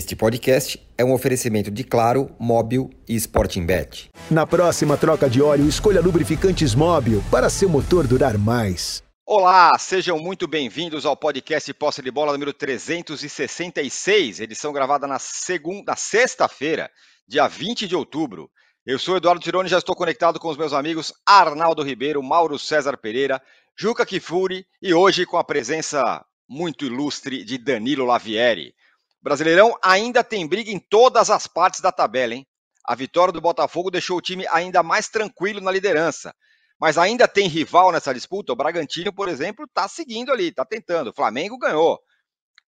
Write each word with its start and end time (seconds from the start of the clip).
Este 0.00 0.16
podcast 0.16 0.80
é 0.96 1.04
um 1.04 1.12
oferecimento 1.12 1.70
de 1.70 1.84
Claro, 1.84 2.34
Móbil 2.38 2.88
e 3.06 3.14
Sporting 3.16 3.66
Bet. 3.66 4.08
Na 4.30 4.46
próxima 4.46 4.96
troca 4.96 5.28
de 5.28 5.42
óleo, 5.42 5.68
escolha 5.68 6.00
lubrificantes 6.00 6.74
Móbil 6.74 7.22
para 7.30 7.50
seu 7.50 7.68
motor 7.68 8.06
durar 8.06 8.38
mais. 8.38 9.02
Olá, 9.26 9.78
sejam 9.78 10.18
muito 10.18 10.48
bem-vindos 10.48 11.04
ao 11.04 11.14
podcast 11.14 11.70
Posse 11.74 12.00
de 12.00 12.10
Bola 12.10 12.32
número 12.32 12.54
366, 12.54 14.40
edição 14.40 14.72
gravada 14.72 15.06
na 15.06 15.18
segunda, 15.18 15.94
sexta-feira, 15.94 16.90
dia 17.28 17.46
20 17.46 17.86
de 17.86 17.94
outubro. 17.94 18.50
Eu 18.86 18.98
sou 18.98 19.18
Eduardo 19.18 19.42
Tironi 19.42 19.66
e 19.66 19.70
já 19.70 19.76
estou 19.76 19.94
conectado 19.94 20.40
com 20.40 20.48
os 20.48 20.56
meus 20.56 20.72
amigos 20.72 21.12
Arnaldo 21.26 21.82
Ribeiro, 21.82 22.22
Mauro 22.22 22.58
César 22.58 22.96
Pereira, 22.96 23.38
Juca 23.76 24.06
Kifuri 24.06 24.64
e 24.80 24.94
hoje 24.94 25.26
com 25.26 25.36
a 25.36 25.44
presença 25.44 26.24
muito 26.48 26.86
ilustre 26.86 27.44
de 27.44 27.58
Danilo 27.58 28.06
Lavieri. 28.06 28.74
Brasileirão 29.22 29.76
ainda 29.82 30.24
tem 30.24 30.46
briga 30.46 30.70
em 30.70 30.78
todas 30.78 31.30
as 31.30 31.46
partes 31.46 31.80
da 31.80 31.92
tabela, 31.92 32.34
hein? 32.34 32.46
A 32.84 32.94
vitória 32.94 33.32
do 33.32 33.40
Botafogo 33.40 33.90
deixou 33.90 34.16
o 34.16 34.22
time 34.22 34.46
ainda 34.48 34.82
mais 34.82 35.08
tranquilo 35.08 35.60
na 35.60 35.70
liderança. 35.70 36.34
Mas 36.80 36.96
ainda 36.96 37.28
tem 37.28 37.46
rival 37.46 37.92
nessa 37.92 38.14
disputa. 38.14 38.52
O 38.52 38.56
Bragantino, 38.56 39.12
por 39.12 39.28
exemplo, 39.28 39.66
está 39.66 39.86
seguindo 39.86 40.32
ali, 40.32 40.48
está 40.48 40.64
tentando. 40.64 41.10
O 41.10 41.14
Flamengo 41.14 41.58
ganhou. 41.58 42.00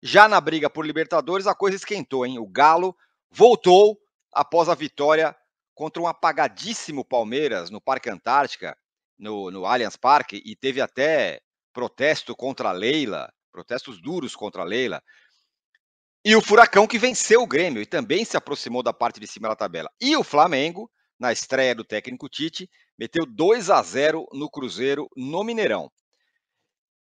Já 0.02 0.28
na 0.28 0.40
briga 0.40 0.68
por 0.68 0.84
Libertadores, 0.84 1.46
a 1.46 1.54
coisa 1.54 1.76
esquentou, 1.76 2.26
hein? 2.26 2.38
O 2.38 2.46
Galo 2.46 2.94
voltou 3.30 3.96
após 4.32 4.68
a 4.68 4.74
vitória 4.74 5.34
contra 5.74 6.02
um 6.02 6.06
apagadíssimo 6.06 7.04
Palmeiras 7.04 7.70
no 7.70 7.80
Parque 7.80 8.10
Antártica, 8.10 8.76
no, 9.18 9.50
no 9.50 9.64
Allianz 9.64 9.96
Parque, 9.96 10.42
e 10.44 10.54
teve 10.54 10.80
até 10.80 11.40
protesto 11.72 12.36
contra 12.36 12.68
a 12.68 12.72
Leila, 12.72 13.32
protestos 13.50 14.00
duros 14.00 14.36
contra 14.36 14.62
a 14.62 14.64
Leila. 14.64 15.02
E 16.24 16.36
o 16.36 16.40
Furacão 16.40 16.86
que 16.86 17.00
venceu 17.00 17.42
o 17.42 17.46
Grêmio 17.46 17.82
e 17.82 17.86
também 17.86 18.24
se 18.24 18.36
aproximou 18.36 18.80
da 18.80 18.92
parte 18.92 19.18
de 19.18 19.26
cima 19.26 19.48
da 19.48 19.56
tabela. 19.56 19.90
E 20.00 20.16
o 20.16 20.22
Flamengo, 20.22 20.88
na 21.18 21.32
estreia 21.32 21.74
do 21.74 21.82
técnico 21.82 22.28
Tite, 22.28 22.70
meteu 22.96 23.26
2 23.26 23.70
a 23.70 23.82
0 23.82 24.28
no 24.32 24.48
Cruzeiro 24.48 25.08
no 25.16 25.42
Mineirão. 25.42 25.90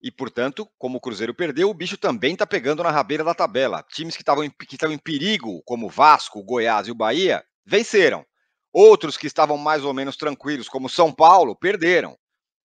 E, 0.02 0.10
portanto, 0.12 0.68
como 0.76 0.98
o 0.98 1.00
Cruzeiro 1.00 1.34
perdeu, 1.34 1.70
o 1.70 1.74
bicho 1.74 1.96
também 1.96 2.34
está 2.34 2.46
pegando 2.46 2.82
na 2.82 2.90
rabeira 2.90 3.24
da 3.24 3.34
tabela. 3.34 3.82
Times 3.90 4.14
que 4.14 4.22
estavam 4.22 4.44
em, 4.44 4.52
em 4.90 4.98
perigo, 4.98 5.62
como 5.64 5.88
Vasco, 5.88 6.44
Goiás 6.44 6.86
e 6.86 6.90
o 6.90 6.94
Bahia, 6.94 7.42
venceram. 7.64 8.22
Outros 8.70 9.16
que 9.16 9.26
estavam 9.26 9.56
mais 9.56 9.82
ou 9.82 9.94
menos 9.94 10.18
tranquilos, 10.18 10.68
como 10.68 10.90
São 10.90 11.10
Paulo, 11.10 11.56
perderam. 11.56 12.18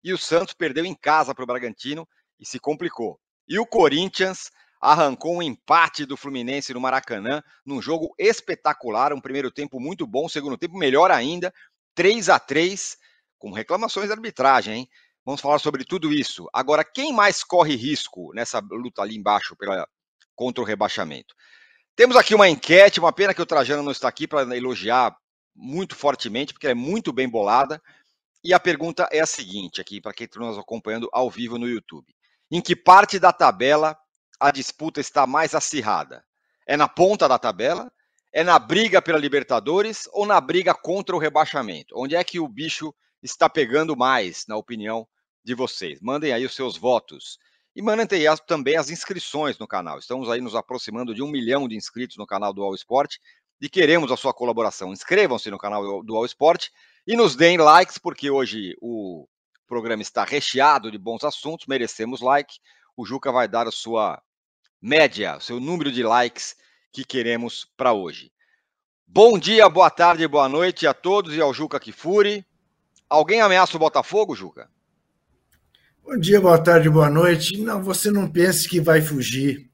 E 0.02 0.14
o 0.14 0.18
Santos 0.18 0.54
perdeu 0.54 0.86
em 0.86 0.96
casa 0.96 1.36
para 1.36 1.44
o 1.44 1.48
Bragantino 1.48 2.08
e 2.40 2.46
se 2.46 2.58
complicou. 2.58 3.20
E 3.46 3.60
o 3.60 3.66
Corinthians 3.66 4.50
arrancou 4.80 5.38
um 5.38 5.42
empate 5.42 6.06
do 6.06 6.18
Fluminense 6.18 6.74
no 6.74 6.82
Maracanã, 6.82 7.42
num 7.66 7.82
jogo 7.82 8.14
espetacular, 8.18 9.14
um 9.14 9.22
primeiro 9.22 9.52
tempo 9.52 9.80
muito 9.80 10.06
bom, 10.06 10.30
segundo 10.30 10.58
tempo 10.58 10.78
melhor 10.78 11.12
ainda, 11.12 11.54
3 11.96 12.30
a 12.30 12.40
3 12.40 12.98
com 13.38 13.52
reclamações 13.52 14.08
de 14.08 14.14
arbitragem, 14.14 14.74
hein? 14.74 14.90
Vamos 15.26 15.42
falar 15.42 15.60
sobre 15.60 15.84
tudo 15.84 16.14
isso. 16.14 16.48
Agora, 16.54 16.86
quem 16.86 17.12
mais 17.12 17.44
corre 17.44 17.76
risco 17.76 18.32
nessa 18.34 18.60
luta 18.60 19.02
ali 19.02 19.16
embaixo 19.18 19.56
pela, 19.58 19.86
contra 20.34 20.62
o 20.62 20.66
rebaixamento? 20.66 21.36
Temos 21.98 22.16
aqui 22.16 22.34
uma 22.34 22.48
enquete, 22.48 23.00
uma 23.00 23.12
pena 23.12 23.34
que 23.34 23.42
o 23.42 23.46
Trajano 23.46 23.84
não 23.84 23.92
está 23.92 24.08
aqui 24.08 24.28
para 24.28 24.56
elogiar 24.56 25.14
muito 25.54 25.96
fortemente, 25.96 26.54
porque 26.54 26.68
é 26.68 26.74
muito 26.74 27.12
bem 27.12 27.28
bolada. 27.28 27.82
E 28.44 28.54
a 28.54 28.60
pergunta 28.60 29.10
é 29.12 29.20
a 29.20 29.26
seguinte, 29.26 29.82
aqui, 29.82 30.00
para 30.00 30.14
quem 30.14 30.26
está 30.26 30.40
nos 30.40 30.58
acompanhando 30.58 31.10
ao 31.12 31.30
vivo 31.30 31.58
no 31.58 31.68
YouTube. 31.68 32.16
Em 32.50 32.62
que 32.62 32.76
parte 32.76 33.20
da 33.20 33.34
tabela 33.34 33.98
a 34.40 34.52
disputa 34.52 35.00
está 35.00 35.26
mais 35.26 35.56
acirrada? 35.56 36.24
É 36.68 36.76
na 36.76 36.88
ponta 36.88 37.28
da 37.28 37.40
tabela? 37.40 37.92
É 38.34 38.44
na 38.44 38.60
briga 38.60 39.02
pela 39.02 39.18
Libertadores 39.18 40.08
ou 40.12 40.26
na 40.26 40.40
briga 40.40 40.74
contra 40.74 41.16
o 41.16 41.20
rebaixamento? 41.20 41.96
Onde 41.98 42.16
é 42.16 42.24
que 42.24 42.40
o 42.40 42.48
bicho 42.48 42.94
está 43.24 43.50
pegando 43.50 43.96
mais, 43.96 44.46
na 44.48 44.58
opinião 44.58 45.08
de 45.44 45.56
vocês? 45.56 46.00
Mandem 46.02 46.34
aí 46.34 46.46
os 46.46 46.56
seus 46.56 46.78
votos. 46.78 47.38
E 47.76 47.82
mandem 47.82 48.08
também 48.48 48.76
as 48.76 48.90
inscrições 48.90 49.58
no 49.58 49.68
canal. 49.68 50.00
Estamos 50.00 50.30
aí 50.30 50.42
nos 50.42 50.56
aproximando 50.56 51.14
de 51.14 51.22
um 51.22 51.28
milhão 51.28 51.68
de 51.68 51.76
inscritos 51.76 52.18
no 52.18 52.26
canal 52.26 52.52
do 52.52 52.64
All 52.64 52.76
Sport 52.76 53.18
e 53.62 53.70
queremos 53.70 54.12
a 54.12 54.18
sua 54.18 54.34
colaboração. 54.34 54.92
Inscrevam-se 54.92 55.50
no 55.50 55.58
canal 55.58 56.04
do 56.04 56.16
All 56.16 56.26
Sport 56.26 56.70
e 57.06 57.16
nos 57.16 57.36
deem 57.36 57.58
likes, 57.58 57.98
porque 57.98 58.30
hoje 58.30 58.76
o 58.82 59.28
programa 59.68 60.02
está 60.02 60.24
recheado 60.24 60.92
de 60.92 60.98
bons 60.98 61.24
assuntos, 61.24 61.68
merecemos 61.68 62.22
like. 62.22 62.56
O 62.96 63.06
Juca 63.06 63.32
vai 63.32 63.48
dar 63.48 63.68
a 63.68 63.72
sua 63.72 64.22
média, 64.82 65.38
o 65.38 65.42
seu 65.42 65.60
número 65.60 65.92
de 65.92 66.04
likes 66.04 66.56
que 66.92 67.04
queremos 67.04 67.66
para 67.76 67.94
hoje. 67.94 68.32
Bom 69.06 69.38
dia, 69.40 69.68
boa 69.70 69.90
tarde, 69.90 70.28
boa 70.28 70.50
noite 70.50 70.86
a 70.86 70.94
todos 70.94 71.34
e 71.34 71.42
ao 71.42 71.54
Juca 71.54 71.80
Kifuri. 71.80 72.46
Alguém 73.10 73.42
ameaça 73.42 73.76
o 73.78 73.80
Botafogo, 73.80 74.36
Juca? 74.36 74.70
Bom 76.04 76.18
dia, 76.18 76.40
boa 76.40 76.62
tarde, 76.62 76.90
boa 76.90 77.10
noite. 77.10 77.58
Não, 77.58 77.82
você 77.82 78.12
não 78.12 78.30
pense 78.30 78.68
que 78.68 78.80
vai 78.80 79.02
fugir 79.02 79.70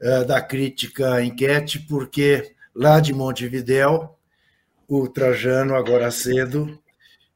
uh, 0.00 0.24
da 0.24 0.40
crítica 0.40 1.22
enquete, 1.22 1.78
porque 1.80 2.54
lá 2.74 3.00
de 3.00 3.12
Montevidéu, 3.12 4.16
o 4.88 5.08
Trajano, 5.08 5.74
agora 5.74 6.10
cedo, 6.10 6.78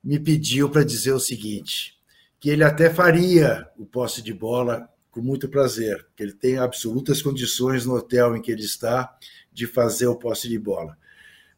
me 0.03 0.19
pediu 0.19 0.69
para 0.69 0.85
dizer 0.85 1.13
o 1.13 1.21
seguinte: 1.21 1.99
que 2.39 2.51
ele 2.51 2.65
até 2.65 2.89
faria 2.89 3.69
o 3.79 3.85
posse 3.85 4.23
de 4.23 4.33
bola 4.33 4.89
com 5.21 5.27
muito 5.27 5.49
prazer, 5.49 6.07
que 6.17 6.23
ele 6.23 6.33
tem 6.33 6.59
absolutas 6.59 7.21
condições 7.21 7.85
no 7.85 7.95
hotel 7.95 8.35
em 8.35 8.43
que 8.43 8.51
ele 8.51 8.65
está 8.65 9.15
de 9.53 9.67
fazer 9.67 10.07
o 10.07 10.17
posse 10.17 10.49
de 10.49 10.59
bola 10.59 10.97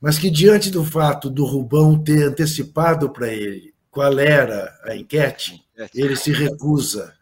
mas 0.02 0.18
que 0.18 0.28
diante 0.28 0.68
do 0.68 0.84
fato 0.84 1.30
do 1.30 1.44
Rubão 1.44 1.96
ter 1.96 2.24
antecipado 2.24 3.08
para 3.10 3.32
ele 3.32 3.72
qual 3.88 4.18
era 4.18 4.76
a 4.82 4.96
enquete, 4.96 5.64
ele 5.94 6.16
se 6.16 6.32
recusa 6.32 7.14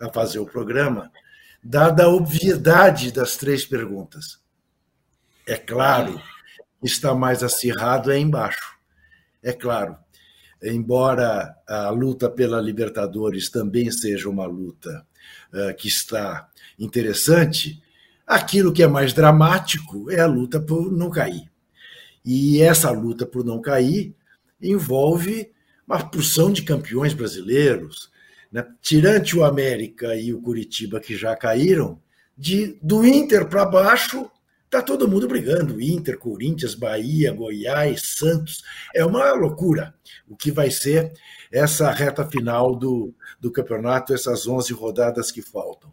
a 0.00 0.10
fazer 0.10 0.40
o 0.40 0.46
programa, 0.46 1.12
dada 1.62 2.04
a 2.04 2.08
obviedade 2.08 3.12
das 3.12 3.36
três 3.36 3.64
perguntas. 3.64 4.40
É 5.46 5.56
claro, 5.56 6.20
está 6.82 7.14
mais 7.14 7.44
acirrado 7.44 8.10
é 8.10 8.18
embaixo. 8.18 8.76
É 9.40 9.52
claro, 9.52 9.96
embora 10.60 11.54
a 11.68 11.90
luta 11.90 12.28
pela 12.28 12.60
Libertadores 12.60 13.48
também 13.48 13.92
seja 13.92 14.28
uma 14.28 14.46
luta 14.46 15.06
uh, 15.54 15.74
que 15.76 15.88
está 15.88 16.48
interessante, 16.78 17.82
aquilo 18.26 18.72
que 18.72 18.82
é 18.82 18.86
mais 18.86 19.12
dramático 19.12 20.10
é 20.10 20.20
a 20.20 20.26
luta 20.26 20.60
por 20.60 20.90
não 20.92 21.08
cair. 21.08 21.50
E 22.24 22.60
essa 22.60 22.90
luta 22.90 23.24
por 23.24 23.44
não 23.44 23.60
cair 23.60 24.14
envolve 24.60 25.50
uma 25.86 26.02
porção 26.02 26.50
de 26.50 26.62
campeões 26.62 27.12
brasileiros, 27.12 28.10
né? 28.50 28.66
tirante 28.80 29.36
o 29.36 29.44
América 29.44 30.16
e 30.16 30.32
o 30.32 30.40
Curitiba 30.40 31.00
que 31.00 31.16
já 31.16 31.36
caíram, 31.36 32.00
de 32.36 32.78
do 32.82 33.06
Inter 33.06 33.46
para 33.46 33.64
baixo 33.64 34.30
tá 34.74 34.82
todo 34.82 35.08
mundo 35.08 35.28
brigando, 35.28 35.80
Inter, 35.80 36.18
Corinthians, 36.18 36.74
Bahia, 36.74 37.32
Goiás, 37.32 38.16
Santos, 38.16 38.62
é 38.94 39.04
uma 39.04 39.32
loucura 39.32 39.94
o 40.28 40.36
que 40.36 40.50
vai 40.50 40.70
ser 40.70 41.12
essa 41.52 41.90
reta 41.90 42.24
final 42.26 42.74
do, 42.74 43.14
do 43.40 43.52
campeonato, 43.52 44.12
essas 44.12 44.46
11 44.46 44.72
rodadas 44.72 45.30
que 45.30 45.42
faltam. 45.42 45.92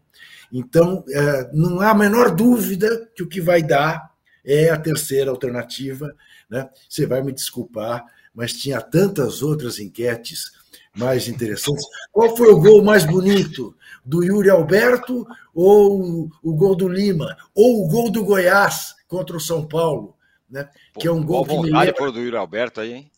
Então, 0.52 1.04
é, 1.08 1.50
não 1.52 1.80
há 1.80 1.90
a 1.90 1.94
menor 1.94 2.34
dúvida 2.34 3.08
que 3.14 3.22
o 3.22 3.28
que 3.28 3.40
vai 3.40 3.62
dar 3.62 4.10
é 4.44 4.70
a 4.70 4.78
terceira 4.78 5.30
alternativa. 5.30 6.14
Né? 6.50 6.68
Você 6.88 7.06
vai 7.06 7.22
me 7.22 7.32
desculpar, 7.32 8.04
mas 8.34 8.52
tinha 8.52 8.80
tantas 8.80 9.42
outras 9.42 9.78
enquetes 9.78 10.50
mais 10.96 11.28
interessantes. 11.28 11.84
Qual 12.10 12.36
foi 12.36 12.52
o 12.52 12.60
gol 12.60 12.82
mais 12.82 13.04
bonito? 13.04 13.74
Do 14.04 14.22
Yuri 14.24 14.50
Alberto 14.50 15.26
ou 15.54 16.28
o 16.42 16.54
gol 16.54 16.74
do 16.74 16.88
Lima? 16.88 17.36
Ou 17.54 17.84
o 17.84 17.88
gol 17.88 18.10
do 18.10 18.24
Goiás 18.24 18.94
contra 19.06 19.36
o 19.36 19.40
São 19.40 19.66
Paulo? 19.66 20.16
Né? 20.50 20.68
Pô, 20.92 21.00
que 21.00 21.08
é 21.08 21.12
um 21.12 21.24
gol 21.24 21.44
que 21.44 21.56
me 21.56 21.70
lembra... 21.70 22.12
do 22.12 22.20
Yuri 22.20 22.36
Alberto 22.36 22.80
aí, 22.80 22.92
hein? 22.92 23.10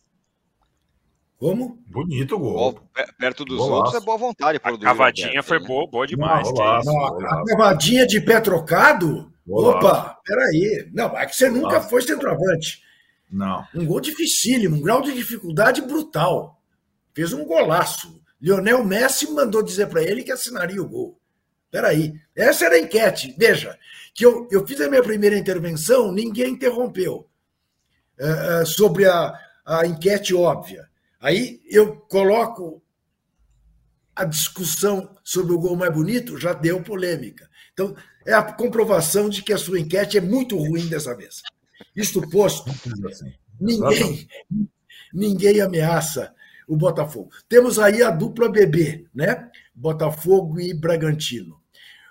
Como? 1.39 1.79
Bonito 1.87 2.37
o 2.37 2.39
gol. 2.39 2.81
Perto 3.19 3.45
dos 3.45 3.59
Golaço. 3.59 3.75
outros 3.75 3.95
é 3.95 4.01
boa 4.01 4.17
vontade. 4.17 4.61
A 4.63 4.79
cavadinha 4.79 5.43
foi 5.43 5.59
né? 5.59 5.67
boa, 5.67 5.87
boa 5.87 6.07
demais. 6.07 6.47
Não, 6.53 6.83
Não, 6.85 7.07
a 7.07 7.45
cavadinha 7.45 8.07
de 8.07 8.21
pé 8.21 8.41
trocado 8.41 9.33
Olá. 9.47 9.77
Opa, 9.77 10.19
peraí. 10.25 10.89
Não, 10.93 11.17
é 11.17 11.27
que 11.27 11.37
você 11.37 11.51
nunca 11.51 11.81
foi 11.81 12.01
centroavante. 12.03 12.83
Não. 13.31 13.67
Um 13.75 13.85
gol 13.85 14.01
dificílimo, 14.01 14.77
um 14.77 14.81
grau 14.81 15.03
de 15.03 15.13
dificuldade 15.13 15.83
brutal. 15.83 16.61
Fez 17.15 17.33
um 17.33 17.45
golaço. 17.45 18.21
Lionel 18.41 18.85
Messi 18.85 19.31
mandou 19.31 19.63
dizer 19.63 19.87
para 19.89 20.03
ele 20.03 20.23
que 20.23 20.33
assinaria 20.33 20.83
o 20.83 20.89
gol. 20.89 21.21
Peraí. 21.71 22.15
Essa 22.35 22.67
era 22.67 22.75
a 22.75 22.79
enquete. 22.79 23.35
Veja, 23.39 23.79
que 24.15 24.25
eu, 24.25 24.49
eu 24.51 24.67
fiz 24.67 24.81
a 24.81 24.89
minha 24.89 25.03
primeira 25.03 25.39
intervenção, 25.39 26.13
ninguém 26.13 26.53
interrompeu. 26.53 27.29
Uh, 28.19 28.65
sobre 28.65 29.07
a, 29.07 29.35
a 29.65 29.87
enquete 29.87 30.35
óbvia. 30.35 30.89
Aí 31.21 31.61
eu 31.67 31.97
coloco 31.97 32.83
a 34.15 34.25
discussão 34.25 35.17
sobre 35.25 35.53
o 35.53 35.59
gol 35.59 35.77
mais 35.77 35.93
bonito 35.93 36.39
já 36.39 36.53
deu 36.53 36.83
polêmica. 36.83 37.49
Então, 37.73 37.97
é 38.25 38.33
a 38.33 38.43
comprovação 38.43 39.29
de 39.29 39.43
que 39.43 39.53
a 39.53 39.59
sua 39.59 39.81
enquete 39.81 40.17
é 40.17 40.21
muito 40.21 40.57
ruim 40.57 40.87
dessa 40.87 41.15
vez. 41.17 41.43
Isto 41.97 42.29
posto, 42.31 42.71
ninguém, 43.61 44.29
ninguém 45.13 45.61
ameaça 45.61 46.34
o 46.67 46.77
Botafogo. 46.77 47.31
Temos 47.49 47.79
aí 47.79 48.03
a 48.03 48.11
dupla 48.11 48.49
BB, 48.49 49.07
né? 49.15 49.51
Botafogo 49.75 50.61
e 50.61 50.73
Bragantino. 50.73 51.61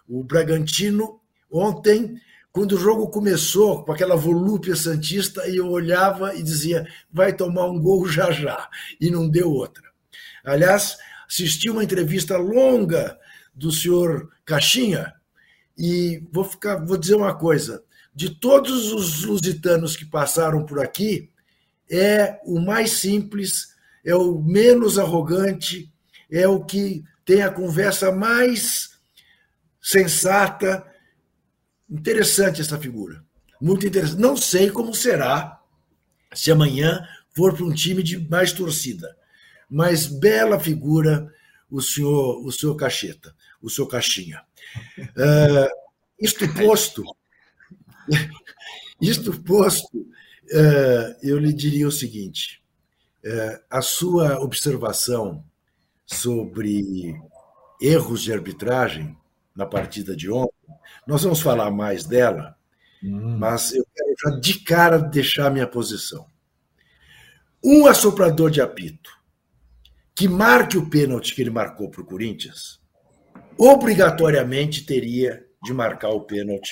O 0.08 0.24
Bragantino, 0.24 1.20
ontem, 1.52 2.20
quando 2.52 2.74
o 2.74 2.80
jogo 2.80 3.10
começou, 3.10 3.84
com 3.84 3.92
aquela 3.92 4.16
volúpia 4.16 4.76
santista, 4.76 5.48
eu 5.50 5.70
olhava 5.70 6.36
e 6.36 6.44
dizia, 6.44 6.88
vai 7.12 7.34
tomar 7.34 7.66
um 7.66 7.80
gol 7.80 8.08
já 8.08 8.32
já, 8.32 8.70
e 9.00 9.10
não 9.10 9.28
deu 9.30 9.50
outra. 9.50 9.84
Aliás, 10.44 10.98
assisti 11.28 11.70
uma 11.70 11.84
entrevista 11.84 12.38
longa 12.38 13.18
do 13.56 13.72
senhor 13.72 14.30
Caixinha, 14.46 15.14
e 15.78 16.24
vou, 16.32 16.44
ficar, 16.44 16.76
vou 16.86 16.98
dizer 16.98 17.16
uma 17.16 17.34
coisa: 17.34 17.84
de 18.14 18.30
todos 18.30 18.92
os 18.94 19.24
lusitanos 19.24 19.98
que 19.98 20.06
passaram 20.06 20.66
por 20.66 20.80
aqui, 20.80 21.32
é 21.90 22.40
o 22.46 22.60
mais 22.60 22.92
simples, 22.92 23.73
é 24.04 24.16
o 24.16 24.40
menos 24.40 25.00
arrogante, 25.00 25.92
é 26.30 26.48
o 26.48 26.64
que 26.64 27.04
tem 27.26 27.42
a 27.42 27.52
conversa 27.52 28.12
mais 28.12 29.00
sensata. 29.82 30.86
Interessante 31.90 32.62
essa 32.62 32.78
figura. 32.78 33.24
Muito 33.62 33.86
interessante. 33.86 34.20
Não 34.20 34.36
sei 34.36 34.70
como 34.70 34.94
será 34.94 35.60
se 36.34 36.52
amanhã 36.52 37.08
for 37.36 37.56
para 37.56 37.66
um 37.66 37.74
time 37.74 38.04
de 38.04 38.18
mais 38.30 38.52
torcida. 38.52 39.16
Mas 39.70 40.06
bela 40.06 40.60
figura 40.60 41.32
o 41.70 41.82
senhor, 41.82 42.46
o 42.46 42.52
senhor 42.52 42.76
Cacheta, 42.76 43.36
o 43.62 43.70
senhor 43.70 43.88
Caixinha. 43.88 44.42
Uh, 45.00 45.70
isto 46.20 46.48
posto, 46.54 47.04
isto 49.02 49.42
posto, 49.44 49.98
uh, 49.98 51.16
eu 51.24 51.40
lhe 51.40 51.52
diria 51.52 51.88
o 51.88 51.92
seguinte: 51.92 52.63
a 53.70 53.82
sua 53.82 54.40
observação 54.42 55.44
sobre 56.06 57.16
erros 57.82 58.22
de 58.22 58.34
arbitragem 58.34 59.18
na 59.56 59.66
partida 59.66 60.16
de 60.16 60.30
ontem, 60.30 60.54
nós 61.08 61.24
vamos 61.24 61.42
falar 61.42 61.72
mais 61.72 62.06
dela, 62.06 62.56
hum. 63.04 63.38
mas 63.38 63.74
eu 63.74 63.86
quero 63.94 64.14
já 64.24 64.40
de 64.40 64.60
cara 64.60 64.98
deixar 64.98 65.52
minha 65.52 65.68
posição. 65.68 66.26
Um 67.64 67.88
assoprador 67.88 68.50
de 68.50 68.62
apito 68.62 69.12
que 70.16 70.28
marque 70.28 70.78
o 70.78 70.90
pênalti 70.90 71.34
que 71.34 71.42
ele 71.42 71.50
marcou 71.50 71.90
para 71.90 72.02
o 72.02 72.06
Corinthians, 72.06 72.80
obrigatoriamente 73.58 74.86
teria 74.86 75.46
de 75.64 75.74
marcar 75.74 76.10
o 76.10 76.22
pênalti 76.22 76.72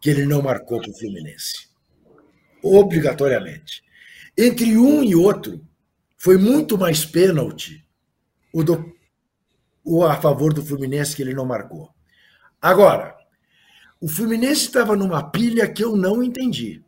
que 0.00 0.08
ele 0.08 0.24
não 0.24 0.40
marcou 0.40 0.80
para 0.80 0.90
o 0.90 0.98
Fluminense. 0.98 1.68
Obrigatoriamente. 2.62 3.82
Entre 4.36 4.78
um 4.78 5.02
e 5.02 5.14
outro, 5.14 5.60
foi 6.20 6.36
muito 6.36 6.76
mais 6.76 7.02
pênalti 7.02 7.82
o, 8.52 8.62
do, 8.62 8.94
o 9.82 10.04
a 10.04 10.20
favor 10.20 10.52
do 10.52 10.62
Fluminense 10.62 11.16
que 11.16 11.22
ele 11.22 11.32
não 11.32 11.46
marcou. 11.46 11.94
Agora, 12.60 13.16
o 13.98 14.06
Fluminense 14.06 14.66
estava 14.66 14.94
numa 14.94 15.30
pilha 15.30 15.66
que 15.66 15.82
eu 15.82 15.96
não 15.96 16.22
entendi. 16.22 16.84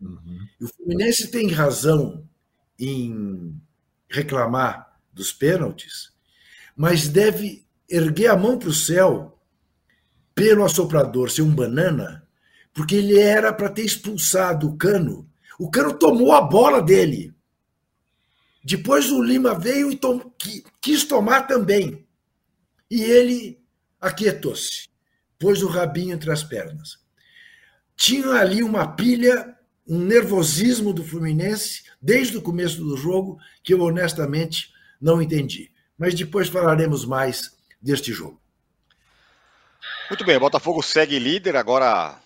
Uhum. 0.00 0.38
O 0.60 0.68
Fluminense 0.68 1.32
tem 1.32 1.50
razão 1.50 2.24
em 2.78 3.60
reclamar 4.08 4.96
dos 5.12 5.32
pênaltis, 5.32 6.12
mas 6.76 7.08
deve 7.08 7.66
erguer 7.90 8.28
a 8.28 8.36
mão 8.36 8.56
para 8.56 8.68
o 8.68 8.74
céu 8.74 9.36
pelo 10.32 10.64
assoprador 10.64 11.28
ser 11.28 11.42
um 11.42 11.52
banana, 11.52 12.24
porque 12.72 12.94
ele 12.94 13.18
era 13.18 13.52
para 13.52 13.68
ter 13.68 13.82
expulsado 13.82 14.68
o 14.68 14.76
Cano. 14.76 15.28
O 15.58 15.68
Cano 15.68 15.92
tomou 15.98 16.32
a 16.32 16.40
bola 16.40 16.80
dele. 16.80 17.35
Depois 18.66 19.12
o 19.12 19.22
Lima 19.22 19.56
veio 19.56 19.92
e 19.92 19.96
tom, 19.96 20.20
quis 20.82 21.04
tomar 21.04 21.42
também. 21.42 22.04
E 22.90 23.00
ele 23.00 23.62
aquietou-se, 24.00 24.88
pôs 25.38 25.62
o 25.62 25.68
rabinho 25.68 26.12
entre 26.12 26.32
as 26.32 26.42
pernas. 26.42 26.98
Tinha 27.96 28.28
ali 28.30 28.64
uma 28.64 28.88
pilha, 28.88 29.56
um 29.86 30.00
nervosismo 30.00 30.92
do 30.92 31.04
Fluminense, 31.04 31.84
desde 32.02 32.38
o 32.38 32.42
começo 32.42 32.78
do 32.78 32.96
jogo, 32.96 33.38
que 33.62 33.72
eu 33.72 33.80
honestamente 33.82 34.72
não 35.00 35.22
entendi. 35.22 35.70
Mas 35.96 36.12
depois 36.12 36.48
falaremos 36.48 37.04
mais 37.04 37.56
deste 37.80 38.12
jogo. 38.12 38.40
Muito 40.10 40.24
bem, 40.24 40.38
o 40.38 40.40
Botafogo 40.40 40.82
segue 40.82 41.20
líder, 41.20 41.54
agora 41.54 42.20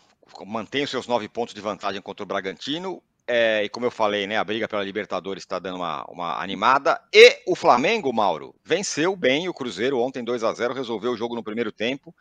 mantém 0.46 0.84
os 0.84 0.90
seus 0.90 1.06
nove 1.06 1.28
pontos 1.28 1.52
de 1.52 1.60
vantagem 1.60 2.00
contra 2.00 2.24
o 2.24 2.26
Bragantino. 2.26 3.02
É, 3.32 3.62
e 3.62 3.68
como 3.68 3.86
eu 3.86 3.92
falei, 3.92 4.26
né, 4.26 4.36
a 4.36 4.42
briga 4.42 4.66
pela 4.66 4.82
Libertadores 4.82 5.44
está 5.44 5.60
dando 5.60 5.76
uma, 5.76 6.04
uma 6.06 6.42
animada. 6.42 7.00
E 7.14 7.38
o 7.46 7.54
Flamengo, 7.54 8.12
Mauro, 8.12 8.56
venceu 8.64 9.14
bem 9.14 9.48
o 9.48 9.54
Cruzeiro 9.54 10.00
ontem 10.00 10.24
2 10.24 10.42
a 10.42 10.52
0 10.52 10.74
resolveu 10.74 11.12
o 11.12 11.16
jogo 11.16 11.36
no 11.36 11.42
primeiro 11.44 11.70
tempo. 11.70 12.12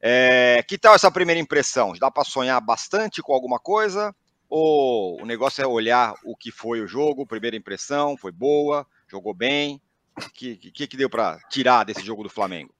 É, 0.00 0.64
que 0.66 0.78
tal 0.78 0.94
essa 0.94 1.10
primeira 1.10 1.38
impressão? 1.38 1.92
Dá 2.00 2.10
para 2.10 2.24
sonhar 2.24 2.58
bastante 2.58 3.20
com 3.20 3.34
alguma 3.34 3.58
coisa? 3.58 4.16
Ou 4.48 5.20
o 5.20 5.26
negócio 5.26 5.62
é 5.62 5.66
olhar 5.66 6.14
o 6.24 6.34
que 6.34 6.50
foi 6.50 6.80
o 6.80 6.86
jogo, 6.86 7.26
primeira 7.26 7.54
impressão, 7.54 8.16
foi 8.16 8.32
boa, 8.32 8.86
jogou 9.10 9.34
bem? 9.34 9.78
O 10.16 10.30
que, 10.32 10.56
que, 10.56 10.86
que 10.86 10.96
deu 10.96 11.10
para 11.10 11.38
tirar 11.50 11.84
desse 11.84 12.02
jogo 12.02 12.22
do 12.22 12.30
Flamengo? 12.30 12.72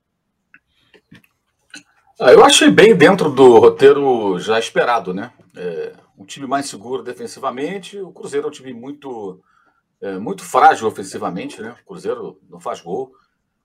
Ah, 2.18 2.32
eu 2.32 2.42
achei 2.42 2.70
bem 2.70 2.96
dentro 2.96 3.28
do 3.30 3.58
roteiro 3.58 4.38
já 4.38 4.58
esperado, 4.58 5.12
né? 5.12 5.30
É, 5.54 5.92
um 6.16 6.24
time 6.24 6.46
mais 6.46 6.66
seguro 6.66 7.02
defensivamente, 7.02 7.98
o 7.98 8.10
Cruzeiro 8.10 8.46
é 8.46 8.48
um 8.48 8.52
time 8.52 8.72
muito, 8.72 9.42
é, 10.00 10.18
muito 10.18 10.42
frágil 10.42 10.88
ofensivamente, 10.88 11.60
né? 11.60 11.76
O 11.82 11.86
Cruzeiro 11.86 12.40
não 12.48 12.58
faz 12.58 12.80
gol, 12.80 13.12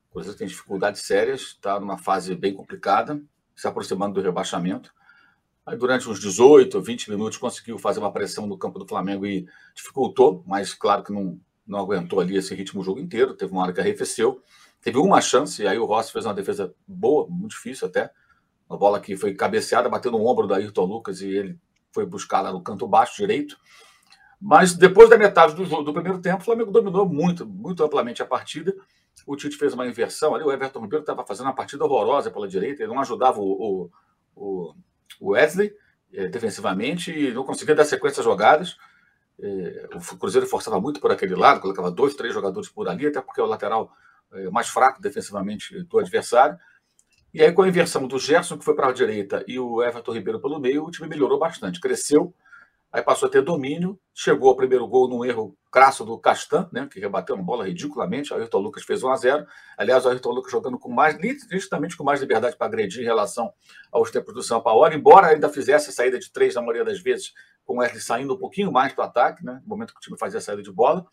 o 0.09 0.13
Cruzeiro 0.13 0.37
tem 0.37 0.47
dificuldades 0.47 1.01
sérias, 1.03 1.41
está 1.41 1.79
numa 1.79 1.97
fase 1.97 2.35
bem 2.35 2.53
complicada, 2.53 3.21
se 3.55 3.67
aproximando 3.67 4.15
do 4.15 4.21
rebaixamento. 4.21 4.93
Aí, 5.65 5.77
durante 5.77 6.09
uns 6.09 6.19
18, 6.19 6.81
20 6.81 7.09
minutos, 7.11 7.37
conseguiu 7.37 7.77
fazer 7.77 7.99
uma 7.99 8.11
pressão 8.11 8.47
no 8.47 8.57
campo 8.57 8.79
do 8.79 8.87
Flamengo 8.87 9.25
e 9.25 9.47
dificultou, 9.73 10.43
mas 10.45 10.73
claro 10.73 11.03
que 11.03 11.13
não, 11.13 11.39
não 11.65 11.79
aguentou 11.79 12.19
ali 12.19 12.35
esse 12.35 12.53
ritmo 12.55 12.81
o 12.81 12.83
jogo 12.83 12.99
inteiro. 12.99 13.35
Teve 13.35 13.51
uma 13.51 13.61
hora 13.61 13.71
que 13.71 13.79
arrefeceu. 13.79 14.41
Teve 14.81 14.97
uma 14.97 15.21
chance, 15.21 15.61
e 15.61 15.67
aí 15.67 15.77
o 15.77 15.85
Rossi 15.85 16.11
fez 16.11 16.25
uma 16.25 16.33
defesa 16.33 16.73
boa, 16.87 17.27
muito 17.29 17.51
difícil 17.51 17.87
até. 17.87 18.11
Uma 18.67 18.77
bola 18.77 18.99
que 18.99 19.15
foi 19.15 19.35
cabeceada, 19.35 19.87
bateu 19.87 20.11
no 20.11 20.25
ombro 20.25 20.47
do 20.47 20.53
Ayrton 20.55 20.85
Lucas 20.85 21.21
e 21.21 21.27
ele 21.29 21.59
foi 21.91 22.05
buscar 22.05 22.41
lá 22.41 22.51
no 22.51 22.61
canto 22.61 22.87
baixo 22.87 23.17
direito. 23.17 23.57
Mas 24.39 24.73
depois 24.73 25.09
da 25.09 25.17
metade 25.17 25.53
do 25.53 25.65
jogo, 25.65 25.83
do 25.83 25.93
primeiro 25.93 26.19
tempo, 26.19 26.41
o 26.41 26.45
Flamengo 26.45 26.71
dominou 26.71 27.07
muito, 27.07 27.45
muito 27.45 27.83
amplamente 27.83 28.21
a 28.21 28.25
partida. 28.25 28.73
O 29.25 29.35
Tite 29.35 29.55
fez 29.55 29.73
uma 29.73 29.85
inversão 29.85 30.33
ali. 30.33 30.43
O 30.43 30.51
Everton 30.51 30.81
Ribeiro 30.81 31.03
estava 31.03 31.25
fazendo 31.25 31.45
uma 31.45 31.55
partida 31.55 31.85
horrorosa 31.85 32.31
pela 32.31 32.47
direita, 32.47 32.81
ele 32.81 32.91
não 32.91 32.99
ajudava 32.99 33.39
o, 33.39 33.91
o, 34.35 34.75
o 35.19 35.29
Wesley 35.31 35.71
eh, 36.13 36.27
defensivamente 36.27 37.11
e 37.11 37.31
não 37.31 37.43
conseguia 37.43 37.75
dar 37.75 37.85
sequência 37.85 38.21
às 38.21 38.25
jogadas. 38.25 38.75
É, 39.39 39.89
o 39.95 40.17
Cruzeiro 40.17 40.47
forçava 40.47 40.79
muito 40.79 40.99
por 40.99 41.11
aquele 41.11 41.35
lado, 41.35 41.61
colocava 41.61 41.89
dois, 41.89 42.13
três 42.15 42.33
jogadores 42.33 42.69
por 42.69 42.87
ali, 42.87 43.07
até 43.07 43.21
porque 43.21 43.41
é 43.41 43.43
o 43.43 43.47
lateral 43.47 43.91
é, 44.33 44.49
mais 44.49 44.67
fraco 44.67 45.01
defensivamente 45.01 45.83
do 45.83 45.99
adversário. 45.99 46.57
E 47.33 47.41
aí, 47.41 47.51
com 47.51 47.61
a 47.61 47.67
inversão 47.67 48.07
do 48.07 48.19
Gerson, 48.19 48.57
que 48.57 48.65
foi 48.65 48.75
para 48.75 48.89
a 48.89 48.91
direita, 48.91 49.43
e 49.47 49.57
o 49.57 49.81
Everton 49.81 50.13
Ribeiro 50.13 50.41
pelo 50.41 50.59
meio, 50.59 50.83
o 50.83 50.91
time 50.91 51.07
melhorou 51.07 51.39
bastante, 51.39 51.79
cresceu, 51.79 52.33
aí 52.91 53.01
passou 53.01 53.29
a 53.29 53.31
ter 53.31 53.41
domínio, 53.41 53.97
chegou 54.13 54.49
ao 54.49 54.55
primeiro 54.55 54.85
gol 54.85 55.07
num 55.07 55.23
erro 55.23 55.55
crasso 55.71 56.03
do 56.03 56.19
Castan, 56.19 56.69
né, 56.73 56.89
que 56.91 56.99
rebateu 56.99 57.35
uma 57.35 57.43
bola 57.43 57.65
ridiculamente, 57.65 58.33
o 58.33 58.35
Ayrton 58.35 58.59
Lucas 58.59 58.83
fez 58.83 59.01
1 59.01 59.09
a 59.09 59.15
0 59.15 59.45
Aliás, 59.77 60.05
o 60.05 60.09
Ayrton 60.09 60.31
Lucas 60.31 60.51
jogando 60.51 60.77
com 60.77 60.91
mais, 60.91 61.15
justamente 61.49 61.95
com 61.95 62.03
mais 62.03 62.19
liberdade 62.19 62.57
para 62.57 62.67
agredir 62.67 63.01
em 63.01 63.05
relação 63.05 63.53
aos 63.89 64.11
tempos 64.11 64.33
do 64.33 64.43
São 64.43 64.61
Paulo, 64.61 64.93
embora 64.93 65.27
ainda 65.27 65.47
fizesse 65.47 65.89
a 65.89 65.93
saída 65.93 66.19
de 66.19 66.29
três 66.33 66.55
na 66.55 66.61
maioria 66.61 66.83
das 66.83 66.99
vezes, 66.99 67.31
com 67.63 67.75
o 67.75 67.79
Wesley 67.79 68.01
saindo 68.01 68.33
um 68.33 68.37
pouquinho 68.37 68.71
mais 68.71 68.91
para 68.91 69.05
o 69.05 69.07
ataque, 69.07 69.45
né? 69.45 69.61
No 69.63 69.69
momento 69.69 69.93
que 69.93 69.99
o 69.99 70.01
time 70.01 70.17
fazia 70.17 70.39
a 70.39 70.41
saída 70.41 70.61
de 70.61 70.71
bola. 70.71 71.05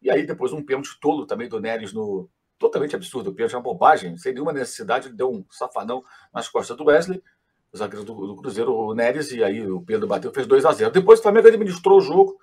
E 0.00 0.10
aí 0.10 0.26
depois 0.26 0.52
um 0.52 0.64
pênalti 0.64 0.98
tolo 1.00 1.26
também 1.26 1.48
do 1.48 1.60
Neres 1.60 1.92
no. 1.92 2.28
Totalmente 2.64 2.96
absurdo, 2.96 3.28
o 3.28 3.34
pênalti 3.34 3.52
é 3.52 3.58
uma 3.58 3.62
bobagem, 3.62 4.16
sem 4.16 4.32
nenhuma 4.32 4.50
necessidade, 4.50 5.12
deu 5.12 5.30
um 5.30 5.44
safanão 5.50 6.02
nas 6.32 6.48
costas 6.48 6.74
do 6.74 6.86
Wesley, 6.86 7.22
o 7.70 7.76
zagueiro 7.76 8.06
do, 8.06 8.26
do 8.26 8.36
Cruzeiro, 8.36 8.74
o 8.74 8.94
Neres, 8.94 9.32
e 9.32 9.44
aí 9.44 9.70
o 9.70 9.82
Pedro 9.82 10.06
bateu, 10.06 10.32
fez 10.32 10.46
2 10.46 10.64
a 10.64 10.72
0 10.72 10.90
Depois 10.90 11.20
o 11.20 11.22
Flamengo 11.22 11.46
administrou 11.46 11.98
o 11.98 12.00
jogo, 12.00 12.38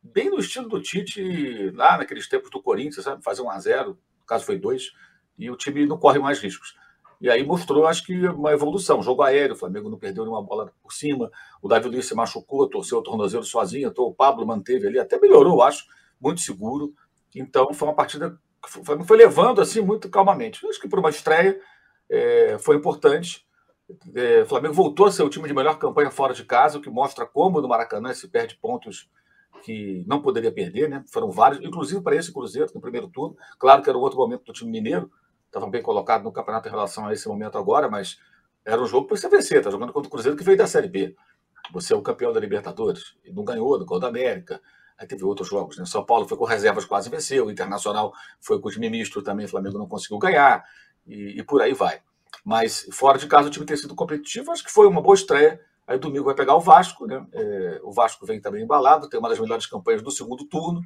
bem 0.00 0.30
no 0.30 0.38
estilo 0.38 0.68
do 0.68 0.80
Tite, 0.80 1.72
lá 1.72 1.98
naqueles 1.98 2.28
tempos 2.28 2.50
do 2.50 2.62
Corinthians, 2.62 3.02
sabe? 3.02 3.20
Fazer 3.24 3.42
1 3.42 3.50
a 3.50 3.58
0 3.58 3.88
no 3.88 3.98
caso 4.24 4.44
foi 4.44 4.56
2, 4.56 4.92
e 5.36 5.50
o 5.50 5.56
time 5.56 5.84
não 5.86 5.98
corre 5.98 6.20
mais 6.20 6.38
riscos. 6.38 6.76
E 7.20 7.28
aí 7.28 7.44
mostrou, 7.44 7.84
acho 7.84 8.06
que, 8.06 8.28
uma 8.28 8.52
evolução. 8.52 9.02
Jogo 9.02 9.22
aéreo, 9.22 9.56
o 9.56 9.58
Flamengo 9.58 9.90
não 9.90 9.98
perdeu 9.98 10.22
nenhuma 10.22 10.42
bola 10.42 10.72
por 10.80 10.92
cima. 10.92 11.32
O 11.60 11.66
Davi 11.66 11.88
Luiz 11.88 12.06
se 12.06 12.14
machucou, 12.14 12.70
torceu 12.70 12.98
o 12.98 13.02
tornozelo 13.02 13.42
sozinho. 13.42 13.88
Então, 13.88 14.04
o 14.04 14.14
Pablo 14.14 14.46
manteve 14.46 14.86
ali, 14.86 15.00
até 15.00 15.18
melhorou, 15.18 15.62
acho, 15.62 15.84
muito 16.20 16.40
seguro. 16.42 16.94
Então, 17.34 17.74
foi 17.74 17.88
uma 17.88 17.94
partida 17.94 18.38
Flamengo 18.68 19.06
foi 19.06 19.16
levando 19.16 19.60
assim 19.60 19.80
muito 19.80 20.08
calmamente. 20.08 20.66
Acho 20.66 20.80
que 20.80 20.88
por 20.88 20.98
uma 20.98 21.10
estreia 21.10 21.60
é, 22.10 22.58
foi 22.58 22.76
importante. 22.76 23.46
É, 24.14 24.42
o 24.42 24.46
Flamengo 24.46 24.74
voltou 24.74 25.06
a 25.06 25.12
ser 25.12 25.22
o 25.22 25.28
time 25.28 25.46
de 25.46 25.54
melhor 25.54 25.78
campanha 25.78 26.10
fora 26.10 26.32
de 26.32 26.44
casa, 26.44 26.78
o 26.78 26.80
que 26.80 26.90
mostra 26.90 27.26
como 27.26 27.60
no 27.60 27.68
Maracanã 27.68 28.12
se 28.14 28.28
perde 28.28 28.56
pontos 28.56 29.10
que 29.62 30.04
não 30.06 30.20
poderia 30.20 30.52
perder, 30.52 30.88
né? 30.88 31.02
Foram 31.10 31.30
vários, 31.30 31.62
inclusive 31.64 32.00
para 32.02 32.16
esse 32.16 32.32
Cruzeiro 32.32 32.70
no 32.74 32.80
primeiro 32.80 33.08
turno. 33.08 33.36
Claro 33.58 33.82
que 33.82 33.88
era 33.88 33.98
um 33.98 34.02
outro 34.02 34.18
momento 34.18 34.44
do 34.44 34.52
time 34.52 34.70
mineiro, 34.70 35.10
estava 35.46 35.66
bem 35.66 35.82
colocado 35.82 36.22
no 36.22 36.32
campeonato 36.32 36.68
em 36.68 36.70
relação 36.70 37.06
a 37.06 37.12
esse 37.12 37.26
momento 37.28 37.56
agora, 37.56 37.88
mas 37.88 38.18
era 38.64 38.80
um 38.80 38.86
jogo 38.86 39.06
para 39.06 39.16
você 39.16 39.28
vencer. 39.28 39.58
Está 39.58 39.70
jogando 39.70 39.92
contra 39.92 40.08
o 40.08 40.10
Cruzeiro 40.10 40.36
que 40.36 40.44
veio 40.44 40.58
da 40.58 40.66
Série 40.66 40.88
B. 40.88 41.14
Você 41.72 41.92
é 41.92 41.96
o 41.96 42.02
campeão 42.02 42.32
da 42.32 42.40
Libertadores 42.40 43.16
e 43.24 43.32
não 43.32 43.44
ganhou 43.44 43.78
do 43.78 43.86
Gol 43.86 43.98
da 43.98 44.08
América. 44.08 44.60
Aí 45.04 45.08
teve 45.08 45.22
outros 45.22 45.48
jogos, 45.48 45.76
né? 45.76 45.84
São 45.84 46.04
Paulo 46.04 46.26
foi 46.26 46.36
com 46.36 46.44
reservas, 46.44 46.86
quase 46.86 47.10
venceu. 47.10 47.46
O 47.46 47.50
Internacional 47.50 48.12
foi 48.40 48.58
com 48.58 48.68
o 48.68 48.72
time 48.72 48.88
misto 48.88 49.22
também, 49.22 49.44
o 49.44 49.48
Flamengo 49.48 49.78
não 49.78 49.86
conseguiu 49.86 50.18
ganhar. 50.18 50.64
E, 51.06 51.38
e, 51.38 51.42
por 51.44 51.60
aí 51.60 51.74
vai. 51.74 52.00
Mas 52.42 52.88
fora 52.90 53.18
de 53.18 53.26
casa 53.26 53.48
o 53.48 53.50
time 53.50 53.66
tem 53.66 53.76
sido 53.76 53.94
competitivo, 53.94 54.50
acho 54.50 54.64
que 54.64 54.72
foi 54.72 54.86
uma 54.86 55.02
boa 55.02 55.14
estreia. 55.14 55.60
Aí 55.86 55.98
domingo 55.98 56.24
vai 56.24 56.34
pegar 56.34 56.56
o 56.56 56.60
Vasco, 56.60 57.06
né? 57.06 57.24
É, 57.32 57.80
o 57.84 57.92
Vasco 57.92 58.24
vem 58.24 58.40
também 58.40 58.64
embalado, 58.64 59.08
tem 59.08 59.20
uma 59.20 59.28
das 59.28 59.38
melhores 59.38 59.66
campanhas 59.66 60.02
do 60.02 60.10
segundo 60.10 60.46
turno 60.46 60.80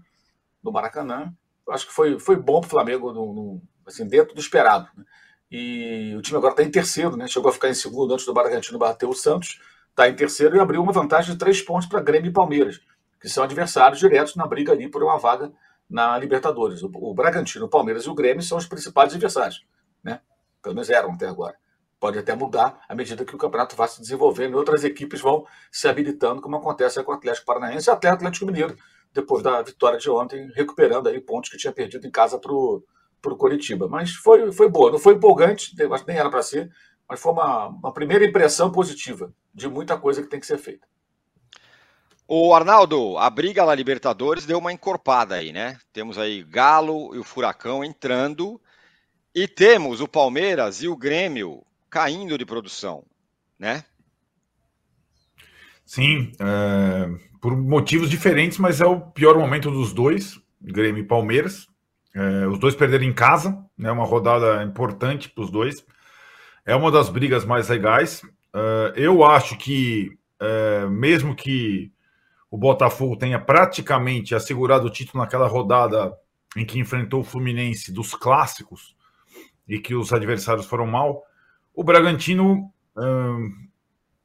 no 0.63 0.73
Maracanã. 0.73 1.33
Acho 1.71 1.87
que 1.87 1.93
foi, 1.93 2.19
foi 2.19 2.35
bom 2.35 2.61
para 2.61 2.67
o 2.67 2.71
Flamengo, 2.71 3.13
no, 3.13 3.33
no, 3.33 3.63
assim, 3.87 4.07
dentro 4.07 4.35
do 4.35 4.41
esperado. 4.41 4.89
Né? 4.97 5.05
E 5.51 6.15
o 6.17 6.23
time 6.23 6.37
agora 6.37 6.53
está 6.53 6.65
em 6.65 6.71
terceiro, 6.71 7.17
né? 7.17 7.29
Chegou 7.29 7.49
a 7.49 7.53
ficar 7.53 7.69
em 7.69 7.75
segundo 7.75 8.13
antes 8.13 8.27
do 8.27 8.35
Bragantino 8.35 8.79
bater 8.79 9.07
o 9.07 9.15
Santos, 9.15 9.61
está 9.91 10.09
em 10.09 10.17
terceiro 10.17 10.57
e 10.57 10.61
abriu 10.61 10.83
uma 10.83 10.93
vantagem 10.93 11.33
de 11.33 11.39
três 11.39 11.63
pontos 11.63 11.87
para 11.87 12.01
Grêmio 12.01 12.31
e 12.31 12.33
Palmeiras, 12.33 12.81
que 13.21 13.29
são 13.29 13.45
adversários 13.45 13.99
diretos 13.99 14.37
na 14.37 14.47
briga 14.47 14.73
ali 14.73 14.89
por 14.89 15.03
uma 15.03 15.19
vaga 15.19 15.53
na 15.89 16.19
Libertadores. 16.19 16.83
O, 16.83 16.91
o 16.95 17.15
Bragantino, 17.15 17.67
o 17.67 17.69
Palmeiras 17.69 18.05
e 18.05 18.11
o 18.11 18.15
Grêmio 18.15 18.43
são 18.43 18.59
os 18.59 18.67
principais 18.67 19.13
adversários, 19.13 19.67
né? 20.03 20.21
Pelo 20.63 20.75
menos 20.75 20.91
eram 20.91 21.13
até 21.13 21.27
agora. 21.27 21.57
Pode 21.99 22.19
até 22.19 22.35
mudar 22.35 22.81
à 22.89 22.95
medida 22.95 23.25
que 23.25 23.35
o 23.35 23.39
campeonato 23.39 23.75
vai 23.75 23.89
se 23.89 24.01
desenvolvendo 24.01 24.53
e 24.53 24.57
outras 24.57 24.85
equipes 24.85 25.21
vão 25.21 25.45
se 25.71 25.89
habilitando, 25.89 26.41
como 26.41 26.57
acontece 26.57 27.03
com 27.03 27.11
o 27.11 27.15
Atlético 27.15 27.47
Paranaense 27.47 27.91
e 27.91 27.93
até 27.93 28.11
o 28.11 28.15
Atlético 28.15 28.47
Mineiro, 28.47 28.77
depois 29.13 29.43
da 29.43 29.61
vitória 29.63 29.99
de 29.99 30.09
ontem, 30.09 30.51
recuperando 30.55 31.09
aí 31.09 31.21
pontos 31.21 31.51
que 31.51 31.57
tinha 31.57 31.73
perdido 31.73 32.07
em 32.07 32.11
casa 32.11 32.39
para 32.39 32.53
o 32.53 32.85
para 33.21 33.33
o 33.33 33.37
Coritiba. 33.37 33.89
Mas 33.89 34.15
foi, 34.15 34.51
foi 34.53 34.69
boa, 34.69 34.91
não 34.91 34.99
foi 34.99 35.15
empolgante, 35.15 35.75
acho 35.93 36.05
que 36.05 36.11
nem 36.11 36.19
era 36.19 36.31
para 36.31 36.43
ser, 36.43 36.71
mas 37.09 37.21
foi 37.21 37.33
uma, 37.33 37.69
uma 37.69 37.93
primeira 37.93 38.25
impressão 38.25 38.71
positiva 38.71 39.33
de 39.55 39.69
muita 39.69 39.97
coisa 39.97 40.23
que 40.23 40.29
tem 40.29 40.41
que 40.41 40.47
ser 40.47 40.59
feita. 40.59 40.87
O 42.31 42.55
Arnaldo, 42.55 43.17
a 43.17 43.31
briga 43.31 43.65
lá 43.65 43.75
Libertadores 43.75 44.45
deu 44.45 44.59
uma 44.59 44.71
encorpada 44.71 45.37
aí, 45.37 45.51
né? 45.51 45.79
Temos 45.95 46.19
aí 46.19 46.45
Galo 46.45 47.15
e 47.15 47.19
o 47.19 47.25
Furacão 47.25 47.83
entrando 47.83 48.61
e 49.35 49.49
temos 49.49 50.03
o 50.03 50.07
Palmeiras 50.07 50.83
e 50.83 50.89
o 50.89 50.95
Grêmio 50.95 51.63
caindo 51.89 52.37
de 52.37 52.45
produção, 52.45 53.03
né? 53.59 53.83
Sim, 55.87 56.31
é, 56.39 57.09
por 57.41 57.57
motivos 57.57 58.11
diferentes, 58.11 58.59
mas 58.59 58.83
é 58.83 58.87
o 58.87 59.01
pior 59.01 59.39
momento 59.39 59.71
dos 59.71 59.95
dois, 59.95 60.39
Grêmio 60.61 61.03
e 61.03 61.07
Palmeiras. 61.07 61.67
É, 62.15 62.47
os 62.47 62.59
dois 62.59 62.75
perderam 62.75 63.05
em 63.05 63.15
casa, 63.15 63.59
né? 63.77 63.91
Uma 63.91 64.05
rodada 64.05 64.63
importante 64.65 65.31
para 65.31 65.45
os 65.45 65.51
dois. 65.51 65.83
É 66.67 66.77
uma 66.77 66.93
das 66.93 67.09
brigas 67.09 67.47
mais 67.47 67.71
legais. 67.71 68.23
Uh, 68.55 68.93
eu 68.97 69.25
acho 69.25 69.57
que, 69.57 70.11
uh, 70.43 70.91
mesmo 70.91 71.35
que 71.35 71.91
o 72.51 72.57
Botafogo 72.57 73.17
tenha 73.17 73.39
praticamente 73.39 74.35
assegurado 74.35 74.87
o 74.87 74.91
título 74.91 75.23
naquela 75.23 75.47
rodada 75.47 76.17
em 76.57 76.65
que 76.65 76.79
enfrentou 76.79 77.21
o 77.21 77.25
Fluminense 77.25 77.93
dos 77.93 78.15
clássicos 78.15 78.97
e 79.69 79.79
que 79.79 79.95
os 79.95 80.13
adversários 80.13 80.67
foram 80.67 80.87
mal, 80.87 81.23
o 81.75 81.85
Bragantino 81.85 82.73
uh, 82.97 83.69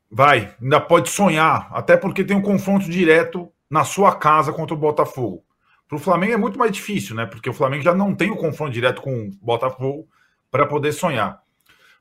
vai, 0.10 0.56
ainda 0.62 0.80
pode 0.80 1.10
sonhar, 1.10 1.70
até 1.74 1.98
porque 1.98 2.24
tem 2.24 2.38
um 2.38 2.42
confronto 2.42 2.90
direto 2.90 3.52
na 3.70 3.84
sua 3.84 4.16
casa 4.16 4.54
contra 4.54 4.74
o 4.74 4.80
Botafogo. 4.80 5.44
Para 5.88 5.98
o 5.98 6.00
Flamengo 6.00 6.34
é 6.34 6.38
muito 6.38 6.58
mais 6.58 6.72
difícil, 6.72 7.16
né? 7.16 7.26
Porque 7.26 7.50
o 7.50 7.54
Flamengo 7.54 7.84
já 7.84 7.94
não 7.94 8.16
tem 8.16 8.32
o 8.32 8.38
confronto 8.38 8.72
direto 8.72 9.02
com 9.02 9.28
o 9.28 9.32
Botafogo 9.42 10.08
para 10.50 10.66
poder 10.66 10.92
sonhar. 10.94 11.42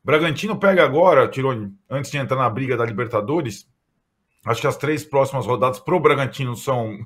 Bragantino 0.04 0.58
pega 0.58 0.84
agora, 0.84 1.28
Tironi, 1.28 1.74
antes 1.90 2.10
de 2.10 2.18
entrar 2.18 2.36
na 2.36 2.48
briga 2.48 2.76
da 2.76 2.84
Libertadores, 2.84 3.68
acho 4.44 4.60
que 4.60 4.66
as 4.66 4.76
três 4.76 5.04
próximas 5.04 5.46
rodadas 5.46 5.78
para 5.78 5.94
o 5.94 6.00
Bragantino 6.00 6.56
são, 6.56 6.98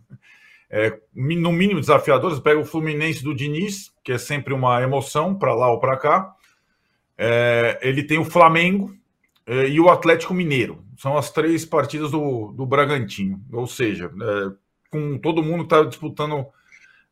é, 0.71 0.99
no 1.15 1.53
mínimo, 1.53 1.81
desafiadoras. 1.81 2.41
Pega 2.41 2.61
o 2.61 2.65
Fluminense 2.65 3.23
do 3.23 3.35
Diniz, 3.35 3.93
que 4.03 4.13
é 4.13 4.19
sempre 4.19 4.55
uma 4.55 4.81
emoção 4.83 5.35
para 5.35 5.55
lá 5.55 5.71
ou 5.71 5.79
para 5.79 5.97
cá. 5.97 6.35
É, 7.19 7.79
ele 7.83 8.03
tem 8.03 8.19
o 8.19 8.25
Flamengo 8.25 8.95
é, 9.47 9.69
e 9.69 9.81
o 9.81 9.91
Atlético 9.91 10.35
Mineiro. 10.35 10.85
São 10.97 11.17
as 11.17 11.31
três 11.31 11.65
partidas 11.65 12.11
do, 12.11 12.53
do 12.53 12.65
Bragantino. 12.65 13.41
Ou 13.53 13.67
seja, 13.67 14.11
é, 14.21 14.53
com 14.91 15.19
todo 15.19 15.43
mundo 15.43 15.67
que 15.67 15.75
está 15.75 15.85
disputando 15.85 16.47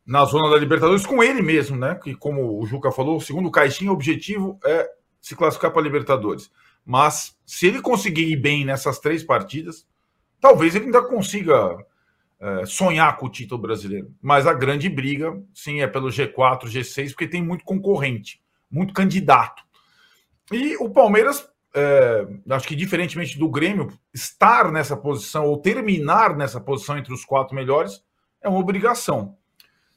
na 0.05 0.23
zona 0.25 0.49
da 0.49 0.57
Libertadores 0.57 1.05
com 1.05 1.23
ele 1.23 1.41
mesmo, 1.41 1.77
né? 1.77 1.95
Que, 1.95 2.15
como 2.15 2.59
o 2.59 2.65
Juca 2.65 2.91
falou, 2.91 3.19
segundo 3.19 3.47
o 3.47 3.51
Caixinha, 3.51 3.91
o 3.91 3.93
objetivo 3.93 4.59
é 4.63 4.87
se 5.19 5.35
classificar 5.35 5.71
para 5.71 5.81
a 5.81 5.83
Libertadores. 5.83 6.51
Mas 6.85 7.35
se 7.45 7.65
ele 7.65 7.81
conseguir 7.81 8.31
ir 8.31 8.35
bem 8.35 8.63
nessas 8.63 8.99
três 8.99 9.23
partidas, 9.23 9.87
talvez 10.39 10.75
ele 10.75 10.85
ainda 10.85 11.01
consiga 11.03 11.77
é, 12.39 12.65
sonhar 12.65 13.17
com 13.17 13.25
o 13.25 13.31
título 13.31 13.61
brasileiro. 13.61 14.13
Mas 14.21 14.45
a 14.45 14.53
grande 14.53 14.89
briga, 14.89 15.41
sim, 15.53 15.81
é 15.81 15.87
pelo 15.87 16.09
G4, 16.09 16.63
G6, 16.65 17.09
porque 17.09 17.27
tem 17.27 17.43
muito 17.43 17.63
concorrente, 17.63 18.41
muito 18.69 18.93
candidato. 18.93 19.63
E 20.51 20.75
o 20.77 20.89
Palmeiras, 20.89 21.47
é, 21.73 22.27
acho 22.49 22.67
que 22.67 22.75
diferentemente 22.75 23.39
do 23.39 23.49
Grêmio, 23.49 23.91
estar 24.13 24.71
nessa 24.71 24.95
posição 24.95 25.45
ou 25.45 25.57
terminar 25.57 26.35
nessa 26.35 26.59
posição 26.59 26.97
entre 26.97 27.13
os 27.13 27.25
quatro 27.25 27.55
melhores 27.55 28.03
é 28.41 28.49
uma 28.49 28.59
obrigação. 28.59 29.37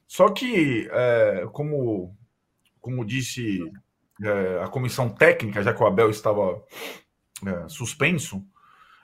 Só 0.06 0.30
que, 0.30 0.88
é, 0.90 1.46
como, 1.52 2.16
como 2.80 3.04
disse 3.04 3.70
é, 4.22 4.62
a 4.64 4.68
comissão 4.68 5.08
técnica, 5.10 5.62
já 5.62 5.74
que 5.74 5.82
o 5.82 5.86
Abel 5.86 6.08
estava 6.08 6.62
é, 7.46 7.68
suspenso, 7.68 8.42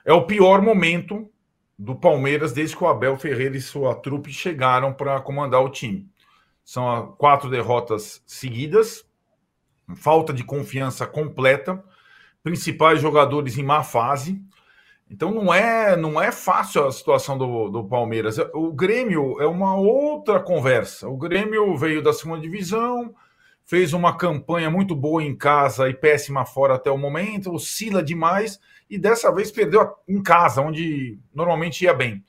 é 0.05 0.13
o 0.13 0.25
pior 0.25 0.61
momento 0.61 1.29
do 1.77 1.95
Palmeiras 1.95 2.53
desde 2.53 2.77
que 2.77 2.83
o 2.83 2.87
Abel 2.87 3.17
Ferreira 3.17 3.57
e 3.57 3.61
sua 3.61 3.95
trupe 3.95 4.31
chegaram 4.31 4.93
para 4.93 5.19
comandar 5.19 5.61
o 5.61 5.69
time. 5.69 6.07
São 6.63 7.13
quatro 7.17 7.49
derrotas 7.49 8.23
seguidas, 8.25 9.03
falta 9.95 10.31
de 10.31 10.43
confiança 10.43 11.05
completa, 11.05 11.83
principais 12.43 13.01
jogadores 13.01 13.57
em 13.57 13.63
má 13.63 13.83
fase. 13.83 14.41
Então 15.09 15.31
não 15.31 15.53
é 15.53 15.95
não 15.95 16.21
é 16.21 16.31
fácil 16.31 16.85
a 16.85 16.91
situação 16.91 17.37
do, 17.37 17.69
do 17.69 17.83
Palmeiras. 17.83 18.37
O 18.53 18.71
Grêmio 18.71 19.39
é 19.41 19.47
uma 19.47 19.75
outra 19.75 20.39
conversa. 20.39 21.07
O 21.07 21.17
Grêmio 21.17 21.75
veio 21.75 22.01
da 22.01 22.13
segunda 22.13 22.41
divisão, 22.41 23.13
fez 23.65 23.93
uma 23.93 24.15
campanha 24.15 24.69
muito 24.69 24.95
boa 24.95 25.23
em 25.23 25.35
casa 25.35 25.89
e 25.89 25.93
péssima 25.93 26.45
fora 26.45 26.75
até 26.75 26.91
o 26.91 26.97
momento, 26.97 27.51
oscila 27.51 28.03
demais 28.03 28.59
e 28.89 28.97
dessa 28.97 29.33
vez 29.33 29.51
perdeu 29.51 29.91
em 30.07 30.21
casa, 30.21 30.61
onde 30.61 31.19
normalmente 31.33 31.83
ia 31.83 31.93
bem. 31.93 32.23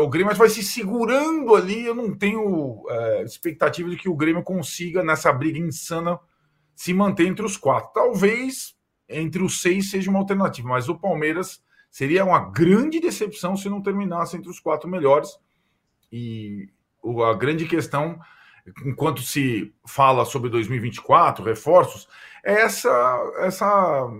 O 0.00 0.08
Grêmio 0.08 0.34
vai 0.36 0.48
se 0.48 0.62
segurando 0.62 1.54
ali. 1.54 1.84
Eu 1.84 1.94
não 1.94 2.16
tenho 2.16 2.84
é, 2.88 3.22
expectativa 3.24 3.90
de 3.90 3.96
que 3.96 4.08
o 4.08 4.14
Grêmio 4.14 4.42
consiga, 4.42 5.02
nessa 5.02 5.32
briga 5.32 5.58
insana, 5.58 6.18
se 6.76 6.94
manter 6.94 7.26
entre 7.26 7.44
os 7.44 7.56
quatro. 7.56 7.90
Talvez 7.92 8.76
entre 9.08 9.42
os 9.42 9.60
seis 9.60 9.90
seja 9.90 10.10
uma 10.10 10.20
alternativa, 10.20 10.68
mas 10.68 10.88
o 10.88 10.96
Palmeiras 10.96 11.60
seria 11.90 12.24
uma 12.24 12.50
grande 12.50 13.00
decepção 13.00 13.56
se 13.56 13.68
não 13.68 13.82
terminasse 13.82 14.36
entre 14.36 14.50
os 14.50 14.60
quatro 14.60 14.88
melhores. 14.88 15.30
E 16.12 16.68
a 17.28 17.34
grande 17.34 17.66
questão, 17.66 18.20
enquanto 18.84 19.22
se 19.22 19.72
fala 19.86 20.24
sobre 20.24 20.50
2024, 20.50 21.44
reforços, 21.44 22.08
é 22.44 22.62
essa, 22.62 23.32
essa 23.38 24.10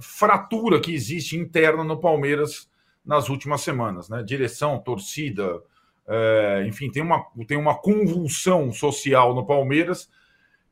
fratura 0.00 0.80
que 0.80 0.94
existe 0.94 1.36
interna 1.36 1.84
no 1.84 2.00
Palmeiras 2.00 2.68
nas 3.04 3.28
últimas 3.28 3.62
semanas, 3.62 4.08
né? 4.08 4.22
Direção, 4.22 4.78
torcida, 4.78 5.62
é, 6.06 6.64
enfim, 6.66 6.90
tem 6.90 7.02
uma, 7.02 7.24
tem 7.46 7.56
uma 7.56 7.74
convulsão 7.74 8.72
social 8.72 9.34
no 9.34 9.46
Palmeiras 9.46 10.10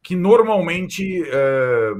que 0.02 0.14
normalmente 0.14 1.22
é, 1.24 1.92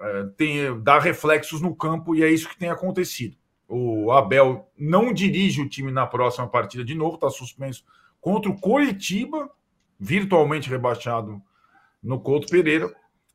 é, 0.00 0.24
tem, 0.36 0.82
dá 0.82 0.98
reflexos 0.98 1.60
no 1.60 1.74
campo 1.74 2.14
e 2.14 2.22
é 2.22 2.28
isso 2.28 2.48
que 2.48 2.58
tem 2.58 2.70
acontecido. 2.70 3.36
O 3.68 4.10
Abel 4.10 4.68
não 4.76 5.12
dirige 5.12 5.62
o 5.62 5.68
time 5.68 5.90
na 5.90 6.06
próxima 6.06 6.48
partida 6.48 6.84
de 6.84 6.94
novo, 6.94 7.14
está 7.14 7.30
suspenso 7.30 7.84
contra 8.20 8.50
o 8.50 8.60
Coritiba, 8.60 9.50
virtualmente 10.02 10.68
rebaixado 10.68 11.40
no 12.02 12.18
Couto 12.20 12.48
Pereira. 12.48 12.92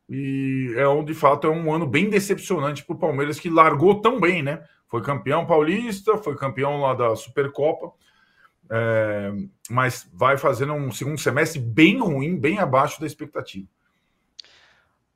E 0.09 0.74
é 0.75 0.88
um, 0.88 1.03
de 1.03 1.13
fato, 1.13 1.47
é 1.47 1.50
um 1.50 1.74
ano 1.74 1.88
bem 1.88 2.09
decepcionante 2.09 2.83
para 2.83 2.95
o 2.95 3.00
Palmeiras, 3.00 3.39
que 3.39 3.50
largou 3.50 4.01
tão 4.01 4.19
bem, 4.19 4.43
né? 4.43 4.62
Foi 4.89 5.01
campeão 5.01 5.45
paulista, 5.45 6.17
foi 6.17 6.36
campeão 6.36 6.81
lá 6.81 6.93
da 6.93 7.15
Supercopa. 7.15 7.93
é, 8.69 9.31
mas 9.69 10.09
vai 10.13 10.38
fazendo 10.38 10.74
um 10.74 10.91
segundo 10.91 11.17
semestre 11.17 11.59
bem 11.59 12.00
ruim, 12.00 12.38
bem 12.38 12.59
abaixo 12.59 13.00
da 13.00 13.07
expectativa. 13.07 13.67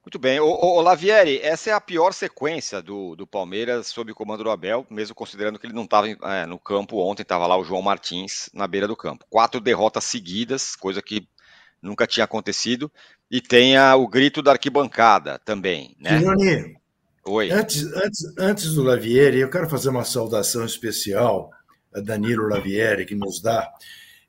Muito 0.03 0.17
bem. 0.17 0.39
O, 0.39 0.81
Lavieri, 0.81 1.39
essa 1.43 1.69
é 1.69 1.73
a 1.73 1.79
pior 1.79 2.11
sequência 2.11 2.81
do, 2.81 3.15
do 3.15 3.27
Palmeiras 3.27 3.87
sob 3.87 4.11
o 4.11 4.15
comando 4.15 4.43
do 4.43 4.49
Abel, 4.49 4.85
mesmo 4.89 5.13
considerando 5.13 5.59
que 5.59 5.67
ele 5.67 5.75
não 5.75 5.83
estava 5.83 6.07
é, 6.07 6.45
no 6.47 6.57
campo 6.57 6.97
ontem, 6.97 7.21
estava 7.21 7.45
lá 7.45 7.55
o 7.55 7.63
João 7.63 7.83
Martins 7.83 8.49
na 8.51 8.65
beira 8.65 8.87
do 8.87 8.95
campo. 8.95 9.25
Quatro 9.29 9.61
derrotas 9.61 10.05
seguidas, 10.05 10.75
coisa 10.75 11.03
que 11.03 11.27
nunca 11.81 12.05
tinha 12.05 12.23
acontecido, 12.23 12.91
e 13.29 13.41
tem 13.41 13.77
a, 13.77 13.95
o 13.95 14.07
grito 14.07 14.41
da 14.41 14.51
arquibancada 14.51 15.39
também, 15.39 15.95
né? 15.99 16.19
Tironi, 16.19 16.75
Oi. 17.25 17.51
Antes, 17.51 17.83
antes, 17.93 18.33
antes 18.37 18.73
do 18.73 18.83
Lavieri, 18.83 19.39
eu 19.39 19.49
quero 19.49 19.69
fazer 19.69 19.89
uma 19.89 20.03
saudação 20.03 20.65
especial 20.65 21.51
a 21.93 21.99
Danilo 21.99 22.47
Lavieri, 22.47 23.05
que 23.05 23.15
nos 23.15 23.41
dá 23.41 23.71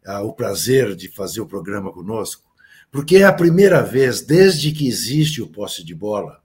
uh, 0.06 0.26
o 0.26 0.32
prazer 0.32 0.94
de 0.94 1.08
fazer 1.08 1.40
o 1.40 1.46
programa 1.46 1.92
conosco 1.92 2.52
porque 2.92 3.16
é 3.16 3.24
a 3.24 3.32
primeira 3.32 3.82
vez, 3.82 4.20
desde 4.20 4.70
que 4.70 4.86
existe 4.86 5.40
o 5.40 5.48
posse 5.48 5.82
de 5.82 5.94
bola, 5.94 6.42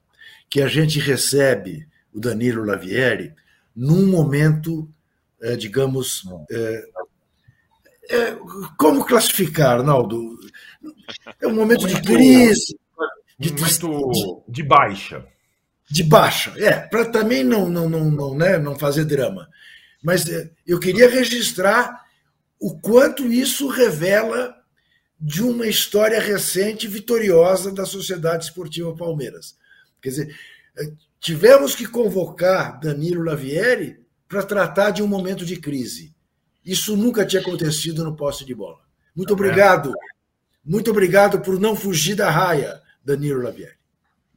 que 0.50 0.62
a 0.62 0.68
gente 0.68 0.98
recebe 0.98 1.86
o 2.14 2.22
Danilo 2.22 2.64
Lavieri 2.64 3.34
num 3.76 4.08
momento, 4.08 4.90
é, 5.42 5.58
digamos. 5.58 6.24
É, 6.50 6.84
é, 8.10 8.38
como 8.78 9.04
classificar, 9.04 9.80
Arnaldo? 9.80 10.40
É 11.42 11.48
um 11.48 11.56
momento 11.56 11.88
de 11.88 12.02
crise. 12.02 12.78
De, 13.40 13.52
momento 13.52 14.44
de 14.48 14.64
baixa. 14.64 15.26
De 15.90 16.04
baixa, 16.04 16.54
é, 16.58 16.74
para 16.74 17.06
também 17.06 17.44
não, 17.44 17.70
não, 17.70 17.90
não, 17.90 18.12
não, 18.12 18.36
né, 18.36 18.58
não 18.58 18.78
fazer 18.78 19.06
drama. 19.06 19.48
Mas 20.04 20.28
é, 20.28 20.50
eu 20.66 20.80
queria 20.80 21.10
registrar 21.10 22.04
o 22.60 22.80
quanto 22.80 23.32
isso 23.32 23.68
revela 23.68 24.56
de 25.20 25.42
uma 25.42 25.66
história 25.68 26.20
recente 26.20 26.88
vitoriosa 26.88 27.72
da 27.72 27.86
Sociedade 27.86 28.46
Esportiva 28.46 28.96
Palmeiras. 28.96 29.56
Quer 30.02 30.10
dizer, 30.10 30.36
eh, 30.78 30.92
tivemos 31.20 31.76
que 31.76 31.88
convocar 31.88 32.80
Danilo 32.80 33.24
Lavieri 33.24 34.00
para 34.28 34.44
tratar 34.44 34.92
de 34.92 35.02
um 35.02 35.08
momento 35.08 35.46
de 35.46 35.58
crise. 35.58 36.14
Isso 36.64 36.96
nunca 36.96 37.26
tinha 37.26 37.42
acontecido 37.42 38.04
no 38.04 38.16
poste 38.16 38.46
de 38.46 38.54
bola. 38.54 38.80
Muito 39.16 39.34
obrigado. 39.34 39.94
Muito 40.68 40.92
obrigado 40.92 41.40
por 41.40 41.58
não 41.60 41.78
fugir 41.78 42.14
da 42.14 42.30
raia, 42.30 42.82
Danilo 43.04 43.42
Lavieri. 43.42 43.78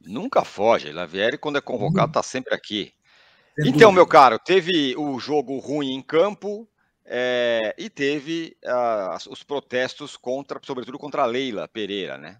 Nunca 0.03 0.45
foge. 0.45 0.91
Lavieri, 0.91 1.37
quando 1.37 1.57
é 1.57 1.61
convocado, 1.61 2.07
está 2.07 2.23
sempre 2.23 2.55
aqui. 2.55 2.93
Então, 3.59 3.91
meu 3.91 4.07
caro, 4.07 4.39
teve 4.39 4.95
o 4.97 5.19
jogo 5.19 5.59
ruim 5.59 5.93
em 5.93 6.01
campo, 6.01 6.65
é, 7.05 7.75
e 7.77 7.89
teve 7.89 8.55
uh, 8.63 9.29
os 9.29 9.43
protestos 9.43 10.15
contra, 10.15 10.57
sobretudo 10.63 10.97
contra 10.97 11.23
a 11.23 11.25
Leila 11.25 11.67
Pereira, 11.67 12.17
né? 12.17 12.37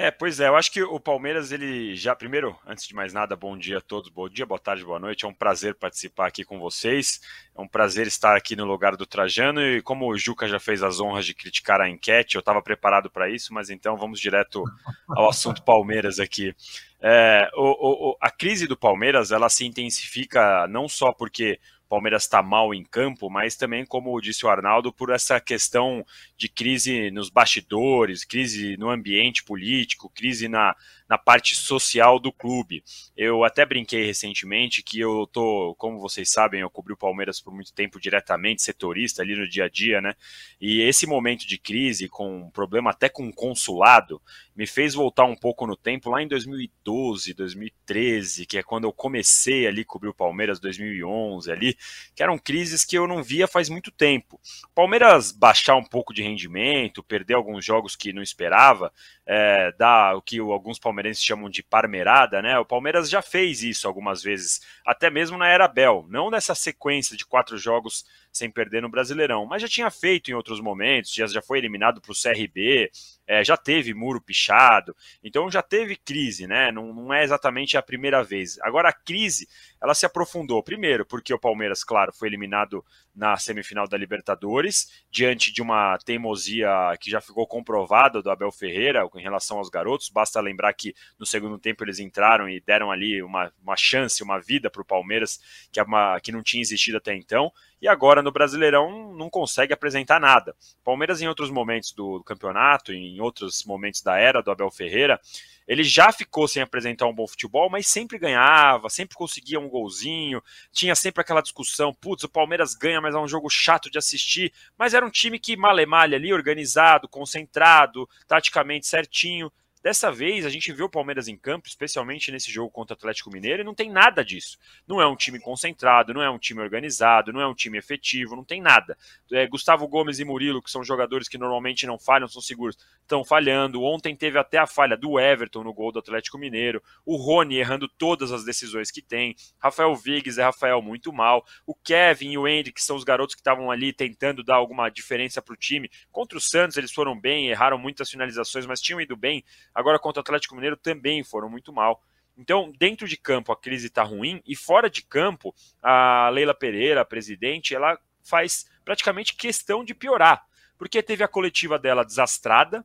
É, 0.00 0.12
pois 0.12 0.38
é, 0.38 0.46
eu 0.46 0.54
acho 0.54 0.70
que 0.70 0.80
o 0.80 1.00
Palmeiras, 1.00 1.50
ele 1.50 1.96
já, 1.96 2.14
primeiro, 2.14 2.56
antes 2.64 2.86
de 2.86 2.94
mais 2.94 3.12
nada, 3.12 3.34
bom 3.34 3.58
dia 3.58 3.78
a 3.78 3.80
todos, 3.80 4.08
bom 4.08 4.28
dia, 4.28 4.46
boa 4.46 4.60
tarde, 4.60 4.84
boa 4.84 5.00
noite, 5.00 5.24
é 5.24 5.28
um 5.28 5.34
prazer 5.34 5.74
participar 5.74 6.28
aqui 6.28 6.44
com 6.44 6.60
vocês, 6.60 7.20
é 7.52 7.60
um 7.60 7.66
prazer 7.66 8.06
estar 8.06 8.36
aqui 8.36 8.54
no 8.54 8.64
lugar 8.64 8.96
do 8.96 9.04
Trajano, 9.04 9.60
e 9.60 9.82
como 9.82 10.06
o 10.06 10.16
Juca 10.16 10.46
já 10.46 10.60
fez 10.60 10.84
as 10.84 11.00
honras 11.00 11.26
de 11.26 11.34
criticar 11.34 11.80
a 11.80 11.90
enquete, 11.90 12.36
eu 12.36 12.38
estava 12.38 12.62
preparado 12.62 13.10
para 13.10 13.28
isso, 13.28 13.52
mas 13.52 13.70
então 13.70 13.96
vamos 13.96 14.20
direto 14.20 14.62
ao 15.08 15.28
assunto 15.28 15.64
Palmeiras 15.64 16.20
aqui. 16.20 16.54
É, 17.02 17.50
o, 17.56 18.10
o, 18.10 18.16
a 18.20 18.30
crise 18.30 18.68
do 18.68 18.76
Palmeiras, 18.76 19.32
ela 19.32 19.48
se 19.48 19.66
intensifica 19.66 20.68
não 20.68 20.88
só 20.88 21.12
porque 21.12 21.58
Palmeiras 21.88 22.24
está 22.24 22.42
mal 22.42 22.74
em 22.74 22.84
campo, 22.84 23.30
mas 23.30 23.56
também, 23.56 23.84
como 23.84 24.20
disse 24.20 24.44
o 24.44 24.48
Arnaldo, 24.48 24.92
por 24.92 25.10
essa 25.10 25.40
questão 25.40 26.04
de 26.36 26.48
crise 26.48 27.10
nos 27.10 27.30
bastidores, 27.30 28.24
crise 28.24 28.76
no 28.76 28.90
ambiente 28.90 29.42
político, 29.42 30.10
crise 30.10 30.48
na, 30.48 30.76
na 31.08 31.16
parte 31.16 31.56
social 31.56 32.18
do 32.18 32.30
clube. 32.30 32.84
Eu 33.16 33.42
até 33.44 33.64
brinquei 33.64 34.04
recentemente 34.04 34.82
que 34.82 35.00
eu 35.00 35.26
tô, 35.26 35.74
como 35.78 35.98
vocês 35.98 36.30
sabem, 36.30 36.60
eu 36.60 36.70
cobri 36.70 36.92
o 36.92 36.96
Palmeiras 36.96 37.40
por 37.40 37.52
muito 37.52 37.72
tempo 37.72 37.98
diretamente, 37.98 38.62
setorista 38.62 39.22
ali 39.22 39.34
no 39.34 39.48
dia 39.48 39.64
a 39.64 39.68
dia, 39.68 40.00
né? 40.00 40.14
E 40.60 40.82
esse 40.82 41.06
momento 41.06 41.46
de 41.46 41.58
crise, 41.58 42.08
com 42.08 42.42
um 42.42 42.50
problema 42.50 42.90
até 42.90 43.08
com 43.08 43.26
o 43.26 43.32
consulado, 43.32 44.20
me 44.54 44.66
fez 44.66 44.92
voltar 44.92 45.24
um 45.24 45.36
pouco 45.36 45.66
no 45.66 45.76
tempo, 45.76 46.10
lá 46.10 46.20
em 46.20 46.26
2012, 46.26 47.32
2013, 47.32 48.44
que 48.44 48.58
é 48.58 48.62
quando 48.62 48.84
eu 48.84 48.92
comecei 48.92 49.66
ali 49.66 49.82
a 49.82 49.84
cobrir 49.84 50.08
o 50.08 50.14
Palmeiras, 50.14 50.58
2011 50.58 51.50
ali, 51.50 51.76
que 52.14 52.22
eram 52.24 52.36
crises 52.36 52.84
que 52.84 52.98
eu 52.98 53.06
não 53.06 53.22
via 53.22 53.46
faz 53.46 53.68
muito 53.68 53.92
tempo. 53.92 54.40
Palmeiras 54.74 55.30
baixar 55.30 55.76
um 55.76 55.84
pouco 55.84 56.12
de 56.12 56.22
rendimento, 56.22 57.04
perder 57.04 57.34
alguns 57.34 57.64
jogos 57.64 57.94
que 57.94 58.12
não 58.12 58.20
esperava, 58.20 58.92
é, 59.24 59.72
dar 59.78 60.16
o 60.16 60.22
que 60.22 60.38
alguns 60.40 60.78
palmeirenses 60.78 60.97
chamam 61.14 61.48
de 61.48 61.62
parmerada, 61.62 62.40
né? 62.42 62.58
O 62.58 62.64
Palmeiras 62.64 63.08
já 63.08 63.22
fez 63.22 63.62
isso 63.62 63.86
algumas 63.86 64.22
vezes, 64.22 64.60
até 64.84 65.10
mesmo 65.10 65.36
na 65.38 65.48
era 65.48 65.68
Bel, 65.68 66.06
não 66.08 66.30
nessa 66.30 66.54
sequência 66.54 67.16
de 67.16 67.26
quatro 67.26 67.56
jogos 67.56 68.04
sem 68.32 68.50
perder 68.50 68.82
no 68.82 68.88
Brasileirão, 68.88 69.46
mas 69.46 69.62
já 69.62 69.68
tinha 69.68 69.90
feito 69.90 70.30
em 70.30 70.34
outros 70.34 70.60
momentos, 70.60 71.12
já, 71.12 71.26
já 71.26 71.42
foi 71.42 71.58
eliminado 71.58 72.00
para 72.00 72.12
o 72.12 72.14
CRB, 72.14 72.90
é, 73.28 73.44
já 73.44 73.58
teve 73.58 73.92
muro 73.92 74.22
pichado, 74.22 74.96
então 75.22 75.50
já 75.50 75.60
teve 75.60 75.94
crise, 75.96 76.46
né? 76.46 76.72
Não, 76.72 76.94
não 76.94 77.12
é 77.12 77.22
exatamente 77.22 77.76
a 77.76 77.82
primeira 77.82 78.24
vez. 78.24 78.58
Agora 78.62 78.88
a 78.88 78.92
crise 78.92 79.46
ela 79.80 79.94
se 79.94 80.06
aprofundou, 80.06 80.62
primeiro, 80.62 81.04
porque 81.04 81.32
o 81.32 81.38
Palmeiras, 81.38 81.84
claro, 81.84 82.10
foi 82.12 82.26
eliminado 82.26 82.82
na 83.14 83.36
semifinal 83.36 83.86
da 83.86 83.98
Libertadores, 83.98 85.04
diante 85.10 85.52
de 85.52 85.60
uma 85.60 85.98
teimosia 85.98 86.68
que 87.00 87.10
já 87.10 87.20
ficou 87.20 87.46
comprovada 87.46 88.22
do 88.22 88.30
Abel 88.30 88.50
Ferreira 88.50 89.06
em 89.14 89.22
relação 89.22 89.58
aos 89.58 89.68
garotos. 89.68 90.08
Basta 90.08 90.40
lembrar 90.40 90.72
que 90.72 90.94
no 91.18 91.26
segundo 91.26 91.58
tempo 91.58 91.84
eles 91.84 91.98
entraram 91.98 92.48
e 92.48 92.60
deram 92.60 92.90
ali 92.90 93.22
uma, 93.22 93.52
uma 93.62 93.76
chance, 93.76 94.22
uma 94.22 94.40
vida 94.40 94.70
para 94.70 94.80
o 94.80 94.84
Palmeiras 94.84 95.38
que, 95.70 95.78
é 95.78 95.82
uma, 95.82 96.18
que 96.20 96.32
não 96.32 96.42
tinha 96.42 96.62
existido 96.62 96.96
até 96.96 97.14
então 97.14 97.52
e 97.80 97.88
agora 97.88 98.22
no 98.22 98.32
Brasileirão 98.32 99.14
não 99.14 99.30
consegue 99.30 99.72
apresentar 99.72 100.20
nada. 100.20 100.54
Palmeiras, 100.84 101.22
em 101.22 101.28
outros 101.28 101.50
momentos 101.50 101.92
do, 101.92 102.22
campeonato, 102.24 102.92
em 102.92 103.17
outros 103.20 103.64
momentos 103.64 104.02
da 104.02 104.18
era 104.18 104.42
do 104.42 104.50
Abel 104.50 104.70
Ferreira, 104.70 105.20
ele 105.68 105.84
já 105.84 106.10
ficou 106.10 106.48
sem 106.48 106.62
apresentar 106.62 107.06
um 107.06 107.14
bom 107.14 107.28
futebol, 107.28 107.68
mas 107.68 107.86
sempre 107.86 108.18
ganhava, 108.18 108.88
sempre 108.88 109.14
conseguia 109.14 109.60
um 109.60 109.68
golzinho, 109.68 110.42
tinha 110.72 110.94
sempre 110.94 111.20
aquela 111.20 111.42
discussão, 111.42 111.92
putz, 111.92 112.24
o 112.24 112.28
Palmeiras 112.28 112.74
ganha, 112.74 113.02
mas 113.02 113.14
é 113.14 113.18
um 113.18 113.28
jogo 113.28 113.50
chato 113.50 113.90
de 113.90 113.98
assistir, 113.98 114.50
mas 114.78 114.94
era 114.94 115.04
um 115.04 115.10
time 115.10 115.38
que 115.38 115.58
malemalha 115.58 116.16
ali, 116.16 116.32
organizado, 116.32 117.06
concentrado, 117.06 118.08
taticamente 118.26 118.86
certinho, 118.86 119.52
Dessa 119.82 120.10
vez, 120.10 120.44
a 120.44 120.50
gente 120.50 120.72
viu 120.72 120.86
o 120.86 120.90
Palmeiras 120.90 121.28
em 121.28 121.36
campo, 121.36 121.68
especialmente 121.68 122.32
nesse 122.32 122.50
jogo 122.50 122.70
contra 122.70 122.94
o 122.94 122.98
Atlético 122.98 123.30
Mineiro, 123.30 123.62
e 123.62 123.64
não 123.64 123.74
tem 123.74 123.90
nada 123.90 124.24
disso. 124.24 124.58
Não 124.86 125.00
é 125.00 125.06
um 125.06 125.14
time 125.14 125.38
concentrado, 125.38 126.12
não 126.12 126.20
é 126.20 126.28
um 126.28 126.38
time 126.38 126.60
organizado, 126.60 127.32
não 127.32 127.40
é 127.40 127.46
um 127.46 127.54
time 127.54 127.78
efetivo, 127.78 128.34
não 128.34 128.44
tem 128.44 128.60
nada. 128.60 128.98
É, 129.30 129.46
Gustavo 129.46 129.86
Gomes 129.86 130.18
e 130.18 130.24
Murilo, 130.24 130.60
que 130.60 130.70
são 130.70 130.82
jogadores 130.82 131.28
que 131.28 131.38
normalmente 131.38 131.86
não 131.86 131.98
falham, 131.98 132.26
são 132.26 132.42
seguros, 132.42 132.76
estão 133.02 133.24
falhando. 133.24 133.82
Ontem 133.82 134.16
teve 134.16 134.38
até 134.38 134.58
a 134.58 134.66
falha 134.66 134.96
do 134.96 135.18
Everton 135.18 135.62
no 135.62 135.72
gol 135.72 135.92
do 135.92 136.00
Atlético 136.00 136.38
Mineiro. 136.38 136.82
O 137.06 137.16
Rony 137.16 137.58
errando 137.58 137.88
todas 137.88 138.32
as 138.32 138.44
decisões 138.44 138.90
que 138.90 139.00
tem. 139.00 139.36
Rafael 139.58 139.94
Viggs 139.94 140.40
é 140.40 140.44
Rafael 140.44 140.82
muito 140.82 141.12
mal. 141.12 141.44
O 141.64 141.74
Kevin 141.74 142.32
e 142.32 142.38
o 142.38 142.46
Andy, 142.46 142.72
que 142.72 142.82
são 142.82 142.96
os 142.96 143.04
garotos 143.04 143.34
que 143.34 143.40
estavam 143.40 143.70
ali 143.70 143.92
tentando 143.92 144.42
dar 144.42 144.56
alguma 144.56 144.88
diferença 144.88 145.40
para 145.40 145.54
o 145.54 145.56
time. 145.56 145.88
Contra 146.10 146.36
o 146.36 146.40
Santos, 146.40 146.76
eles 146.76 146.92
foram 146.92 147.18
bem, 147.18 147.48
erraram 147.48 147.78
muitas 147.78 148.10
finalizações, 148.10 148.66
mas 148.66 148.80
tinham 148.80 149.00
ido 149.00 149.16
bem 149.16 149.44
Agora 149.78 149.96
contra 149.96 150.18
o 150.18 150.22
Atlético 150.22 150.56
Mineiro 150.56 150.76
também 150.76 151.22
foram 151.22 151.48
muito 151.48 151.72
mal. 151.72 152.02
Então, 152.36 152.72
dentro 152.76 153.06
de 153.06 153.16
campo 153.16 153.52
a 153.52 153.56
crise 153.56 153.86
está 153.86 154.02
ruim 154.02 154.42
e 154.44 154.56
fora 154.56 154.90
de 154.90 155.02
campo, 155.02 155.54
a 155.80 156.28
Leila 156.30 156.52
Pereira, 156.52 157.02
a 157.02 157.04
presidente, 157.04 157.76
ela 157.76 157.96
faz 158.24 158.68
praticamente 158.84 159.36
questão 159.36 159.84
de 159.84 159.94
piorar, 159.94 160.44
porque 160.76 161.00
teve 161.00 161.22
a 161.22 161.28
coletiva 161.28 161.78
dela 161.78 162.04
desastrada, 162.04 162.84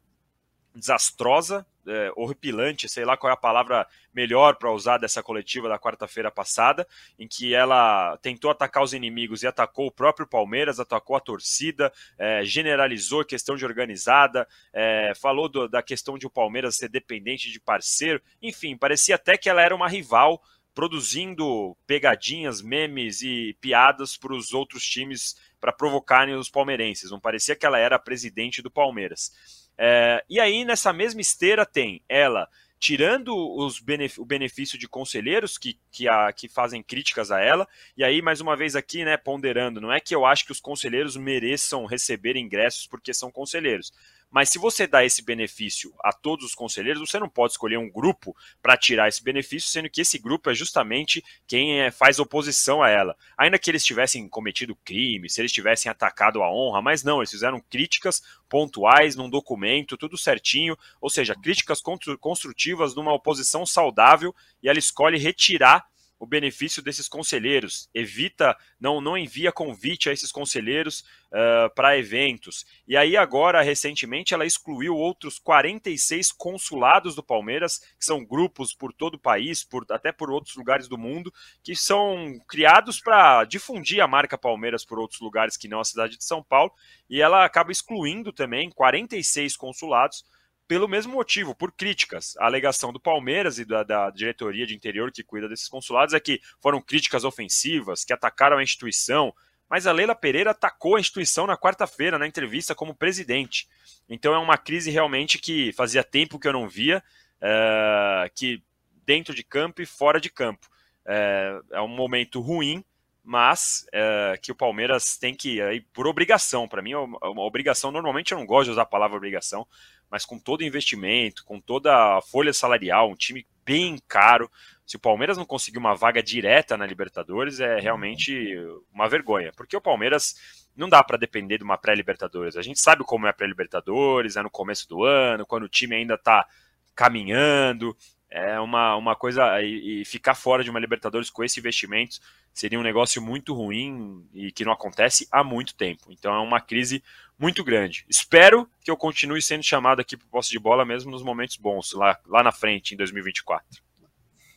desastrosa, 0.76 1.66
é, 1.88 2.12
horripilante, 2.16 2.88
sei 2.88 3.06
lá 3.06 3.18
qual 3.18 3.30
é 3.30 3.34
a 3.34 3.38
palavra 3.38 3.86
melhor 4.14 4.56
para 4.56 4.72
usar 4.72 4.98
dessa 4.98 5.22
coletiva 5.22 5.68
da 5.68 5.78
quarta-feira 5.78 6.32
passada, 6.32 6.88
em 7.20 7.28
que 7.28 7.54
ela 7.54 8.18
tentou 8.18 8.50
atacar 8.50 8.84
os 8.84 8.94
inimigos 8.94 9.44
e 9.44 9.48
atacou 9.48 9.88
o 9.88 9.92
próprio 9.92 10.28
Palmeiras, 10.28 10.80
atacou 10.80 11.16
a 11.16 11.20
torcida, 11.20 11.92
é, 12.18 12.44
generalizou 12.44 13.22
a 13.22 13.26
questão 13.26 13.56
de 13.56 13.66
organizada, 13.66 14.48
é, 14.72 15.14
falou 15.16 15.50
do, 15.50 15.68
da 15.68 15.84
questão 15.84 16.18
de 16.18 16.26
o 16.26 16.30
Palmeiras 16.30 16.78
ser 16.78 16.90
dependente 16.90 17.52
de 17.52 17.60
parceiro, 17.60 18.22
enfim, 18.42 18.78
parecia 18.78 19.16
até 19.16 19.38
que 19.38 19.50
ela 19.50 19.62
era 19.62 19.76
uma 19.76 19.88
rival 19.88 20.42
produzindo 20.74 21.78
pegadinhas, 21.86 22.62
memes 22.62 23.22
e 23.22 23.56
piadas 23.62 24.18
para 24.18 24.34
os 24.34 24.54
outros 24.54 24.84
times 24.84 25.36
para 25.60 25.72
provocarem 25.72 26.36
os 26.36 26.50
palmeirenses. 26.50 27.12
Não 27.12 27.20
parecia 27.20 27.56
que 27.56 27.66
ela 27.66 27.78
era 27.78 27.96
a 27.96 28.00
presidente 28.00 28.62
do 28.62 28.72
Palmeiras. 28.72 29.32
É, 29.78 30.24
e 30.30 30.40
aí, 30.40 30.64
nessa 30.66 30.94
mesma 30.94 31.22
esteira, 31.22 31.66
tem 31.66 32.02
ela 32.08 32.48
tirando 32.84 33.34
os 33.34 33.80
benef 33.80 34.20
o 34.20 34.26
benefício 34.26 34.78
de 34.78 34.90
conselheiros 34.90 35.58
que, 35.58 35.80
que, 35.90 36.06
a, 36.10 36.34
que 36.34 36.50
fazem 36.50 36.84
críticas 36.84 37.32
a 37.32 37.40
ela. 37.40 37.66
E 37.96 38.04
aí, 38.04 38.22
mais 38.22 38.42
uma 38.42 38.58
vez 38.58 38.76
aqui, 38.76 39.06
né, 39.06 39.16
ponderando, 39.16 39.80
não 39.80 39.90
é 39.90 40.02
que 40.02 40.14
eu 40.14 40.26
acho 40.26 40.46
que 40.46 40.52
os 40.52 40.60
conselheiros 40.60 41.16
mereçam 41.16 41.86
receber 41.86 42.36
ingressos 42.36 42.86
porque 42.86 43.14
são 43.14 43.32
conselheiros. 43.32 43.94
Mas 44.34 44.50
se 44.50 44.58
você 44.58 44.88
dá 44.88 45.06
esse 45.06 45.22
benefício 45.22 45.93
a 46.04 46.12
todos 46.12 46.43
os 46.43 46.56
conselheiros, 46.56 47.08
você 47.08 47.19
não 47.19 47.30
pode 47.30 47.54
escolher 47.54 47.78
um 47.78 47.88
grupo 47.88 48.36
para 48.63 48.76
tirar 48.76 49.08
esse 49.08 49.24
benefício, 49.24 49.69
sendo 49.69 49.88
que 49.88 50.02
esse 50.02 50.17
grupo 50.17 50.50
é 50.50 50.56
justamente 50.56 51.24
quem 51.46 51.82
é, 51.82 51.91
faz 51.91 52.17
oposição 52.17 52.82
a 52.82 52.89
ela. 52.89 53.15
Ainda 53.38 53.60
que 53.60 53.69
eles 53.69 53.86
tivessem 53.86 54.28
cometido 54.28 54.76
crime, 54.84 55.30
se 55.30 55.39
eles 55.39 55.52
tivessem 55.52 55.88
atacado 55.88 56.41
a 56.41 56.52
honra, 56.52 56.82
mas 56.82 57.04
não, 57.04 57.19
eles 57.19 57.30
fizeram 57.30 57.62
críticas 57.69 58.24
pontuais 58.50 59.15
num 59.15 59.30
documento, 59.30 59.98
tudo 59.98 60.17
certinho, 60.17 60.76
ou 61.00 61.12
seja, 61.12 61.36
críticas 61.36 61.80
construtivas 62.19 62.96
numa 62.96 63.13
oposição 63.13 63.67
saudável, 63.67 64.34
e 64.63 64.67
ela 64.67 64.80
escolhe 64.80 65.19
retirar 65.19 65.86
o 66.24 66.26
benefício 66.26 66.82
desses 66.82 67.10
conselheiros, 67.10 67.90
evita, 67.94 68.58
não, 68.80 69.02
não 69.02 69.18
envia 69.18 69.52
convite 69.52 70.10
a 70.10 70.14
esses 70.14 70.32
conselheiros 70.32 71.02
uh, 71.34 71.70
para 71.76 71.98
eventos. 71.98 72.66
E 72.88 72.96
aí, 72.96 73.18
agora, 73.18 73.62
recentemente, 73.62 74.34
ela 74.34 74.46
excluiu 74.46 74.96
outros 74.96 75.38
46 75.38 76.32
consulados 76.32 77.14
do 77.14 77.22
Palmeiras, 77.22 77.80
que 78.00 78.06
são 78.06 78.24
grupos 78.24 78.74
por 78.74 78.94
todo 78.94 79.16
o 79.16 79.20
país, 79.20 79.66
por, 79.66 79.86
até 79.92 80.14
por 80.14 80.32
outros 80.32 80.56
lugares 80.56 80.88
do 80.88 80.98
mundo, 80.98 81.34
que 81.62 81.76
são 81.76 82.40
criados 82.48 83.02
para 83.02 83.44
difundir 83.44 84.02
a 84.02 84.08
marca 84.08 84.38
Palmeiras 84.38 84.86
por 84.86 85.00
outros 85.00 85.20
lugares 85.20 85.58
que 85.58 85.68
não 85.68 85.82
a 85.82 85.86
cidade 85.86 86.18
de 86.18 86.24
São 86.24 86.42
Paulo. 86.42 86.72
E 87.10 87.22
ela 87.22 87.44
acaba 87.44 87.70
excluindo 87.70 88.32
também 88.32 88.72
46 88.72 89.58
consulados 89.58 90.24
pelo 90.67 90.88
mesmo 90.88 91.13
motivo, 91.13 91.54
por 91.54 91.71
críticas. 91.71 92.36
A 92.38 92.45
alegação 92.45 92.93
do 92.93 92.99
Palmeiras 92.99 93.60
e 93.60 93.65
da, 93.65 93.84
da, 93.84 94.10
diretoria 94.10 94.65
de 94.65 94.76
interior 94.76 95.12
que 95.12 95.23
cuida 95.23 95.49
desses 95.49 95.67
consulados 95.67 96.13
é 96.13 96.19
que 96.19 96.41
foram 96.60 96.82
críticas 96.82 97.23
ofensivas, 97.23 98.04
que 98.04 98.13
atacaram 98.13 98.58
a 98.58 98.63
instituição. 98.63 99.34
Mas 99.69 99.88
a 99.88 99.91
Leila 99.91 100.15
Pereira 100.15 100.52
atacou 100.52 100.95
a 100.95 100.99
instituição 100.99 101.47
na 101.47 101.58
quarta-feira, 101.58 102.19
na 102.19 102.28
entrevista 102.28 102.76
como 102.76 102.95
presidente. 102.95 103.67
Então 104.08 104.34
é 104.34 104.38
uma 104.38 104.58
crise 104.58 104.91
realmente 104.91 105.38
que 105.38 105.71
fazia 105.73 106.04
tempo 106.04 106.39
que 106.39 106.47
eu 106.47 106.54
não 106.54 106.67
via, 106.67 107.04
é, 107.41 108.32
que 108.34 108.62
dentro 109.06 109.34
de 109.34 109.43
campo 109.43 109.82
e 109.82 109.86
fora 109.86 110.19
de 110.19 110.30
campo. 110.30 110.67
É, 111.06 111.60
é 111.71 111.82
um 111.82 111.88
momento 111.88 112.39
ruim, 112.39 112.84
mas 113.23 113.86
é, 113.91 114.38
que 114.41 114.52
o 114.52 114.56
Palmeiras 114.56 115.17
tem 115.17 115.34
que, 115.34 115.62
aí, 115.62 115.82
por 115.82 116.08
obrigação, 116.08 116.67
para 116.67 116.82
mim 116.82 116.91
é 116.91 116.97
uma, 116.97 117.17
uma 117.30 117.43
obrigação. 117.43 117.91
Normalmente 117.91 118.32
eu 118.32 118.38
não 118.38 118.45
gosto 118.45 118.65
de 118.65 118.71
usar 118.71 118.84
a 118.84 118.86
palavra 118.86 119.17
obrigação, 119.17 119.67
mas 120.13 120.26
com 120.26 120.38
todo 120.38 120.63
investimento, 120.63 121.43
com 121.43 121.60
toda 121.60 121.91
a 121.91 122.21
folha 122.21 122.54
salarial, 122.54 123.10
um 123.10 123.15
time 123.15 123.47
bem 123.65 123.97
caro. 124.08 124.47
Se 124.86 124.95
o 124.95 124.99
Palmeiras 124.99 125.39
não 125.39 125.43
conseguir 125.43 125.80
uma 125.80 125.95
vaga 125.95 126.21
direta 126.21 126.78
na 126.78 126.86
Libertadores, 126.86 127.60
é 127.60 127.80
realmente 127.80 128.56
uma 128.93 129.10
vergonha, 129.10 129.52
porque 129.58 129.76
o 129.76 129.82
Palmeiras 129.82 130.36
não 130.76 130.88
dá 130.88 131.04
para 131.04 131.17
depender 131.17 131.58
de 131.58 131.63
uma 131.63 131.80
pré-Libertadores. 131.80 132.56
A 132.56 132.62
gente 132.62 132.80
sabe 132.80 133.04
como 133.04 133.26
é 133.26 133.32
a 133.32 133.34
pré-Libertadores, 133.34 134.36
é 134.36 134.43
no 134.43 134.52
começo 134.52 134.88
do 134.88 135.04
ano, 135.04 135.47
quando 135.47 135.63
o 135.63 135.69
time 135.69 135.95
ainda 135.95 136.13
está 136.13 136.47
caminhando, 136.93 137.97
é 138.34 138.60
uma, 138.60 138.96
uma 138.96 139.15
coisa. 139.15 139.62
E, 139.62 140.02
e, 140.02 140.06
ficar 140.06 140.34
fora 140.34 140.63
de 140.63 140.69
uma 140.69 140.80
Libertadores 140.80 141.30
com 141.30 141.43
esse 141.43 141.60
investimento 141.60 142.19
seria 142.52 142.80
um 142.80 142.84
negócio 142.84 143.22
muito 143.22 143.54
ruim 143.54 144.28
e 144.34 144.52
que 144.52 144.65
não 144.65 144.72
acontece 144.72 145.28
há 145.32 145.43
muito 145.43 145.76
tempo. 145.76 146.06
Então 146.10 146.34
é 146.34 146.39
uma 146.39 146.60
crise 146.60 147.04
muito 147.38 147.63
grande. 147.63 148.06
Espero 148.10 148.67
que 148.82 148.89
eu 148.89 148.98
continue 148.98 149.41
sendo 149.41 149.63
chamado 149.63 150.00
aqui 150.00 150.17
para 150.17 150.26
o 150.26 150.30
posse 150.30 150.50
de 150.50 150.58
bola 150.58 150.84
mesmo 150.84 151.12
nos 151.12 151.24
momentos 151.24 151.58
bons, 151.58 151.93
lá, 151.93 152.19
lá 152.26 152.41
na 152.41 152.52
frente, 152.52 152.96
em 152.96 152.98
2024. 152.98 153.84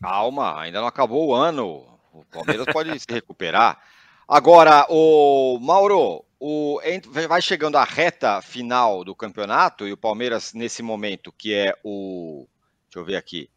Calma, 0.00 0.58
ainda 0.60 0.80
não 0.80 0.86
acabou 0.86 1.28
o 1.28 1.34
ano. 1.34 1.86
O 2.12 2.24
Palmeiras 2.32 2.66
pode 2.72 2.98
se 2.98 3.06
recuperar. 3.10 3.78
Agora, 4.26 4.86
o 4.88 5.58
Mauro, 5.60 6.24
o, 6.40 6.80
vai 7.28 7.42
chegando 7.42 7.76
a 7.76 7.84
reta 7.84 8.40
final 8.40 9.04
do 9.04 9.14
campeonato 9.14 9.86
e 9.86 9.92
o 9.92 9.96
Palmeiras, 9.96 10.54
nesse 10.54 10.82
momento, 10.82 11.30
que 11.30 11.54
é 11.54 11.74
o. 11.84 12.46
Deixa 12.88 12.98
eu 12.98 13.04
ver 13.04 13.16
aqui 13.16 13.50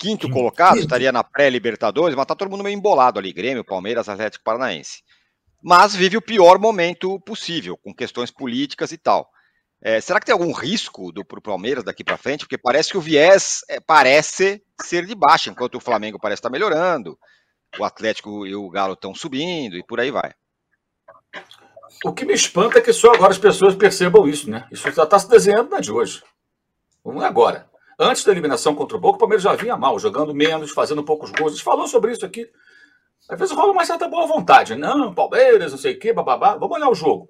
quinto 0.00 0.30
colocado, 0.30 0.78
estaria 0.78 1.12
na 1.12 1.22
pré-Libertadores, 1.22 2.16
mas 2.16 2.24
tá 2.24 2.34
todo 2.34 2.50
mundo 2.50 2.64
meio 2.64 2.74
embolado 2.74 3.18
ali, 3.18 3.34
Grêmio, 3.34 3.62
Palmeiras, 3.62 4.08
Atlético 4.08 4.42
Paranaense. 4.42 5.02
Mas 5.62 5.94
vive 5.94 6.16
o 6.16 6.22
pior 6.22 6.58
momento 6.58 7.20
possível, 7.20 7.76
com 7.76 7.94
questões 7.94 8.30
políticas 8.30 8.92
e 8.92 8.98
tal. 8.98 9.30
É, 9.82 10.00
será 10.00 10.18
que 10.18 10.24
tem 10.24 10.32
algum 10.32 10.52
risco 10.52 11.12
do 11.12 11.22
pro 11.22 11.40
Palmeiras 11.40 11.84
daqui 11.84 12.02
para 12.02 12.16
frente? 12.16 12.40
Porque 12.40 12.56
parece 12.56 12.90
que 12.90 12.96
o 12.96 13.00
viés 13.00 13.60
é, 13.68 13.78
parece 13.78 14.62
ser 14.82 15.04
de 15.04 15.14
baixo, 15.14 15.50
enquanto 15.50 15.74
o 15.74 15.80
Flamengo 15.80 16.18
parece 16.18 16.40
estar 16.40 16.48
tá 16.48 16.52
melhorando, 16.52 17.18
o 17.78 17.84
Atlético 17.84 18.46
e 18.46 18.54
o 18.54 18.70
Galo 18.70 18.94
estão 18.94 19.14
subindo 19.14 19.76
e 19.76 19.84
por 19.84 20.00
aí 20.00 20.10
vai. 20.10 20.32
O 22.04 22.12
que 22.14 22.24
me 22.24 22.32
espanta 22.32 22.78
é 22.78 22.82
que 22.82 22.92
só 22.92 23.12
agora 23.12 23.32
as 23.32 23.38
pessoas 23.38 23.74
percebam 23.74 24.26
isso, 24.26 24.50
né? 24.50 24.66
Isso 24.70 24.90
já 24.90 25.04
está 25.04 25.18
se 25.18 25.28
desenhando 25.28 25.70
na 25.70 25.80
de 25.80 25.92
hoje. 25.92 26.22
Vamos 27.04 27.22
agora. 27.22 27.69
Antes 28.02 28.24
da 28.24 28.32
eliminação 28.32 28.74
contra 28.74 28.96
o 28.96 29.00
Boca, 29.00 29.16
o 29.16 29.18
Palmeiras 29.18 29.42
já 29.42 29.54
vinha 29.54 29.76
mal, 29.76 29.98
jogando 29.98 30.34
menos, 30.34 30.70
fazendo 30.70 31.04
poucos 31.04 31.30
gols. 31.32 31.52
A 31.52 31.54
gente 31.56 31.62
falou 31.62 31.86
sobre 31.86 32.12
isso 32.12 32.24
aqui. 32.24 32.50
Às 33.28 33.38
vezes 33.38 33.54
rola 33.54 33.72
uma 33.72 33.84
certa 33.84 34.08
boa 34.08 34.26
vontade. 34.26 34.74
Não, 34.74 35.12
Palmeiras, 35.12 35.72
não 35.72 35.78
sei 35.78 35.92
o 35.92 35.98
quê, 35.98 36.10
bababá. 36.10 36.56
Vamos 36.56 36.78
olhar 36.78 36.88
o 36.88 36.94
jogo. 36.94 37.28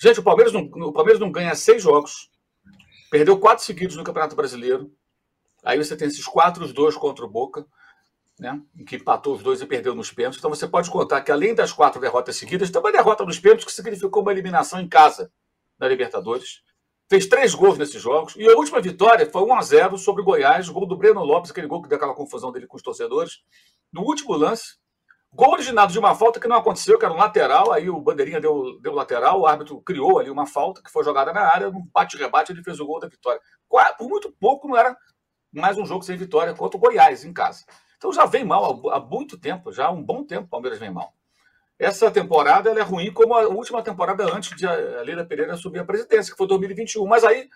Gente, 0.00 0.20
o 0.20 0.22
Palmeiras 0.22 0.52
não, 0.52 0.62
o 0.62 0.92
Palmeiras 0.92 1.18
não 1.18 1.32
ganha 1.32 1.52
seis 1.56 1.82
jogos. 1.82 2.30
Perdeu 3.10 3.36
quatro 3.40 3.64
seguidos 3.64 3.96
no 3.96 4.04
Campeonato 4.04 4.36
Brasileiro. 4.36 4.94
Aí 5.64 5.76
você 5.76 5.96
tem 5.96 6.06
esses 6.06 6.24
quatro, 6.24 6.64
os 6.64 6.72
dois 6.72 6.96
contra 6.96 7.24
o 7.24 7.28
Boca, 7.28 7.66
né? 8.38 8.62
Em 8.76 8.84
que 8.84 8.94
empatou 8.94 9.34
os 9.34 9.42
dois 9.42 9.60
e 9.60 9.66
perdeu 9.66 9.92
nos 9.92 10.12
pênaltis. 10.12 10.38
Então 10.38 10.50
você 10.50 10.68
pode 10.68 10.88
contar 10.88 11.20
que, 11.22 11.32
além 11.32 11.52
das 11.52 11.72
quatro 11.72 12.00
derrotas 12.00 12.36
seguidas, 12.36 12.70
tem 12.70 12.80
uma 12.80 12.92
derrota 12.92 13.24
nos 13.24 13.40
pênaltis 13.40 13.64
que 13.64 13.72
significou 13.72 14.22
uma 14.22 14.30
eliminação 14.30 14.80
em 14.80 14.88
casa 14.88 15.32
da 15.76 15.88
Libertadores 15.88 16.62
fez 17.10 17.26
três 17.26 17.52
gols 17.54 17.76
nesses 17.76 18.00
jogos. 18.00 18.36
E 18.36 18.48
a 18.48 18.56
última 18.56 18.80
vitória 18.80 19.28
foi 19.28 19.42
1 19.42 19.54
a 19.54 19.62
0 19.62 19.98
sobre 19.98 20.22
o 20.22 20.24
Goiás, 20.24 20.68
gol 20.68 20.86
do 20.86 20.96
Breno 20.96 21.24
Lopes, 21.24 21.50
aquele 21.50 21.66
gol 21.66 21.82
que 21.82 21.88
deu 21.88 21.96
aquela 21.96 22.14
confusão 22.14 22.52
dele 22.52 22.68
com 22.68 22.76
os 22.76 22.82
torcedores. 22.82 23.40
No 23.92 24.02
último 24.02 24.32
lance, 24.34 24.76
gol 25.32 25.54
originado 25.54 25.92
de 25.92 25.98
uma 25.98 26.14
falta 26.14 26.38
que 26.38 26.46
não 26.46 26.56
aconteceu, 26.56 26.96
que 26.96 27.04
era 27.04 27.12
um 27.12 27.16
lateral, 27.16 27.72
aí 27.72 27.90
o 27.90 28.00
Bandeirinha 28.00 28.40
deu, 28.40 28.80
deu 28.80 28.94
lateral, 28.94 29.40
o 29.40 29.46
árbitro 29.46 29.82
criou 29.82 30.20
ali 30.20 30.30
uma 30.30 30.46
falta 30.46 30.80
que 30.80 30.90
foi 30.90 31.02
jogada 31.02 31.32
na 31.32 31.40
área, 31.40 31.68
num 31.68 31.84
bate-rebate 31.92 32.52
ele 32.52 32.62
fez 32.62 32.78
o 32.78 32.86
gol 32.86 33.00
da 33.00 33.08
vitória. 33.08 33.40
Por 33.98 34.08
muito 34.08 34.32
pouco 34.38 34.68
não 34.68 34.76
era 34.76 34.96
mais 35.52 35.76
um 35.76 35.84
jogo 35.84 36.04
sem 36.04 36.16
vitória 36.16 36.54
contra 36.54 36.76
o 36.76 36.80
Goiás 36.80 37.24
em 37.24 37.32
casa. 37.32 37.64
Então 37.96 38.12
já 38.12 38.24
vem 38.24 38.44
mal 38.44 38.88
há 38.88 39.00
muito 39.00 39.36
tempo, 39.36 39.72
já 39.72 39.86
há 39.86 39.90
um 39.90 40.02
bom 40.02 40.24
tempo 40.24 40.44
o 40.44 40.48
Palmeiras 40.48 40.78
vem 40.78 40.92
mal. 40.92 41.12
Essa 41.80 42.10
temporada 42.10 42.68
ela 42.68 42.78
é 42.78 42.82
ruim 42.82 43.10
como 43.10 43.32
a 43.32 43.48
última 43.48 43.82
temporada 43.82 44.22
antes 44.30 44.54
de 44.54 44.66
a 44.66 45.00
Leila 45.00 45.24
Pereira 45.24 45.56
subir 45.56 45.78
a 45.78 45.84
presidência, 45.84 46.30
que 46.30 46.36
foi 46.36 46.46
2021. 46.46 47.06
Mas 47.06 47.24
aí 47.24 47.48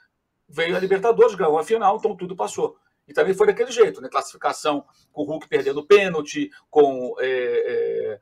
veio 0.49 0.75
a 0.75 0.81
Libertadores, 0.81 1.35
ganhou 1.35 1.59
a 1.59 1.63
final, 1.63 1.99
então 1.99 2.17
tudo 2.17 2.35
passou. 2.35 2.75
E 3.07 3.13
também 3.13 3.35
foi 3.35 3.47
daquele 3.47 3.71
jeito, 3.71 4.01
né? 4.01 4.09
Classificação 4.09 4.83
com 5.13 5.21
o 5.21 5.25
Hulk 5.27 5.47
perdendo 5.47 5.87
pênalti, 5.87 6.51
com 6.71 7.15
é, 7.19 7.27
é, 7.27 8.21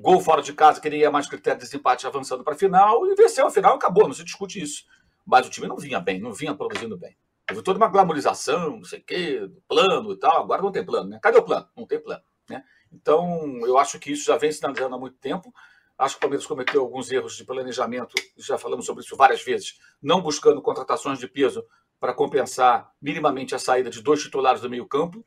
gol 0.00 0.20
fora 0.20 0.42
de 0.42 0.52
casa, 0.52 0.80
que 0.80 0.90
nem 0.90 0.98
ia 0.98 1.10
mais 1.12 1.28
critério 1.28 1.60
de 1.60 1.64
desempate 1.64 2.04
avançando 2.04 2.42
para 2.42 2.54
a 2.54 2.58
final, 2.58 3.06
e 3.06 3.14
venceu 3.14 3.46
a 3.46 3.50
final, 3.50 3.76
acabou, 3.76 4.08
não 4.08 4.14
se 4.14 4.24
discute 4.24 4.60
isso. 4.60 4.84
Mas 5.24 5.46
o 5.46 5.50
time 5.50 5.68
não 5.68 5.76
vinha 5.76 6.00
bem, 6.00 6.20
não 6.20 6.32
vinha 6.32 6.52
produzindo 6.52 6.98
bem. 6.98 7.16
Houve 7.48 7.62
toda 7.62 7.78
uma 7.78 7.88
glamorização, 7.88 8.78
não 8.78 8.84
sei 8.84 8.98
o 8.98 9.04
quê, 9.04 9.48
plano 9.68 10.14
e 10.14 10.18
tal. 10.18 10.42
Agora 10.42 10.62
não 10.62 10.72
tem 10.72 10.84
plano, 10.84 11.10
né? 11.10 11.20
Cadê 11.22 11.38
o 11.38 11.44
plano? 11.44 11.68
Não 11.76 11.86
tem 11.86 12.00
plano, 12.00 12.24
né? 12.50 12.64
Então, 12.94 13.58
eu 13.66 13.76
acho 13.76 13.98
que 13.98 14.12
isso 14.12 14.24
já 14.24 14.36
vem 14.36 14.52
sinalizando 14.52 14.94
há 14.94 14.98
muito 14.98 15.16
tempo. 15.16 15.52
Acho 15.98 16.14
que 16.14 16.18
o 16.18 16.20
Palmeiras 16.20 16.46
cometeu 16.46 16.80
alguns 16.80 17.10
erros 17.10 17.36
de 17.36 17.44
planejamento, 17.44 18.14
já 18.36 18.58
falamos 18.58 18.86
sobre 18.86 19.04
isso 19.04 19.16
várias 19.16 19.42
vezes, 19.42 19.78
não 20.02 20.20
buscando 20.20 20.60
contratações 20.62 21.18
de 21.18 21.28
peso 21.28 21.64
para 22.00 22.12
compensar 22.12 22.90
minimamente 23.00 23.54
a 23.54 23.58
saída 23.58 23.90
de 23.90 24.02
dois 24.02 24.22
titulares 24.22 24.60
do 24.60 24.70
meio-campo. 24.70 25.24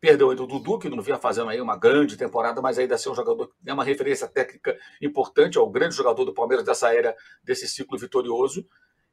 Perdeu 0.00 0.30
ainda 0.30 0.42
o 0.42 0.46
Dudu, 0.46 0.78
que 0.78 0.88
não 0.88 1.02
vinha 1.02 1.18
fazendo 1.18 1.50
aí 1.50 1.60
uma 1.60 1.76
grande 1.76 2.16
temporada, 2.16 2.62
mas 2.62 2.78
ainda 2.78 2.96
ser 2.96 3.10
um 3.10 3.14
jogador, 3.14 3.52
é 3.66 3.72
uma 3.72 3.84
referência 3.84 4.28
técnica 4.28 4.78
importante, 5.02 5.58
é 5.58 5.60
o 5.60 5.68
grande 5.68 5.94
jogador 5.94 6.24
do 6.24 6.32
Palmeiras 6.32 6.64
dessa 6.64 6.94
era, 6.94 7.16
desse 7.42 7.66
ciclo 7.68 7.98
vitorioso. 7.98 8.64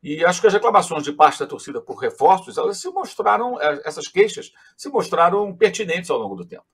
E 0.02 0.24
acho 0.24 0.40
que 0.40 0.48
as 0.48 0.54
reclamações 0.54 1.04
de 1.04 1.12
parte 1.12 1.40
da 1.40 1.48
torcida 1.48 1.82
por 1.82 1.96
reforços, 1.96 2.58
elas 2.58 2.78
se 2.78 2.88
mostraram, 2.90 3.60
eh, 3.60 3.82
essas 3.84 4.08
queixas 4.08 4.52
se 4.78 4.88
mostraram 4.90 5.56
pertinentes 5.56 6.10
ao 6.10 6.20
longo 6.20 6.36
do 6.36 6.46
tempo 6.46 6.66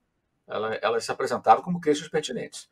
ela, 0.52 0.76
elas 0.82 1.06
se 1.06 1.12
apresentaram 1.12 1.62
como 1.62 1.82
queixas 1.82 2.08
pertinentes. 2.08 2.70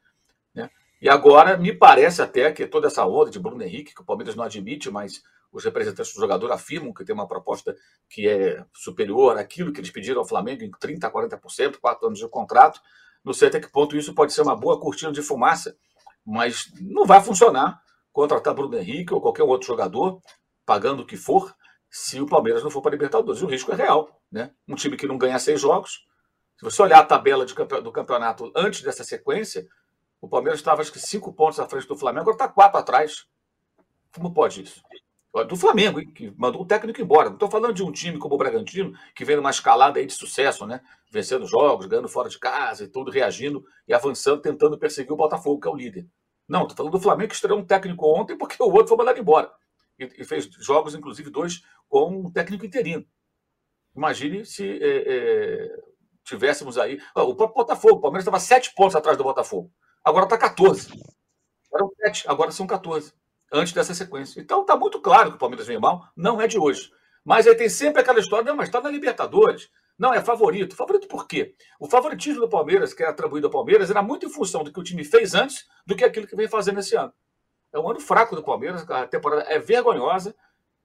Né? 0.53 0.69
E 1.01 1.09
agora, 1.09 1.57
me 1.57 1.73
parece 1.73 2.21
até 2.21 2.51
que 2.51 2.67
toda 2.67 2.87
essa 2.87 3.05
onda 3.05 3.31
de 3.31 3.39
Bruno 3.39 3.63
Henrique, 3.63 3.95
que 3.95 4.01
o 4.01 4.05
Palmeiras 4.05 4.35
não 4.35 4.43
admite, 4.43 4.89
mas 4.91 5.23
os 5.51 5.63
representantes 5.63 6.13
do 6.13 6.19
jogador 6.19 6.51
afirmam 6.51 6.93
que 6.93 7.03
tem 7.03 7.15
uma 7.15 7.27
proposta 7.27 7.75
que 8.09 8.27
é 8.27 8.63
superior 8.73 9.37
àquilo 9.37 9.71
que 9.71 9.79
eles 9.79 9.89
pediram 9.89 10.19
ao 10.19 10.27
Flamengo 10.27 10.63
em 10.63 10.69
30%, 10.69 11.11
40%, 11.11 11.77
quatro 11.79 12.07
anos 12.07 12.19
de 12.19 12.27
contrato. 12.27 12.79
Não 13.23 13.33
sei 13.33 13.47
até 13.47 13.59
que 13.59 13.71
ponto 13.71 13.97
isso 13.97 14.13
pode 14.13 14.33
ser 14.33 14.41
uma 14.41 14.55
boa 14.55 14.79
cortina 14.79 15.11
de 15.11 15.21
fumaça, 15.21 15.75
mas 16.25 16.71
não 16.79 17.05
vai 17.05 17.21
funcionar 17.21 17.81
contratar 18.11 18.53
Bruno 18.53 18.77
Henrique 18.77 19.13
ou 19.13 19.21
qualquer 19.21 19.43
outro 19.43 19.67
jogador, 19.67 20.21
pagando 20.65 21.03
o 21.03 21.05
que 21.05 21.15
for, 21.15 21.55
se 21.89 22.19
o 22.19 22.25
Palmeiras 22.25 22.63
não 22.63 22.69
for 22.69 22.81
para 22.81 22.91
a 22.91 22.93
Libertadores. 22.93 23.41
O 23.41 23.47
risco 23.47 23.71
é 23.71 23.75
real. 23.75 24.21
Né? 24.31 24.51
Um 24.67 24.75
time 24.75 24.97
que 24.97 25.07
não 25.07 25.17
ganha 25.17 25.39
seis 25.39 25.61
jogos. 25.61 26.05
Se 26.59 26.65
você 26.65 26.81
olhar 26.81 26.99
a 26.99 27.05
tabela 27.05 27.45
do 27.45 27.91
campeonato 27.91 28.51
antes 28.53 28.81
dessa 28.81 29.01
sequência, 29.01 29.65
o 30.19 30.27
Palmeiras 30.27 30.59
estava, 30.59 30.81
acho 30.81 30.91
que, 30.91 30.99
cinco 30.99 31.31
pontos 31.31 31.57
à 31.57 31.69
frente 31.69 31.87
do 31.87 31.97
Flamengo, 31.97 32.23
agora 32.23 32.35
está 32.35 32.49
quatro 32.49 32.77
atrás. 32.77 33.25
Como 34.13 34.33
pode 34.33 34.63
isso? 34.63 34.81
Do 35.47 35.55
Flamengo, 35.55 36.01
que 36.11 36.33
mandou 36.37 36.63
o 36.63 36.65
técnico 36.65 37.01
embora. 37.01 37.29
Não 37.29 37.35
estou 37.35 37.49
falando 37.49 37.73
de 37.73 37.81
um 37.81 37.93
time 37.93 38.19
como 38.19 38.35
o 38.35 38.37
Bragantino, 38.37 38.93
que 39.15 39.23
vem 39.23 39.37
numa 39.37 39.51
escalada 39.51 39.99
aí 39.99 40.05
de 40.05 40.11
sucesso, 40.11 40.65
né? 40.65 40.81
Vencendo 41.09 41.45
jogos, 41.45 41.85
ganhando 41.85 42.09
fora 42.09 42.27
de 42.27 42.37
casa 42.37 42.83
e 42.83 42.87
tudo, 42.89 43.09
reagindo 43.09 43.63
e 43.87 43.93
avançando, 43.93 44.41
tentando 44.41 44.77
perseguir 44.77 45.13
o 45.13 45.15
Botafogo, 45.15 45.61
que 45.61 45.67
é 45.67 45.71
o 45.71 45.75
líder. 45.75 46.05
Não, 46.45 46.63
estou 46.63 46.75
falando 46.75 46.91
do 46.91 46.99
Flamengo 46.99 47.29
que 47.29 47.35
estreou 47.35 47.57
um 47.57 47.65
técnico 47.65 48.05
ontem 48.05 48.37
porque 48.37 48.61
o 48.61 48.65
outro 48.65 48.89
foi 48.89 48.97
mandado 48.97 49.17
embora. 49.17 49.49
E, 49.97 50.03
e 50.17 50.25
fez 50.25 50.49
jogos, 50.59 50.93
inclusive, 50.93 51.29
dois 51.29 51.63
com 51.87 52.09
um 52.09 52.29
técnico 52.29 52.65
interino. 52.65 53.05
Imagine 53.95 54.43
se 54.45 54.67
é, 54.67 55.03
é, 55.07 55.88
tivéssemos 56.23 56.77
aí. 56.77 56.99
O 57.15 57.35
próprio 57.35 57.55
Botafogo, 57.55 57.95
o 57.95 58.01
Palmeiras 58.01 58.23
estava 58.23 58.39
sete 58.39 58.73
pontos 58.73 58.95
atrás 58.95 59.17
do 59.17 59.23
Botafogo. 59.23 59.71
Agora 60.03 60.25
está 60.25 60.37
14. 60.37 60.89
Eram 61.73 61.89
sete, 62.01 62.23
agora 62.27 62.51
são 62.51 62.65
14 62.65 63.13
antes 63.51 63.73
dessa 63.73 63.93
sequência. 63.93 64.39
Então 64.39 64.61
está 64.61 64.75
muito 64.75 65.01
claro 65.01 65.31
que 65.31 65.35
o 65.35 65.39
Palmeiras 65.39 65.67
vem 65.67 65.79
mal, 65.79 66.07
não 66.15 66.41
é 66.41 66.47
de 66.47 66.57
hoje. 66.57 66.91
Mas 67.23 67.47
aí 67.47 67.55
tem 67.55 67.69
sempre 67.69 68.01
aquela 68.01 68.19
história, 68.19 68.45
não, 68.45 68.55
mas 68.55 68.67
está 68.67 68.81
na 68.81 68.89
Libertadores. 68.89 69.69
Não, 69.97 70.13
é 70.13 70.21
favorito. 70.21 70.75
Favorito 70.75 71.07
por 71.07 71.27
quê? 71.27 71.53
O 71.79 71.87
favoritismo 71.87 72.39
do 72.39 72.49
Palmeiras, 72.49 72.93
que 72.93 73.03
é 73.03 73.07
atribuído 73.07 73.47
ao 73.47 73.51
Palmeiras, 73.51 73.89
era 73.89 74.01
muito 74.01 74.25
em 74.25 74.29
função 74.29 74.63
do 74.63 74.71
que 74.71 74.79
o 74.79 74.83
time 74.83 75.03
fez 75.03 75.35
antes 75.35 75.67
do 75.85 75.95
que 75.95 76.05
aquilo 76.05 76.25
que 76.25 76.35
vem 76.35 76.47
fazendo 76.47 76.79
esse 76.79 76.95
ano. 76.95 77.13
É 77.73 77.79
um 77.79 77.89
ano 77.89 77.99
fraco 77.99 78.35
do 78.35 78.43
Palmeiras, 78.43 78.89
a 78.89 79.05
temporada 79.05 79.43
é 79.43 79.59
vergonhosa. 79.59 80.35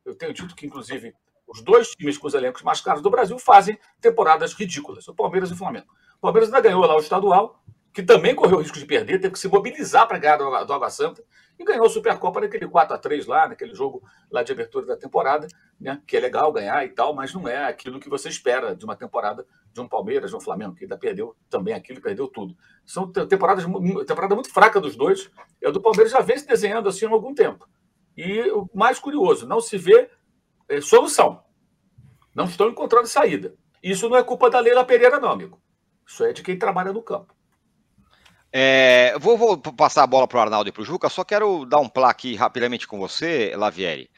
Eu 0.04 0.14
tenho 0.16 0.34
dito 0.34 0.54
que, 0.54 0.66
inclusive, 0.66 1.14
os 1.46 1.62
dois 1.62 1.90
times 1.90 2.18
com 2.18 2.26
os 2.26 2.34
elencos 2.34 2.62
mais 2.62 2.80
caros 2.80 3.02
do 3.02 3.10
Brasil 3.10 3.38
fazem 3.38 3.78
temporadas 4.00 4.52
ridículas, 4.52 5.06
o 5.08 5.14
Palmeiras 5.14 5.50
e 5.50 5.54
o 5.54 5.56
Flamengo. 5.56 5.86
O 6.16 6.20
Palmeiras 6.20 6.48
ainda 6.48 6.60
ganhou 6.60 6.84
lá 6.84 6.96
o 6.96 7.00
estadual, 7.00 7.62
que 7.94 8.02
também 8.02 8.34
correu 8.34 8.58
o 8.58 8.60
risco 8.60 8.78
de 8.78 8.84
perder, 8.84 9.20
teve 9.20 9.32
que 9.32 9.38
se 9.38 9.46
mobilizar 9.46 10.08
para 10.08 10.18
ganhar 10.18 10.36
do, 10.36 10.72
Água 10.72 10.90
Santa 10.90 11.22
e 11.56 11.64
ganhou 11.64 11.86
a 11.86 11.88
Supercopa 11.88 12.40
naquele 12.40 12.66
4 12.66 12.92
a 12.92 12.98
3 12.98 13.24
lá, 13.26 13.48
naquele 13.48 13.72
jogo 13.72 14.02
lá 14.28 14.42
de 14.42 14.50
abertura 14.50 14.84
da 14.84 14.96
temporada, 14.96 15.46
né? 15.80 16.02
Que 16.04 16.16
é 16.16 16.20
legal 16.20 16.52
ganhar 16.52 16.84
e 16.84 16.88
tal, 16.88 17.14
mas 17.14 17.32
não 17.32 17.46
é 17.46 17.68
aquilo 17.68 18.00
que 18.00 18.08
você 18.08 18.28
espera 18.28 18.74
de 18.74 18.84
uma 18.84 18.96
temporada 18.96 19.46
de 19.72 19.80
um 19.80 19.86
Palmeiras, 19.86 20.30
de 20.30 20.36
um 20.36 20.40
Flamengo, 20.40 20.74
que 20.74 20.84
ainda 20.84 20.98
perdeu 20.98 21.36
também 21.48 21.72
aquilo, 21.72 22.00
perdeu 22.00 22.26
tudo. 22.26 22.56
São 22.84 23.12
temporadas 23.12 23.64
temporada 24.06 24.34
muito 24.34 24.52
fraca 24.52 24.80
dos 24.80 24.96
dois. 24.96 25.30
E 25.62 25.66
a 25.66 25.70
do 25.70 25.80
Palmeiras 25.80 26.10
já 26.10 26.20
vem 26.20 26.36
se 26.36 26.48
desenhando 26.48 26.88
assim 26.88 27.06
há 27.06 27.10
algum 27.10 27.32
tempo. 27.32 27.68
E 28.16 28.40
o 28.50 28.68
mais 28.74 28.98
curioso, 28.98 29.46
não 29.46 29.60
se 29.60 29.78
vê 29.78 30.10
é, 30.68 30.80
solução. 30.80 31.42
Não 32.34 32.46
estão 32.46 32.68
encontrando 32.68 33.06
saída. 33.06 33.54
Isso 33.82 34.08
não 34.08 34.16
é 34.16 34.22
culpa 34.22 34.50
da 34.50 34.60
Leila 34.60 34.84
Pereira, 34.84 35.20
não, 35.20 35.30
amigo. 35.30 35.60
Isso 36.06 36.24
é 36.24 36.32
de 36.32 36.42
quem 36.42 36.58
trabalha 36.58 36.92
no 36.92 37.02
campo. 37.02 37.34
É, 38.52 39.18
vou, 39.18 39.36
vou, 39.36 39.58
passar 39.58 40.04
a 40.04 40.06
bola 40.06 40.28
para 40.28 40.38
o 40.38 40.40
Arnaldo 40.40 40.68
e 40.68 40.72
para 40.72 40.82
o 40.82 40.84
Juca, 40.84 41.08
só 41.08 41.24
quero 41.24 41.64
dar 41.66 41.80
um 41.80 41.88
plá 41.88 42.08
aqui 42.08 42.36
rapidamente 42.36 42.86
com 42.86 42.98
você, 42.98 43.52
Lavieri. 43.56 44.08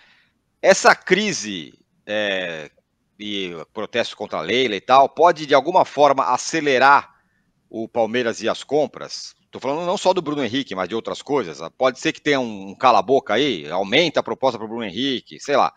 Essa 0.61 0.94
crise 0.94 1.72
é, 2.06 2.70
e 3.18 3.52
protesto 3.72 4.16
contra 4.16 4.38
a 4.38 4.42
Leila 4.42 4.76
e 4.76 4.80
tal, 4.80 5.09
pode 5.09 5.46
de 5.46 5.54
alguma 5.54 5.85
forma 5.85 6.24
acelerar 6.26 7.14
o 7.70 7.88
Palmeiras 7.88 8.42
e 8.42 8.48
as 8.48 8.62
compras? 8.62 9.35
Estou 9.46 9.61
falando 9.61 9.87
não 9.87 9.96
só 9.96 10.12
do 10.12 10.20
Bruno 10.20 10.44
Henrique, 10.44 10.74
mas 10.74 10.88
de 10.88 10.94
outras 10.94 11.22
coisas. 11.22 11.59
Pode 11.78 11.98
ser 11.98 12.12
que 12.12 12.20
tenha 12.20 12.38
um 12.38 12.74
cala-boca 12.74 13.32
aí, 13.32 13.66
aumenta 13.70 14.20
a 14.20 14.22
proposta 14.22 14.59
para 14.59 14.66
o 14.66 14.68
Bruno 14.68 14.85
Henrique, 14.85 15.40
sei 15.40 15.56
lá. 15.56 15.72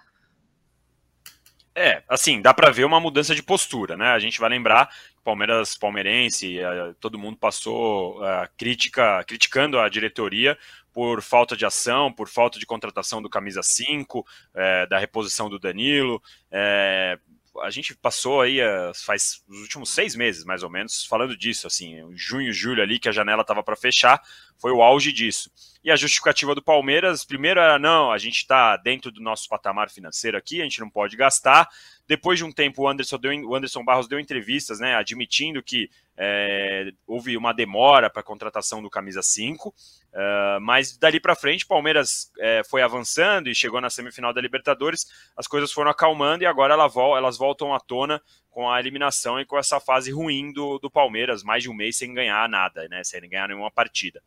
É, 1.81 2.03
assim, 2.09 2.41
dá 2.41 2.53
para 2.53 2.71
ver 2.71 2.83
uma 2.83 2.99
mudança 2.99 3.33
de 3.33 3.41
postura, 3.41 3.95
né? 3.95 4.09
A 4.09 4.19
gente 4.19 4.37
vai 4.37 4.49
lembrar 4.49 4.89
Palmeiras 5.23 5.77
palmeirense, 5.77 6.59
eh, 6.59 6.93
todo 6.99 7.17
mundo 7.17 7.37
passou 7.37 8.21
a 8.21 8.43
eh, 8.43 8.49
crítica, 8.57 9.23
criticando 9.23 9.79
a 9.79 9.87
diretoria 9.87 10.57
por 10.91 11.21
falta 11.21 11.55
de 11.55 11.65
ação, 11.65 12.11
por 12.11 12.27
falta 12.27 12.59
de 12.59 12.65
contratação 12.65 13.21
do 13.21 13.29
camisa 13.29 13.63
5, 13.63 14.25
é, 14.53 14.81
eh, 14.83 14.87
da 14.87 14.99
reposição 14.99 15.49
do 15.49 15.57
Danilo. 15.57 16.21
É, 16.51 17.17
a 17.61 17.69
gente 17.69 17.95
passou 17.95 18.41
aí 18.41 18.57
faz 18.93 19.41
os 19.47 19.61
últimos 19.61 19.89
seis 19.89 20.15
meses, 20.15 20.43
mais 20.43 20.63
ou 20.63 20.69
menos, 20.69 21.05
falando 21.05 21.37
disso, 21.37 21.65
assim, 21.65 21.95
junho, 22.13 22.51
julho 22.51 22.83
ali, 22.83 22.99
que 22.99 23.07
a 23.07 23.13
janela 23.13 23.41
estava 23.41 23.63
para 23.63 23.77
fechar, 23.77 24.21
foi 24.59 24.71
o 24.71 24.83
auge 24.83 25.11
disso. 25.11 25.49
E 25.81 25.89
a 25.89 25.95
justificativa 25.95 26.53
do 26.53 26.61
Palmeiras, 26.61 27.23
primeiro 27.23 27.59
era, 27.59 27.79
não, 27.79 28.11
a 28.11 28.17
gente 28.17 28.37
está 28.37 28.75
dentro 28.75 29.11
do 29.11 29.21
nosso 29.21 29.47
patamar 29.47 29.89
financeiro 29.89 30.37
aqui, 30.37 30.59
a 30.59 30.65
gente 30.65 30.81
não 30.81 30.89
pode 30.89 31.15
gastar, 31.15 31.69
depois 32.05 32.37
de 32.37 32.43
um 32.43 32.51
tempo, 32.51 32.81
o 32.81 32.87
Anderson, 32.87 33.17
deu, 33.17 33.31
o 33.47 33.55
Anderson 33.55 33.83
Barros 33.83 34.07
deu 34.07 34.19
entrevistas, 34.19 34.79
né, 34.79 34.95
admitindo 34.95 35.63
que 35.63 35.89
é, 36.17 36.91
houve 37.07 37.37
uma 37.37 37.53
demora 37.53 38.09
para 38.09 38.19
a 38.19 38.23
contratação 38.23 38.81
do 38.81 38.89
camisa 38.89 39.21
5, 39.21 39.69
uh, 39.69 39.73
é, 40.11 40.59
mas 40.59 40.97
dali 40.97 41.17
para 41.17 41.33
frente, 41.33 41.63
o 41.63 41.67
Palmeiras 41.67 42.29
é, 42.39 42.61
foi 42.69 42.81
avançando 42.81 43.47
e 43.47 43.55
chegou 43.55 43.79
na 43.79 43.89
semifinal 43.89 44.33
da 44.33 44.41
Libertadores, 44.41 45.05
as 45.37 45.47
coisas 45.47 45.71
foram 45.71 45.91
acalmando 45.91 46.43
e 46.43 46.47
agora 46.47 46.73
ela, 46.73 46.91
elas 47.15 47.37
voltam 47.37 47.73
à 47.73 47.79
tona 47.79 48.21
com 48.49 48.69
a 48.69 48.79
eliminação 48.79 49.39
e 49.39 49.45
com 49.45 49.57
essa 49.57 49.79
fase 49.79 50.11
ruim 50.11 50.51
do, 50.51 50.79
do 50.79 50.89
Palmeiras, 50.89 51.43
mais 51.43 51.63
de 51.63 51.69
um 51.69 51.73
mês 51.73 51.97
sem 51.97 52.13
ganhar 52.13 52.47
nada, 52.49 52.87
né, 52.89 53.03
sem 53.03 53.21
ganhar 53.29 53.47
nenhuma 53.47 53.71
partida. 53.71 54.21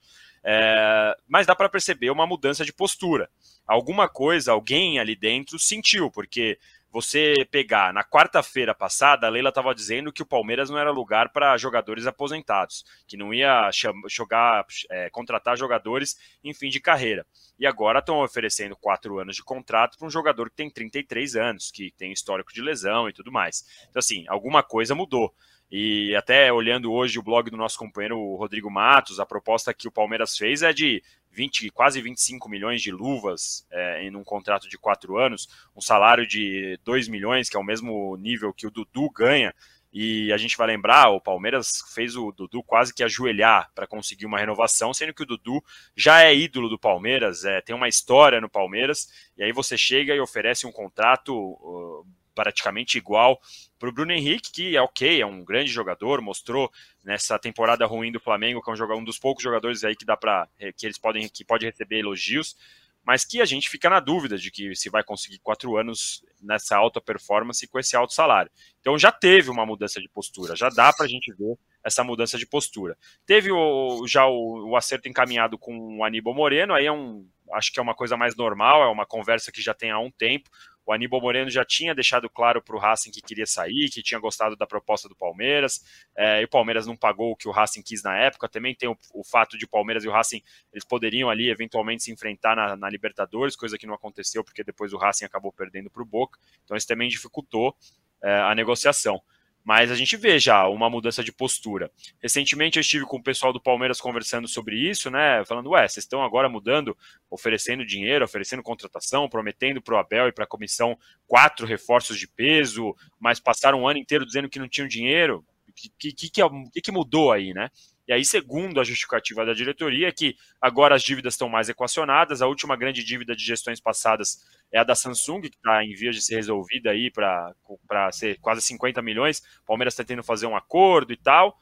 É, 0.45 1.17
mas 1.29 1.47
dá 1.47 1.55
para 1.55 1.69
perceber 1.69 2.11
uma 2.11 2.27
mudança 2.27 2.65
de 2.65 2.73
postura. 2.73 3.31
Alguma 3.67 4.09
coisa, 4.09 4.53
alguém 4.53 4.99
ali 4.99 5.15
dentro 5.15 5.59
sentiu, 5.59 6.11
porque 6.11 6.59
você 6.93 7.47
pegar 7.51 7.91
na 7.95 8.05
quarta-feira 8.05 8.75
passada, 8.75 9.27
a 9.27 9.31
Leila 9.31 9.49
estava 9.49 9.75
dizendo 9.75 10.13
que 10.13 10.23
o 10.23 10.27
Palmeiras 10.27 10.69
não 10.69 10.79
era 10.79 10.91
lugar 10.91 11.31
para 11.31 11.57
jogadores 11.57 12.07
aposentados, 12.07 12.85
que 13.09 13.17
não 13.17 13.33
ia 13.33 13.71
jogar, 14.11 14.67
é, 14.91 15.09
contratar 15.09 15.57
jogadores 15.57 16.19
em 16.45 16.53
fim 16.53 16.69
de 16.69 16.81
carreira. 16.81 17.27
E 17.59 17.67
agora 17.67 18.01
estão 18.01 18.23
oferecendo 18.23 18.77
quatro 18.77 19.19
anos 19.19 19.37
de 19.37 19.43
contrato 19.43 19.97
para 19.97 20.07
um 20.07 20.11
jogador 20.11 20.51
que 20.51 20.57
tem 20.57 20.69
33 20.69 21.35
anos, 21.35 21.71
que 21.71 21.95
tem 21.97 22.13
histórico 22.13 22.53
de 22.53 22.61
lesão 22.61 23.09
e 23.09 23.13
tudo 23.15 23.33
mais. 23.33 23.65
Então, 23.89 23.99
assim, 23.99 24.27
alguma 24.29 24.63
coisa 24.63 24.95
mudou. 24.95 25.35
E 25.71 26.15
até 26.15 26.53
olhando 26.53 26.93
hoje 26.93 27.19
o 27.19 27.23
blog 27.23 27.51
do 27.51 27.57
nosso 27.57 27.79
companheiro 27.79 28.37
Rodrigo 28.37 28.71
Matos, 28.71 29.19
a 29.19 29.25
proposta 29.25 29.73
que 29.73 29.89
o 29.89 29.93
Palmeiras 29.93 30.37
fez 30.37 30.63
é 30.63 30.71
de 30.71 31.03
20, 31.33 31.71
quase 31.71 32.01
25 32.01 32.49
milhões 32.49 32.83
de 32.83 32.93
luvas 32.93 33.67
é, 33.71 34.05
em 34.05 34.15
um 34.15 34.23
contrato 34.23 34.69
de 34.69 34.79
quatro 34.79 35.19
anos, 35.19 35.49
um 35.75 35.81
salário 35.81 36.27
de 36.27 36.79
2 36.85 37.09
milhões, 37.09 37.49
que 37.49 37.57
é 37.57 37.61
o 37.61 37.65
mesmo 37.65 38.17
nível 38.17 38.53
que 38.53 38.67
o 38.67 38.71
Dudu 38.71 39.11
ganha. 39.11 39.55
E 39.93 40.33
a 40.33 40.39
gente 40.39 40.57
vai 40.57 40.67
lembrar, 40.67 41.11
o 41.11 41.21
Palmeiras 41.21 41.83
fez 41.95 42.17
o 42.17 42.33
Dudu 42.33 42.63
quase 42.63 42.95
que 42.95 43.05
ajoelhar 43.05 43.71
para 43.75 43.87
conseguir 43.87 44.25
uma 44.25 44.39
renovação, 44.39 44.95
sendo 44.95 45.13
que 45.13 45.23
o 45.23 45.27
Dudu 45.27 45.63
já 45.95 46.23
é 46.23 46.35
ídolo 46.35 46.71
do 46.71 46.79
Palmeiras, 46.79 47.45
é, 47.45 47.61
tem 47.61 47.77
uma 47.77 47.89
história 47.89 48.41
no 48.41 48.49
Palmeiras, 48.49 49.09
e 49.37 49.43
aí 49.43 49.53
você 49.53 49.77
chega 49.77 50.15
e 50.15 50.21
oferece 50.21 50.67
um 50.67 50.73
contrato 50.73 51.35
uh, 51.35 52.07
praticamente 52.35 52.99
igual 52.99 53.41
para 53.79 53.89
o 53.89 53.93
Bruno 53.93 54.13
Henrique, 54.13 54.53
que 54.53 54.77
é 54.77 54.81
ok, 54.81 55.21
é 55.21 55.27
um 55.27 55.45
grande 55.45 55.71
jogador, 55.71 56.21
mostrou 56.21 56.71
nessa 57.05 57.39
temporada 57.39 57.85
ruim 57.87 58.13
do 58.13 58.21
Flamengo, 58.21 58.63
que 58.63 58.71
é 58.71 58.75
um, 58.75 58.99
um 58.99 59.05
dos 59.05 59.19
poucos 59.19 59.43
jogadores 59.43 59.85
aí 59.85 59.97
que 59.97 60.05
dá 60.05 60.17
para 60.17 60.49
que 60.77 60.87
eles 60.87 60.99
podem 60.99 61.29
que 61.29 61.45
pode 61.45 61.67
receber 61.67 61.99
elogios, 61.99 62.57
mas 63.05 63.25
que 63.25 63.41
a 63.41 63.45
gente 63.45 63.69
fica 63.69 63.91
na 63.91 63.99
dúvida 63.99 64.39
de 64.39 64.51
que 64.51 64.75
se 64.77 64.89
vai 64.89 65.03
conseguir 65.03 65.41
quatro 65.41 65.77
anos 65.77 66.25
nessa 66.41 66.77
alta 66.77 67.01
performance 67.01 67.67
com 67.67 67.79
esse 67.79 67.97
alto 67.97 68.13
salário. 68.13 68.51
Então 68.81 68.99
já 68.99 69.11
teve 69.11 69.51
uma 69.51 69.67
mudança 69.67 70.01
de 70.01 70.09
postura, 70.09 70.55
já 70.55 70.69
dá 70.69 70.93
para 70.93 71.07
a 71.07 71.09
gente 71.09 71.33
ver 71.35 71.57
essa 71.85 72.05
mudança 72.05 72.39
de 72.39 72.47
postura. 72.47 72.97
Teve 73.27 73.51
o, 73.51 74.07
já 74.07 74.27
o, 74.27 74.71
o 74.71 74.77
acerto 74.77 75.09
encaminhado 75.09 75.59
com 75.59 75.99
o 75.99 76.05
Aníbal 76.05 76.35
Moreno, 76.35 76.75
aí 76.75 76.87
é 76.87 76.93
um, 76.93 77.29
acho 77.53 77.73
que 77.73 77.81
é 77.81 77.83
uma 77.83 77.95
coisa 77.95 78.17
mais 78.17 78.37
normal, 78.37 78.83
é 78.85 78.89
uma 78.89 79.07
conversa 79.07 79.51
que 79.51 79.61
já 79.61 79.75
tem 79.75 79.91
há 79.91 79.99
um 79.99 80.11
tempo. 80.11 80.49
O 80.85 80.93
Aníbal 80.93 81.21
Moreno 81.21 81.49
já 81.49 81.65
tinha 81.65 81.95
deixado 81.95 82.29
claro 82.29 82.61
para 82.63 82.75
o 82.77 82.79
Racing 82.79 83.11
que 83.11 83.23
queria 83.23 83.47
sair, 83.47 83.89
que 83.91 84.03
tinha 84.03 84.19
gostado 84.19 84.57
da 84.57 84.67
proposta 84.67 85.09
do 85.09 85.15
Palmeiras, 85.15 85.81
é, 86.17 86.41
e 86.41 86.45
o 86.45 86.49
Palmeiras 86.49 86.87
não 86.87 86.97
pagou 86.97 87.33
o 87.33 87.37
que 87.37 87.49
o 87.49 87.53
Racing 87.53 87.83
quis 87.83 88.03
na 88.03 88.17
época. 88.17 88.49
Também 88.49 88.75
tem 88.75 88.89
o, 88.89 88.97
o 89.15 89.25
fato 89.25 89.57
de 89.57 89.65
o 89.65 89.69
Palmeiras 89.69 90.05
e 90.05 90.09
o 90.09 90.13
Racing 90.13 90.43
eles 90.73 90.85
poderiam 90.85 91.31
ali 91.31 91.51
eventualmente 91.51 92.03
se 92.03 92.13
enfrentar 92.13 92.57
na, 92.57 92.77
na 92.77 92.91
Libertadores, 92.91 93.55
coisa 93.55 93.79
que 93.79 93.87
não 93.87 93.95
aconteceu 93.95 94.43
porque 94.43 94.65
depois 94.65 94.93
o 94.93 94.99
Racing 94.99 95.25
acabou 95.25 95.53
perdendo 95.53 95.91
para 95.91 96.03
o 96.03 96.07
Boca. 96.07 96.39
Então 96.65 96.77
isso 96.77 96.87
também 96.87 97.09
dificultou 97.09 97.77
é, 98.23 98.41
a 98.41 98.55
negociação 98.55 99.23
mas 99.65 99.91
a 99.91 99.95
gente 99.95 100.17
vê 100.17 100.39
já 100.39 100.67
uma 100.67 100.91
mudança 100.91 101.23
de 101.23 101.33
postura. 101.33 101.91
Recentemente 102.21 102.79
eu 102.79 102.81
estive 102.81 103.05
com 103.05 103.17
o 103.17 103.23
pessoal 103.23 103.53
do 103.53 103.61
Palmeiras 103.61 104.01
conversando 104.01 104.49
sobre 104.49 104.77
isso, 104.77 105.11
né? 105.11 105.45
Falando, 105.45 105.71
ué, 105.71 105.87
vocês 105.87 106.05
estão 106.05 106.23
agora 106.23 106.49
mudando, 106.49 106.97
oferecendo 107.31 107.87
dinheiro, 107.87 108.25
oferecendo 108.25 108.63
contratação, 108.63 109.29
prometendo 109.29 109.81
para 109.81 109.95
o 109.95 109.99
Abel 109.99 110.29
e 110.29 110.33
para 110.33 110.45
a 110.45 110.49
comissão 110.49 110.99
quatro 111.27 111.67
reforços 111.67 112.19
de 112.19 112.27
peso, 112.27 112.95
mas 113.21 113.39
passaram 113.39 113.83
um 113.83 113.89
ano 113.89 113.99
inteiro 113.99 114.27
dizendo 114.27 114.49
que 114.49 114.59
não 114.59 114.69
tinham 114.69 114.89
dinheiro. 114.89 115.45
O 115.69 115.73
que, 115.73 115.89
que, 115.99 116.13
que, 116.13 116.31
que, 116.31 116.81
que 116.83 116.93
mudou 116.93 117.33
aí, 117.33 117.55
né? 117.55 117.71
E 118.07 118.13
aí, 118.13 118.25
segundo 118.25 118.81
a 118.81 118.85
justificativa 118.85 119.47
da 119.47 119.55
diretoria, 119.55 120.09
é 120.09 120.13
que 120.13 120.37
agora 120.61 120.95
as 120.95 121.03
dívidas 121.03 121.35
estão 121.35 121.49
mais 121.49 121.69
equacionadas, 121.69 122.43
a 122.43 122.49
última 122.49 122.77
grande 122.77 123.05
dívida 123.05 123.35
de 123.37 123.45
gestões 123.45 123.81
passadas 123.81 124.45
é 124.73 124.79
a 124.79 124.85
da 124.85 124.95
Samsung, 124.95 125.43
que 125.43 125.49
está 125.49 125.85
em 125.85 125.95
vias 125.95 126.17
de 126.17 126.23
ser 126.23 126.37
resolvida 126.37 126.91
aí 126.91 127.11
para 127.11 128.13
ser 128.13 128.39
quase 128.41 128.63
50 128.63 129.03
milhões. 129.03 129.43
O 129.63 129.67
Palmeiras 129.67 129.95
está 129.95 130.03
tentando 130.03 130.25
fazer 130.25 130.47
um 130.47 130.57
acordo 130.57 131.13
e 131.13 131.17
tal 131.17 131.59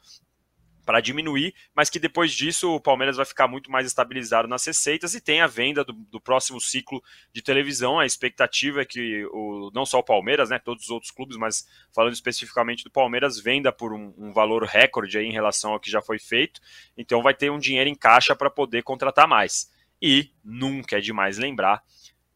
para 0.85 0.99
diminuir, 0.99 1.53
mas 1.75 1.89
que 1.89 1.99
depois 1.99 2.33
disso 2.33 2.75
o 2.75 2.79
Palmeiras 2.79 3.17
vai 3.17 3.25
ficar 3.25 3.47
muito 3.47 3.71
mais 3.71 3.85
estabilizado 3.85 4.47
nas 4.47 4.65
receitas 4.65 5.13
e 5.13 5.21
tem 5.21 5.41
a 5.41 5.47
venda 5.47 5.83
do, 5.83 5.93
do, 5.93 6.19
próximo 6.19 6.59
ciclo 6.59 7.01
de 7.33 7.41
televisão. 7.41 7.99
A 7.99 8.05
expectativa 8.05 8.81
é 8.81 8.85
que 8.85 9.25
o, 9.27 9.71
não 9.73 9.85
só 9.85 9.99
o 9.99 10.03
Palmeiras, 10.03 10.49
né, 10.49 10.59
todos 10.59 10.85
os 10.85 10.89
outros 10.89 11.11
clubes, 11.11 11.37
mas 11.37 11.67
falando 11.93 12.13
especificamente 12.13 12.83
do 12.83 12.91
Palmeiras, 12.91 13.39
venda 13.39 13.71
por 13.71 13.93
um, 13.93 14.13
um 14.17 14.33
valor 14.33 14.63
recorde 14.63 15.19
em 15.19 15.31
relação 15.31 15.73
ao 15.73 15.79
que 15.79 15.91
já 15.91 16.01
foi 16.01 16.19
feito. 16.19 16.59
Então 16.97 17.21
vai 17.21 17.33
ter 17.33 17.51
um 17.51 17.59
dinheiro 17.59 17.89
em 17.89 17.95
caixa 17.95 18.35
para 18.35 18.49
poder 18.49 18.83
contratar 18.83 19.27
mais. 19.27 19.71
E 20.01 20.31
nunca 20.43 20.97
é 20.97 20.99
demais 20.99 21.37
lembrar 21.37 21.83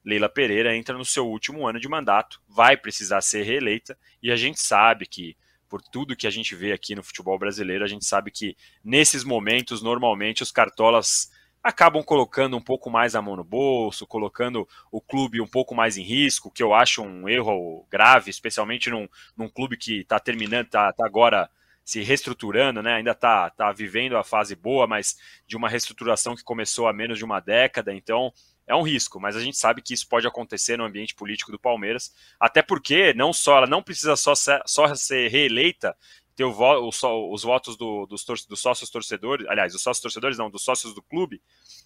Leila 0.06 0.30
Pereira 0.30 0.76
entra 0.76 0.96
no 0.96 1.04
seu 1.04 1.28
último 1.28 1.68
ano 1.68 1.80
de 1.80 1.90
mandato, 1.90 2.40
vai 2.48 2.78
precisar 2.78 3.22
ser 3.22 3.42
reeleita, 3.44 3.98
e 4.22 4.32
a 4.32 4.36
gente 4.36 4.60
sabe 4.60 5.08
que, 5.08 5.36
por 5.68 5.82
tudo 5.82 6.16
que 6.16 6.28
a 6.28 6.30
gente 6.30 6.56
vê 6.56 6.72
aqui 6.72 6.94
no 6.94 7.04
futebol 7.04 7.40
brasileiro, 7.40 7.84
a 7.84 7.88
gente 7.88 8.06
sabe 8.06 8.30
que 8.30 8.56
nesses 8.84 9.24
momentos, 9.24 9.82
normalmente, 9.82 10.44
os 10.44 10.52
cartolas 10.52 11.32
acabam 11.64 12.04
colocando 12.04 12.56
um 12.56 12.62
pouco 12.62 12.92
mais 12.92 13.16
a 13.16 13.22
mão 13.24 13.36
no 13.36 13.44
bolso, 13.44 14.06
colocando 14.06 14.68
o 14.92 15.02
clube 15.02 15.42
um 15.42 15.48
pouco 15.48 15.74
mais 15.74 15.98
em 15.98 16.04
risco, 16.04 16.52
que 16.52 16.62
eu 16.62 16.76
acho 16.76 17.02
um 17.02 17.28
erro 17.28 17.88
grave, 17.90 18.30
especialmente 18.30 18.92
num, 18.92 19.10
num 19.36 19.50
clube 19.50 19.76
que 19.76 20.02
está 20.02 20.20
terminando, 20.20 20.68
está 20.68 20.94
tá 20.94 21.04
agora 21.04 21.50
se 21.84 22.04
reestruturando, 22.04 22.84
né? 22.84 22.94
Ainda 22.94 23.12
está 23.12 23.50
tá 23.50 23.72
vivendo 23.72 24.16
a 24.16 24.24
fase 24.24 24.56
boa, 24.56 24.86
mas 24.86 25.18
de 25.48 25.58
uma 25.58 25.68
reestruturação 25.68 26.36
que 26.36 26.44
começou 26.44 26.88
há 26.88 26.94
menos 26.94 27.18
de 27.18 27.26
uma 27.26 27.40
década, 27.40 27.92
então 27.92 28.32
é 28.68 28.76
um 28.76 28.82
risco, 28.82 29.20
mas 29.20 29.36
a 29.36 29.40
gente 29.40 29.58
sabe 29.58 29.82
que 29.82 29.94
isso 29.94 30.08
pode 30.08 30.28
acontecer 30.28 30.78
no 30.78 30.86
ambiente 30.86 31.14
político 31.14 31.52
do 31.52 31.60
Palmeiras, 31.60 32.14
até 32.40 32.62
porque 32.62 33.14
não 33.14 33.32
só 33.32 33.58
ela 33.58 33.68
não 33.68 33.84
precisa 33.84 34.16
só 34.16 34.34
ser, 34.34 34.62
só 34.66 34.94
ser 34.96 35.30
reeleita, 35.30 35.96
ter 36.36 36.44
o, 36.44 36.88
os, 36.88 37.02
os 37.04 37.44
votos 37.44 37.78
do, 37.78 38.06
dos, 38.06 38.24
tor 38.24 38.38
dos, 38.50 38.60
sócios 38.60 38.90
torcedores, 38.90 39.48
aliás, 39.48 39.74
dos 39.74 39.82
sócios 39.82 40.02
torcedores 40.02 40.38
não, 40.38 40.50
dos 40.50 40.64
sócios 40.64 40.94
do 40.94 41.02
clube, 41.02 41.42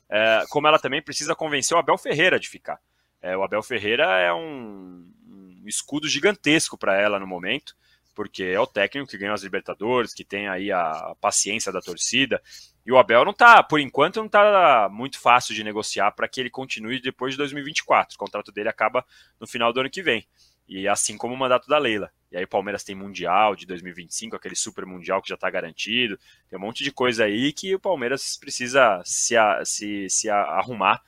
é, 0.10 0.44
como 0.50 0.68
ela 0.68 0.80
também 0.80 1.02
precisa 1.02 1.36
convencer 1.36 1.76
o 1.76 1.80
Abel 1.80 1.98
Ferreira 1.98 2.40
de 2.40 2.50
ficar. 2.50 2.80
É, 3.22 3.36
o 3.38 3.44
Abel 3.44 3.62
Ferreira 3.62 4.06
é 4.18 4.34
um, 4.34 5.12
um 5.28 5.68
escudo 5.68 6.08
gigantesco 6.08 6.78
para 6.78 7.00
ela 7.00 7.20
no 7.20 7.28
momento, 7.28 7.76
porque 8.20 8.44
é 8.44 8.60
o 8.60 8.68
técnico 8.68 9.10
que 9.10 9.18
ganhou 9.18 9.34
as 9.34 9.44
Libertadores, 9.44 10.14
que 10.14 10.26
tem 10.26 10.50
aí 10.50 10.74
a 10.74 11.16
paciência 11.22 11.72
da 11.72 11.80
torcida, 11.80 12.44
e 12.86 12.92
o 12.92 12.98
Abel 12.98 13.24
não 13.24 13.32
tá, 13.32 13.64
por 13.64 13.80
enquanto, 13.80 14.18
não 14.18 14.28
tá 14.28 14.90
muito 14.92 15.18
fácil 15.18 15.56
de 15.56 15.64
negociar 15.64 16.12
para 16.12 16.28
que 16.28 16.42
ele 16.42 16.50
continue 16.50 17.02
depois 17.02 17.32
de 17.32 17.38
2024. 17.38 18.16
O 18.16 18.20
contrato 18.20 18.52
dele 18.52 18.68
acaba 18.68 19.06
no 19.40 19.48
final 19.48 19.72
do 19.72 19.80
ano 19.80 19.90
que 19.90 20.04
vem. 20.04 20.28
E 20.68 20.86
assim 20.86 21.16
como 21.16 21.34
o 21.34 21.38
mandato 21.38 21.70
da 21.70 21.78
Leila. 21.78 22.12
E 22.30 22.36
aí 22.36 22.44
o 22.44 22.48
Palmeiras 22.48 22.84
tem 22.84 22.94
Mundial 22.94 23.56
de 23.56 23.66
2025, 23.66 24.36
aquele 24.36 24.56
Super 24.58 24.86
Mundial 24.86 25.22
que 25.22 25.30
já 25.30 25.36
está 25.36 25.50
garantido. 25.50 26.20
Tem 26.50 26.60
um 26.60 26.62
monte 26.62 26.84
de 26.84 26.92
coisa 26.92 27.24
aí 27.24 27.54
que 27.54 27.74
o 27.74 27.80
Palmeiras 27.80 28.36
precisa 28.36 29.02
se, 29.06 29.36
se, 29.64 30.10
se 30.10 30.30
arrumar. 30.30 31.02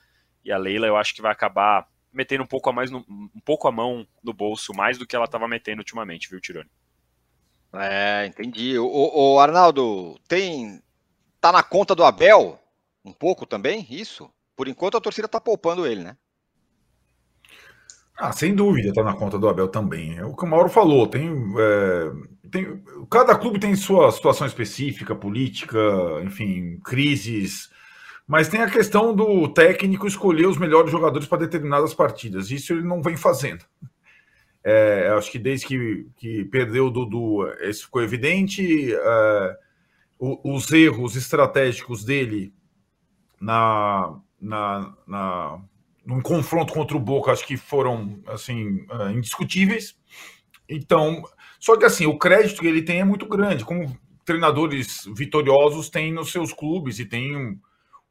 E 0.45 0.51
a 0.51 0.57
Leila 0.57 0.87
eu 0.87 0.95
acho 0.95 1.13
que 1.13 1.21
vai 1.21 1.33
acabar 1.33 1.85
metendo 2.13 2.43
um 2.43 2.47
pouco 2.47 2.69
a 2.69 2.73
mais 2.73 2.89
no, 2.89 2.99
um 3.09 3.41
pouco 3.43 3.67
a 3.67 3.71
mão 3.71 4.07
no 4.23 4.31
bolso, 4.31 4.73
mais 4.73 4.97
do 4.97 5.05
que 5.05 5.13
ela 5.13 5.25
estava 5.25 5.45
metendo 5.45 5.81
ultimamente, 5.81 6.29
viu, 6.29 6.39
Tirone? 6.39 6.69
É, 7.73 8.25
entendi. 8.25 8.77
O, 8.77 9.33
o, 9.33 9.39
Arnaldo, 9.39 10.19
tem 10.27 10.81
Tá 11.41 11.51
na 11.51 11.63
conta 11.63 11.95
do 11.95 12.03
Abel 12.03 12.59
um 13.03 13.11
pouco 13.11 13.47
também, 13.47 13.87
isso? 13.89 14.29
Por 14.55 14.67
enquanto 14.67 14.95
a 14.95 15.01
torcida 15.01 15.27
tá 15.27 15.41
poupando 15.41 15.87
ele, 15.87 16.03
né? 16.03 16.15
Ah, 18.15 18.31
sem 18.31 18.53
dúvida, 18.53 18.93
tá 18.93 19.01
na 19.03 19.15
conta 19.15 19.39
do 19.39 19.49
Abel 19.49 19.67
também. 19.67 20.19
É 20.19 20.23
o 20.23 20.35
que 20.35 20.45
o 20.45 20.47
Mauro 20.47 20.69
falou, 20.69 21.07
tem, 21.07 21.31
é, 21.57 22.11
tem 22.51 22.83
cada 23.09 23.35
clube 23.35 23.59
tem 23.59 23.75
sua 23.75 24.11
situação 24.11 24.45
específica, 24.45 25.15
política, 25.15 25.79
enfim, 26.23 26.79
crises, 26.85 27.71
mas 28.27 28.47
tem 28.47 28.61
a 28.61 28.69
questão 28.69 29.15
do 29.15 29.47
técnico 29.47 30.05
escolher 30.05 30.45
os 30.45 30.59
melhores 30.59 30.91
jogadores 30.91 31.27
para 31.27 31.39
determinadas 31.39 31.95
partidas. 31.95 32.51
Isso 32.51 32.71
ele 32.71 32.83
não 32.83 33.01
vem 33.01 33.17
fazendo. 33.17 33.65
É, 34.63 35.09
acho 35.17 35.31
que 35.31 35.39
desde 35.39 35.65
que, 35.65 36.07
que 36.17 36.45
perdeu 36.45 36.87
o 36.87 36.91
Dudu, 36.91 37.47
isso 37.61 37.85
ficou 37.85 38.01
evidente. 38.03 38.93
É, 38.93 39.57
os 40.19 40.71
erros 40.71 41.15
estratégicos 41.15 42.03
dele 42.03 42.53
na, 43.39 44.19
na, 44.39 44.93
na 45.07 45.59
num 46.05 46.21
confronto 46.21 46.73
contra 46.73 46.95
o 46.95 46.99
Boca, 46.99 47.31
acho 47.31 47.45
que 47.45 47.57
foram 47.57 48.21
assim 48.27 48.85
uh, 48.91 49.09
indiscutíveis. 49.11 49.97
Então, 50.69 51.23
só 51.59 51.75
que 51.75 51.85
assim, 51.85 52.05
o 52.05 52.17
crédito 52.17 52.61
que 52.61 52.67
ele 52.67 52.81
tem 52.81 53.01
é 53.01 53.03
muito 53.03 53.25
grande, 53.25 53.65
como 53.65 53.97
treinadores 54.25 55.05
vitoriosos 55.15 55.89
têm 55.89 56.13
nos 56.13 56.31
seus 56.31 56.53
clubes 56.53 56.99
e 56.99 57.05
tem 57.05 57.35
um, 57.35 57.59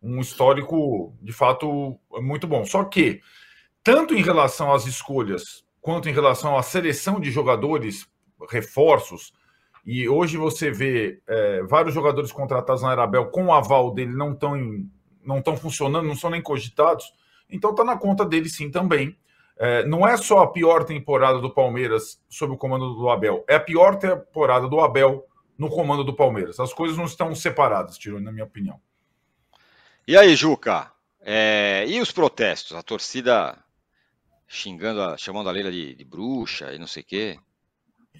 um 0.02 0.20
histórico 0.20 1.14
de 1.22 1.32
fato 1.32 1.98
muito 2.20 2.46
bom. 2.46 2.64
Só 2.64 2.84
que 2.84 3.20
tanto 3.82 4.14
em 4.14 4.22
relação 4.22 4.72
às 4.72 4.86
escolhas 4.86 5.64
quanto 5.80 6.08
em 6.08 6.12
relação 6.12 6.56
à 6.56 6.62
seleção 6.62 7.20
de 7.20 7.30
jogadores, 7.30 8.06
reforços, 8.48 9.32
e 9.84 10.08
hoje 10.08 10.36
você 10.36 10.70
vê 10.70 11.20
é, 11.26 11.62
vários 11.62 11.94
jogadores 11.94 12.30
contratados 12.30 12.82
na 12.82 12.90
Arabel 12.90 13.26
com 13.26 13.46
o 13.46 13.52
aval 13.52 13.92
dele 13.92 14.14
não 14.14 14.32
estão 14.32 14.56
não 15.22 15.38
estão 15.38 15.56
funcionando, 15.56 16.06
não 16.06 16.16
são 16.16 16.30
nem 16.30 16.42
cogitados. 16.42 17.12
Então 17.50 17.70
está 17.70 17.84
na 17.84 17.96
conta 17.96 18.24
dele 18.24 18.48
sim 18.48 18.70
também. 18.70 19.16
É, 19.58 19.84
não 19.84 20.06
é 20.08 20.16
só 20.16 20.40
a 20.40 20.46
pior 20.46 20.84
temporada 20.84 21.38
do 21.38 21.52
Palmeiras 21.52 22.22
sob 22.28 22.54
o 22.54 22.56
comando 22.56 22.94
do 22.94 23.10
Abel, 23.10 23.44
é 23.46 23.56
a 23.56 23.60
pior 23.60 23.96
temporada 23.96 24.66
do 24.66 24.80
Abel 24.80 25.26
no 25.58 25.68
comando 25.68 26.02
do 26.02 26.16
Palmeiras. 26.16 26.58
As 26.58 26.72
coisas 26.72 26.96
não 26.96 27.04
estão 27.04 27.34
separadas, 27.34 27.98
Tironi, 27.98 28.24
na 28.24 28.32
minha 28.32 28.44
opinião. 28.44 28.80
E 30.08 30.16
aí, 30.16 30.34
Juca? 30.34 30.90
É, 31.20 31.84
e 31.86 32.00
os 32.00 32.10
protestos? 32.10 32.74
A 32.74 32.82
torcida 32.82 33.58
xingando, 34.50 35.00
a, 35.00 35.16
chamando 35.16 35.48
a 35.48 35.52
Leila 35.52 35.70
de, 35.70 35.94
de 35.94 36.04
bruxa 36.04 36.74
e 36.74 36.78
não 36.78 36.86
sei 36.86 37.02
o 37.02 37.06
quê. 37.06 37.38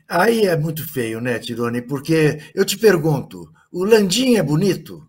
Aí 0.08 0.46
é 0.46 0.56
muito 0.56 0.86
feio, 0.88 1.20
né, 1.20 1.38
Tirone? 1.38 1.82
Porque 1.82 2.38
eu 2.54 2.64
te 2.64 2.78
pergunto: 2.78 3.52
o 3.72 3.84
Landim 3.84 4.36
é 4.36 4.42
bonito? 4.42 5.06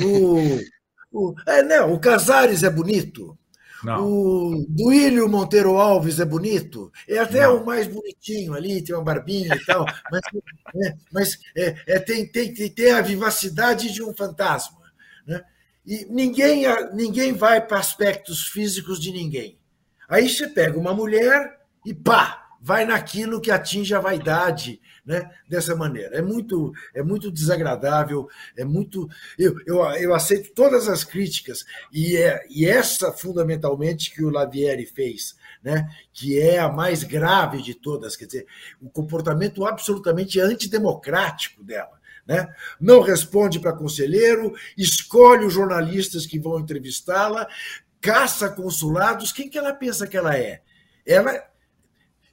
O, 0.00 0.60
o, 1.12 1.34
é, 1.46 1.62
não, 1.62 1.92
o 1.92 2.00
Casares 2.00 2.62
é 2.62 2.70
bonito? 2.70 3.36
Não. 3.82 4.06
O 4.06 4.66
Duílio 4.68 5.28
Monteiro 5.28 5.76
Alves 5.76 6.18
é 6.18 6.24
bonito, 6.24 6.90
é 7.06 7.18
até 7.18 7.42
não. 7.42 7.62
o 7.62 7.66
mais 7.66 7.86
bonitinho 7.86 8.54
ali, 8.54 8.82
tem 8.82 8.94
uma 8.94 9.04
barbinha 9.04 9.54
e 9.54 9.64
tal, 9.64 9.84
mas, 10.10 10.22
é, 10.84 10.94
mas 11.12 11.38
é, 11.56 11.76
é, 11.86 11.98
tem, 12.00 12.26
tem, 12.26 12.52
tem 12.52 12.90
a 12.90 13.00
vivacidade 13.00 13.92
de 13.92 14.02
um 14.02 14.12
fantasma. 14.12 14.78
Né? 15.24 15.44
E 15.86 16.06
ninguém, 16.10 16.64
ninguém 16.92 17.32
vai 17.32 17.64
para 17.64 17.78
aspectos 17.78 18.48
físicos 18.48 19.00
de 19.00 19.12
ninguém. 19.12 19.57
Aí 20.08 20.28
você 20.28 20.48
pega 20.48 20.78
uma 20.78 20.94
mulher 20.94 21.60
e 21.84 21.92
pá, 21.92 22.48
vai 22.60 22.84
naquilo 22.84 23.40
que 23.40 23.50
atinge 23.50 23.94
a 23.94 24.00
vaidade, 24.00 24.80
né? 25.04 25.30
Dessa 25.48 25.74
maneira. 25.74 26.16
É 26.16 26.22
muito, 26.22 26.72
é 26.94 27.02
muito 27.02 27.30
desagradável, 27.30 28.28
é 28.56 28.64
muito. 28.64 29.08
Eu, 29.38 29.56
eu, 29.66 29.82
eu 29.92 30.14
aceito 30.14 30.52
todas 30.52 30.88
as 30.88 31.04
críticas, 31.04 31.64
e, 31.92 32.16
é, 32.16 32.44
e 32.50 32.66
essa, 32.66 33.12
fundamentalmente, 33.12 34.10
que 34.10 34.22
o 34.22 34.30
Lavieri 34.30 34.84
fez, 34.84 35.36
né? 35.62 35.88
que 36.12 36.38
é 36.38 36.58
a 36.58 36.68
mais 36.68 37.04
grave 37.04 37.62
de 37.62 37.74
todas, 37.74 38.16
quer 38.16 38.26
dizer, 38.26 38.46
o 38.80 38.90
comportamento 38.90 39.64
absolutamente 39.64 40.40
antidemocrático 40.40 41.62
dela. 41.62 41.98
Né? 42.26 42.46
Não 42.78 43.00
responde 43.00 43.58
para 43.58 43.72
conselheiro, 43.72 44.54
escolhe 44.76 45.46
os 45.46 45.54
jornalistas 45.54 46.26
que 46.26 46.38
vão 46.38 46.60
entrevistá-la, 46.60 47.48
caça 48.00 48.48
consulados. 48.48 49.32
Quem 49.32 49.48
que 49.48 49.58
ela 49.58 49.74
pensa 49.74 50.06
que 50.06 50.16
ela 50.16 50.36
é? 50.36 50.62
Ela 51.06 51.48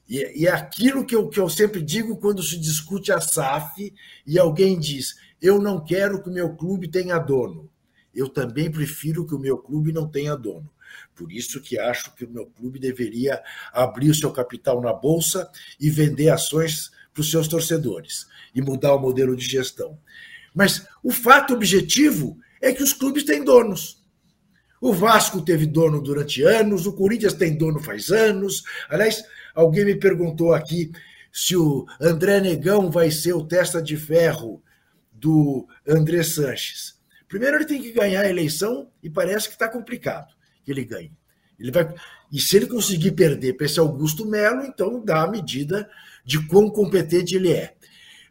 e, 0.08 0.44
e 0.44 0.48
é 0.48 0.52
aquilo 0.52 1.06
que 1.06 1.16
eu, 1.16 1.28
que 1.30 1.40
eu 1.40 1.50
sempre 1.50 1.82
digo 1.82 2.18
quando 2.18 2.44
se 2.44 2.60
discute 2.60 3.12
a 3.12 3.20
SAF 3.20 3.94
e 4.26 4.38
alguém 4.38 4.80
diz: 4.80 5.16
eu 5.42 5.60
não 5.60 5.84
quero 5.84 6.22
que 6.22 6.30
o 6.30 6.34
meu 6.34 6.56
clube 6.56 6.88
tenha 6.88 7.18
dono. 7.18 7.70
Eu 8.14 8.30
também 8.30 8.72
prefiro 8.72 9.28
que 9.28 9.36
o 9.36 9.40
meu 9.40 9.58
clube 9.58 9.92
não 9.92 10.10
tenha 10.10 10.36
dono. 10.36 10.70
Por 11.14 11.32
isso 11.32 11.62
que 11.62 11.78
acho 11.78 12.16
que 12.16 12.24
o 12.24 12.30
meu 12.30 12.46
clube 12.46 12.80
deveria 12.80 13.44
abrir 13.74 14.10
o 14.10 14.16
seu 14.16 14.32
capital 14.32 14.82
na 14.82 14.94
bolsa 14.94 15.50
e 15.80 15.90
vender 15.90 16.30
ações 16.30 16.92
para 17.14 17.22
os 17.22 17.30
seus 17.30 17.48
torcedores 17.48 18.28
e 18.54 18.62
mudar 18.62 18.94
o 18.96 19.00
modelo 19.00 19.36
de 19.36 19.46
gestão. 19.46 20.00
Mas 20.54 20.88
o 21.04 21.12
fato 21.12 21.54
objetivo 21.54 22.40
é 22.62 22.72
que 22.72 22.84
os 22.84 22.94
clubes 22.94 23.24
têm 23.24 23.44
donos. 23.44 24.05
O 24.82 24.94
Vasco 24.94 25.42
teve 25.42 25.66
dono 25.66 26.02
durante 26.02 26.44
anos, 26.44 26.86
o 26.86 26.94
Corinthians 26.94 27.34
tem 27.34 27.58
dono 27.58 27.80
faz 27.80 28.10
anos. 28.10 28.64
Aliás, 28.90 29.24
Alguém 29.56 29.86
me 29.86 29.96
perguntou 29.96 30.54
aqui 30.54 30.92
se 31.32 31.56
o 31.56 31.86
André 32.00 32.42
Negão 32.42 32.92
vai 32.92 33.10
ser 33.10 33.34
o 33.34 33.46
testa 33.46 33.82
de 33.82 33.96
ferro 33.96 34.62
do 35.14 35.66
André 35.88 36.24
Sanches. 36.24 37.00
Primeiro, 37.26 37.56
ele 37.56 37.66
tem 37.66 37.82
que 37.82 37.94
ganhar 37.94 38.22
a 38.22 38.30
eleição 38.30 38.92
e 39.02 39.10
parece 39.10 39.48
que 39.48 39.54
está 39.54 39.70
complicado 39.70 40.36
que 40.64 40.72
ele 40.72 40.84
ganhe. 40.84 41.12
Ele 41.58 41.72
vai, 41.72 41.94
e 42.32 42.40
se 42.40 42.58
ele 42.58 42.68
conseguir 42.68 43.12
perder 43.12 43.54
para 43.54 43.66
esse 43.66 43.80
Augusto 43.80 44.26
Melo, 44.26 44.64
então 44.64 45.04
dá 45.04 45.24
a 45.24 45.32
medida 45.32 45.90
de 46.26 46.46
quão 46.48 46.70
competente 46.70 47.36
ele 47.36 47.54
é. 47.54 47.75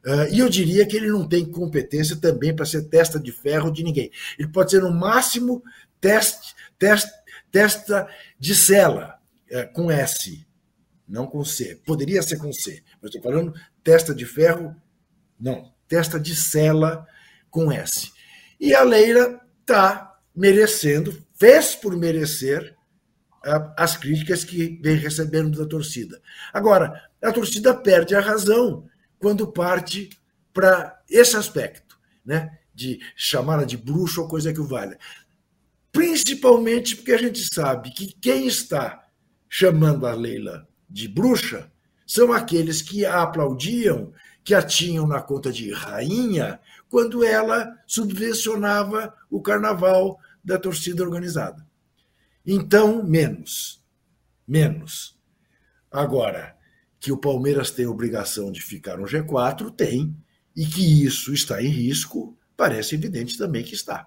Uh, 0.05 0.29
e 0.31 0.39
eu 0.39 0.51
diria 0.51 0.87
que 0.87 0.97
ele 0.97 1.09
não 1.09 1.27
tem 1.27 1.51
competência 1.51 2.17
também 2.17 2.55
para 2.55 2.67
ser 2.67 2.83
testa 2.83 3.19
de 3.19 3.33
ferro 3.33 3.71
de 3.71 3.83
ninguém. 3.83 4.11
Ele 4.39 4.49
pode 4.49 4.71
ser, 4.71 4.83
no 4.83 4.93
máximo, 4.93 5.63
teste, 5.99 6.55
teste, 6.79 7.11
testa 7.51 8.07
de 8.39 8.55
cela, 8.55 9.19
uh, 9.51 9.73
com 9.73 9.91
S, 9.91 10.47
não 11.09 11.27
com 11.27 11.43
C. 11.43 11.81
Poderia 11.87 12.23
ser 12.23 12.37
com 12.37 12.53
C, 12.53 12.83
mas 13.01 13.15
estou 13.15 13.23
falando 13.23 13.55
testa 13.83 14.15
de 14.15 14.27
ferro, 14.27 14.77
não, 15.41 15.73
testa 15.89 16.21
de 16.21 16.37
cela 16.37 17.07
com 17.51 17.73
S. 17.73 18.13
E 18.61 18.75
a 18.75 18.83
Leila 18.83 19.41
está 19.61 20.19
merecendo, 20.37 21.25
fez 21.35 21.75
por 21.75 21.97
merecer 21.97 22.75
as 23.77 23.97
críticas 23.97 24.43
que 24.43 24.81
vem 24.83 24.97
recebendo 24.97 25.59
da 25.59 25.67
torcida. 25.67 26.21
Agora, 26.53 27.11
a 27.23 27.31
torcida 27.31 27.75
perde 27.75 28.15
a 28.15 28.21
razão 28.21 28.89
quando 29.25 29.47
parte 29.47 30.11
para 30.53 31.03
esse 31.09 31.35
aspecto, 31.35 31.99
né? 32.23 32.59
de 32.75 33.01
chamá-la 33.17 33.65
de 33.65 33.75
bruxa 33.75 34.21
ou 34.21 34.29
coisa 34.29 34.53
que 34.53 34.61
o 34.61 34.67
valha. 34.67 34.99
Principalmente 35.91 36.95
porque 36.95 37.13
a 37.13 37.17
gente 37.17 37.43
sabe 37.51 37.91
que 37.91 38.13
quem 38.21 38.47
está 38.47 39.03
chamando 39.49 40.07
a 40.07 40.13
Leila 40.13 40.69
de 40.91 41.09
bruxa 41.09 41.73
são 42.07 42.35
aqueles 42.35 42.83
que 42.83 43.07
a 43.07 43.23
aplaudiam, 43.23 44.13
que 44.45 44.55
a 44.55 44.61
tinham 44.61 45.07
na 45.07 45.23
conta 45.23 45.51
de 45.51 45.73
rainha, 45.73 46.61
quando 46.91 47.25
ela 47.25 47.75
subvencionava 47.87 49.15
o 49.31 49.41
carnaval 49.41 50.21
da 50.45 50.59
torcida 50.59 51.03
organizada. 51.03 51.67
Então, 52.45 53.03
menos. 53.03 53.83
Menos. 54.47 55.19
Agora, 55.91 56.55
que 57.05 57.13
o 57.13 57.19
Palmeiras 57.19 57.71
tem 57.71 57.87
obrigação 57.87 58.51
de 58.51 58.63
ficar 58.63 58.97
no 58.97 59.05
G4, 59.05 59.71
tem. 59.71 60.17
E 60.57 60.65
que 60.65 61.05
isso 61.05 61.35
está 61.35 61.63
em 61.63 61.69
risco, 61.69 62.35
parece 62.57 62.95
evidente 62.95 63.37
também 63.37 63.63
que 63.63 63.75
está. 63.75 64.07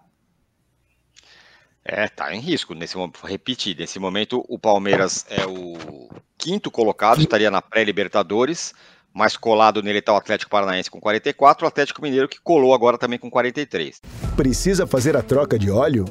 É, 1.86 2.06
está 2.06 2.34
em 2.34 2.40
risco. 2.40 2.74
Nesse 2.74 2.98
momento, 2.98 3.20
repetir, 3.24 3.78
nesse 3.78 4.00
momento 4.00 4.44
o 4.50 4.58
Palmeiras 4.58 5.28
é 5.30 5.46
o 5.46 6.10
quinto 6.40 6.72
colocado, 6.72 7.22
estaria 7.22 7.52
na 7.52 7.62
pré-Libertadores, 7.62 8.74
mais 9.14 9.38
colado 9.38 9.84
nele 9.84 10.00
está 10.00 10.14
o 10.14 10.18
Atlético 10.18 10.50
Paranaense 10.50 10.90
com 10.90 11.00
44, 11.00 11.66
o 11.66 11.68
Atlético 11.68 12.02
Mineiro 12.02 12.28
que 12.28 12.42
colou 12.42 12.74
agora 12.74 12.98
também 12.98 13.20
com 13.20 13.30
43. 13.30 14.02
Precisa 14.36 14.88
fazer 14.88 15.16
a 15.16 15.22
troca 15.22 15.60
de 15.60 15.70
óleo? 15.70 16.06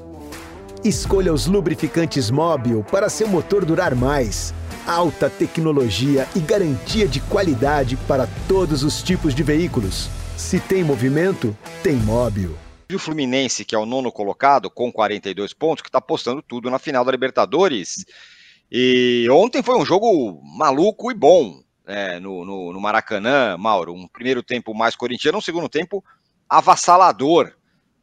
Escolha 0.84 1.32
os 1.32 1.46
lubrificantes 1.46 2.30
Móbil 2.30 2.84
para 2.84 3.08
seu 3.08 3.26
motor 3.26 3.64
durar 3.64 3.92
mais. 3.96 4.54
Alta 4.86 5.28
tecnologia 5.28 6.28
e 6.36 6.38
garantia 6.38 7.08
de 7.08 7.18
qualidade 7.18 7.96
para 8.06 8.28
todos 8.46 8.84
os 8.84 9.02
tipos 9.02 9.34
de 9.34 9.42
veículos. 9.42 10.08
Se 10.36 10.60
tem 10.60 10.84
movimento, 10.84 11.58
tem 11.82 11.96
Móbil. 11.96 12.56
E 12.88 12.94
o 12.94 12.98
Fluminense, 12.98 13.64
que 13.64 13.74
é 13.74 13.78
o 13.78 13.84
nono 13.84 14.12
colocado, 14.12 14.70
com 14.70 14.92
42 14.92 15.52
pontos, 15.52 15.82
que 15.82 15.88
está 15.88 15.98
apostando 15.98 16.40
tudo 16.40 16.70
na 16.70 16.78
final 16.78 17.04
da 17.04 17.10
Libertadores. 17.10 18.04
E 18.70 19.26
ontem 19.28 19.60
foi 19.60 19.76
um 19.76 19.84
jogo 19.84 20.40
maluco 20.56 21.10
e 21.10 21.14
bom 21.14 21.60
é, 21.84 22.20
no, 22.20 22.44
no, 22.44 22.72
no 22.72 22.80
Maracanã, 22.80 23.56
Mauro. 23.58 23.92
Um 23.92 24.06
primeiro 24.06 24.40
tempo 24.40 24.72
mais 24.72 24.94
corintiano, 24.94 25.38
um 25.38 25.42
segundo 25.42 25.68
tempo 25.68 26.04
avassalador 26.48 27.52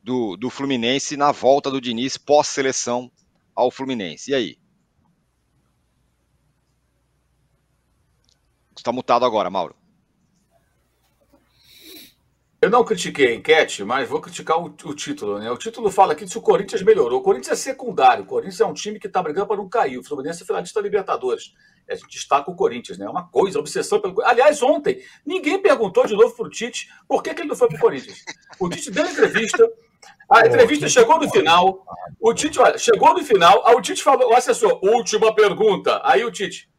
do, 0.04 0.36
do 0.36 0.50
Fluminense 0.50 1.16
na 1.16 1.32
volta 1.32 1.72
do 1.72 1.80
Diniz 1.80 2.18
pós-seleção 2.18 3.10
ao 3.56 3.72
Fluminense. 3.72 4.32
E 4.32 4.36
aí? 4.36 4.63
Está 8.76 8.92
mutado 8.92 9.26
agora, 9.26 9.50
Mauro. 9.50 9.76
Eu 12.64 12.70
não 12.70 12.86
critiquei 12.86 13.28
a 13.28 13.36
enquete, 13.36 13.84
mas 13.84 14.08
vou 14.08 14.22
criticar 14.22 14.58
o, 14.58 14.74
o, 14.86 14.96
título. 14.96 15.38
Né? 15.38 15.52
O 15.52 15.58
título 15.58 15.92
fala 15.92 16.14
aqui 16.14 16.26
se 16.26 16.38
o 16.38 16.42
Corinthians 16.42 16.82
melhorou. 16.82 17.20
O 17.20 17.22
Corinthians 17.22 17.60
é 17.60 17.62
secundário. 17.62 18.24
O 18.24 18.26
Corinthians 18.26 18.62
é 18.62 18.66
um 18.66 18.74
time 18.74 18.98
que 18.98 19.08
está 19.08 19.22
brigando 19.22 19.48
para 19.48 19.58
não 19.58 19.68
cair. 19.68 19.98
O 19.98 20.04
Fluminense 20.04 20.44
é 20.44 20.46
finalista 20.46 20.80
Libertadores. 20.80 21.54
A 21.90 21.94
gente 21.94 22.08
destaca 22.08 22.50
o 22.50 22.56
Corinthians, 22.56 22.98
né? 22.98 23.06
É 23.06 23.10
uma 23.10 23.28
coisa, 23.28 23.60
obsessão 23.60 24.00
pelo 24.00 24.22
Aliás, 24.22 24.64
ontem, 24.64 25.04
ninguém 25.26 25.62
perguntou 25.62 26.08
de 26.08 26.16
novo 26.16 26.34
para 26.34 26.46
o 26.46 26.50
Tite 26.50 26.88
por 27.06 27.22
que, 27.22 27.34
que 27.34 27.42
ele 27.42 27.50
não 27.50 27.56
foi 27.58 27.68
para 27.68 27.76
o 27.76 27.82
Corinthians. 27.82 28.24
O 28.58 28.70
Tite 28.70 28.92
deu 28.92 29.06
entrevista, 29.06 29.70
a 30.32 30.48
entrevista 30.48 30.88
chegou 30.88 31.20
no 31.20 31.30
final. 31.30 31.86
O 32.18 32.34
Tite, 32.34 32.60
olha, 32.60 32.78
chegou 32.78 33.14
no 33.14 33.26
final. 33.26 33.62
Aí 33.68 33.76
o 33.76 33.82
Tite 33.82 34.02
falou, 34.02 34.32
o 34.32 34.34
assessor, 34.34 34.80
última 34.82 35.36
pergunta. 35.36 36.00
Aí 36.06 36.24
o 36.24 36.32
Tite, 36.32 36.70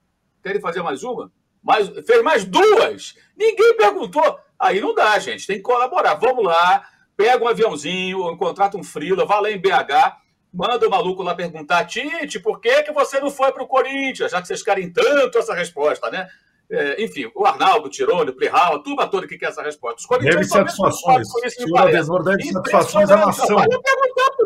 querem 0.42 0.62
fazer 0.62 0.82
mais 0.82 1.04
uma? 1.04 1.30
Mais, 1.64 1.88
fez 2.06 2.22
mais 2.22 2.44
duas. 2.44 3.16
Ninguém 3.36 3.76
perguntou. 3.76 4.38
Aí 4.58 4.80
não 4.80 4.94
dá, 4.94 5.18
gente. 5.18 5.46
Tem 5.46 5.56
que 5.56 5.62
colaborar. 5.62 6.14
Vamos 6.14 6.44
lá, 6.44 6.84
pega 7.16 7.42
um 7.42 7.48
aviãozinho, 7.48 8.36
contrata 8.36 8.76
um 8.76 8.84
frila, 8.84 9.24
vai 9.24 9.40
lá 9.40 9.50
em 9.50 9.58
BH, 9.58 10.16
manda 10.52 10.86
o 10.86 10.90
maluco 10.90 11.22
lá 11.22 11.34
perguntar, 11.34 11.84
Tite, 11.84 12.38
por 12.38 12.60
que, 12.60 12.82
que 12.82 12.92
você 12.92 13.18
não 13.18 13.30
foi 13.30 13.50
para 13.52 13.62
o 13.62 13.66
Corinthians? 13.66 14.30
Já 14.30 14.40
que 14.40 14.46
vocês 14.46 14.62
querem 14.62 14.92
tanto 14.92 15.38
essa 15.38 15.54
resposta, 15.54 16.10
né? 16.10 16.28
É, 16.74 17.02
enfim, 17.02 17.30
o 17.34 17.46
Arnaldo, 17.46 17.86
o 17.86 17.90
Tirone, 17.90 18.30
o 18.30 18.34
Plihal, 18.34 18.76
a 18.76 18.78
turma 18.80 19.06
toda 19.06 19.26
que 19.26 19.38
quer 19.38 19.50
essa 19.50 19.62
resposta. 19.62 20.00
Os 20.00 20.18
deve 20.24 20.44
satisfações. 20.44 21.28
Se 21.48 21.70
o 21.70 21.76
Adesor 21.78 22.22
deve 22.22 22.42
satisfações 22.44 23.10
à 23.10 23.16
nação. 23.16 23.56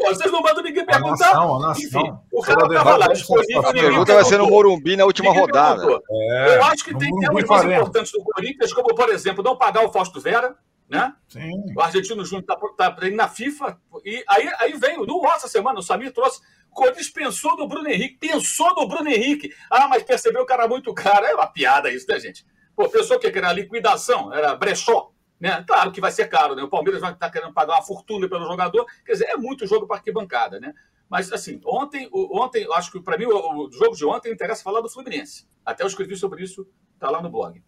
Vocês 0.07 0.31
não 0.31 0.41
mandam 0.41 0.63
ninguém 0.63 0.85
perguntar. 0.85 1.09
A 1.09 1.33
nação, 1.33 1.57
a 1.57 1.69
nação. 1.69 1.85
Enfim, 1.85 2.13
o 2.33 2.43
cara 2.43 2.67
estava 2.67 2.97
lá 2.97 3.07
disponível. 3.09 3.61
A 3.61 3.73
pergunta 3.73 4.15
vai 4.15 4.25
ser 4.25 4.39
no 4.39 4.49
Morumbi 4.49 4.97
na 4.97 5.05
última 5.05 5.33
rodada. 5.33 5.83
É, 6.11 6.57
Eu 6.57 6.65
acho 6.65 6.85
que 6.85 6.97
tem 6.97 7.11
temas 7.19 7.45
mais 7.45 7.65
importantes 7.65 8.13
do 8.13 8.23
Corinthians, 8.23 8.73
como, 8.73 8.95
por 8.95 9.09
exemplo, 9.09 9.43
não 9.43 9.57
pagar 9.57 9.85
o 9.85 9.93
Fausto 9.93 10.21
Vera, 10.21 10.55
né? 10.89 11.15
Sim. 11.29 11.53
O 11.77 11.81
Argentino 11.81 12.25
Júnior 12.25 12.43
está 12.43 12.57
tá 12.91 13.11
na 13.11 13.29
FIFA. 13.29 13.79
E 14.05 14.25
aí, 14.29 14.51
aí 14.59 14.73
veio, 14.75 15.05
no 15.05 15.27
essa 15.27 15.49
semana, 15.49 15.81
o 15.81 15.83
Samir 15.83 16.13
trouxe 16.13 16.41
Corinthians 16.79 17.11
pensou 17.11 17.57
no 17.57 17.67
Bruno 17.67 17.89
Henrique, 17.89 18.19
pensou 18.19 18.75
no 18.75 18.87
Bruno 18.87 19.09
Henrique. 19.09 19.53
Ah, 19.71 19.89
mas 19.89 20.03
percebeu 20.03 20.47
que 20.47 20.53
era 20.53 20.69
muito 20.69 20.93
caro. 20.95 21.27
É 21.27 21.35
uma 21.35 21.47
piada 21.47 21.91
isso, 21.91 22.07
né, 22.09 22.19
gente? 22.21 22.47
Pô, 22.77 22.89
pensou 22.89 23.19
que 23.19 23.27
era 23.27 23.53
liquidação, 23.53 24.33
era 24.33 24.55
brechó. 24.55 25.13
Né? 25.41 25.65
Claro 25.67 25.93
que 25.93 26.01
vai 26.01 26.11
ser 26.11 26.29
caro, 26.29 26.55
né? 26.55 26.63
O 26.63 26.69
Palmeiras 26.69 27.01
vai 27.01 27.13
estar 27.13 27.31
querendo 27.31 27.53
pagar 27.53 27.75
uma 27.75 27.83
fortuna 27.83 28.29
pelo 28.29 28.47
jogador. 28.47 28.87
Quer 29.05 29.13
dizer, 29.13 29.25
é 29.27 29.37
muito 29.37 29.67
jogo 29.67 29.87
para 29.87 29.97
arquibancada, 29.97 30.61
né? 30.61 30.73
Mas, 31.09 31.33
assim, 31.33 31.61
ontem, 31.65 32.09
ontem 32.13 32.67
acho 32.75 32.93
que 32.93 33.01
para 33.01 33.17
mim 33.17 33.25
o, 33.25 33.67
o, 33.67 33.73
jogo 33.73 33.97
de 33.97 34.05
ontem 34.05 34.33
interessa 34.33 34.63
falar 34.63 34.81
do 34.81 34.91
Fluminense. 34.91 35.49
Até 35.65 35.83
eu 35.83 35.87
escrevi 35.87 36.17
sobre 36.17 36.43
isso, 36.43 36.69
tá 36.99 37.11
lá 37.11 37.23
no 37.23 37.31
blog. 37.31 37.63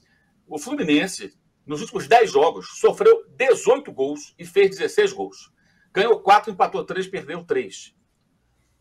O 0.47 0.59
Fluminense, 0.59 1.33
nos 1.71 1.83
últimos 1.83 2.09
10 2.09 2.33
jogos, 2.33 2.81
sofreu 2.81 3.25
18 3.37 3.93
gols 3.93 4.35
e 4.37 4.45
fez 4.45 4.71
16 4.71 5.13
gols. 5.13 5.53
Ganhou 5.95 6.19
4, 6.19 6.51
empatou 6.51 6.85
3, 6.85 7.07
perdeu 7.07 7.45
3. 7.45 7.95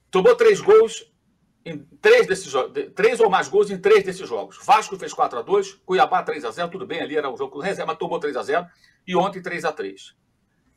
Tomou 0.09 0.35
três 0.35 0.59
gols 0.59 1.13
em 1.63 1.77
três 2.01 2.25
desses 2.25 2.47
jogos, 2.47 2.73
três 2.95 3.19
ou 3.19 3.29
mais 3.29 3.47
gols 3.47 3.69
em 3.69 3.77
três 3.77 4.03
desses 4.03 4.27
jogos. 4.27 4.57
Vasco 4.65 4.97
fez 4.97 5.13
4 5.13 5.37
a 5.37 5.41
2 5.43 5.73
Cuiabá 5.85 6.23
3 6.23 6.43
a 6.43 6.49
0 6.49 6.71
tudo 6.71 6.87
bem, 6.87 6.99
ali 6.99 7.15
era 7.15 7.29
o 7.29 7.37
jogo 7.37 7.57
do 7.57 7.61
reserva, 7.61 7.91
mas 7.91 7.99
tomou 7.99 8.19
3 8.19 8.35
a 8.35 8.41
0 8.41 8.65
e 9.05 9.15
ontem 9.15 9.39
3 9.39 9.65
a 9.65 9.71
3 9.71 10.15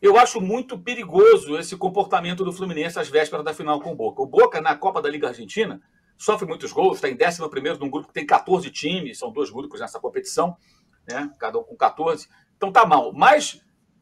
Eu 0.03 0.19
acho 0.19 0.39
muito 0.39 0.79
perigoso 0.79 1.57
esse 1.57 1.79
comportamento 1.79 2.45
do 2.45 2.53
Fluminense 2.53 2.99
às 2.99 3.09
vésperas 3.09 3.43
da 3.43 3.55
final 3.55 3.81
com 3.81 3.93
o 3.93 3.97
Boca. 3.97 4.21
O 4.21 4.27
Boca, 4.27 4.61
na 4.61 4.77
Copa 4.77 5.01
da 5.01 5.09
Liga 5.09 5.29
Argentina, 5.29 5.81
sofre 6.19 6.47
muitos 6.47 6.73
gols, 6.73 6.97
está 6.97 7.09
em 7.09 7.17
11 7.17 7.81
num 7.81 7.89
grupo 7.89 8.09
que 8.09 8.13
tem 8.13 8.27
14 8.27 8.71
times, 8.71 9.19
são 9.19 9.33
dois 9.33 9.49
grupos 9.49 9.81
nessa 9.81 9.99
competição, 9.99 10.59
né? 11.09 11.31
cada 11.39 11.59
um 11.59 11.65
com 11.65 11.77
14. 11.77 12.29
Então 12.57 12.73
tá 12.73 12.87
mal. 12.87 13.13
Mas 13.13 13.61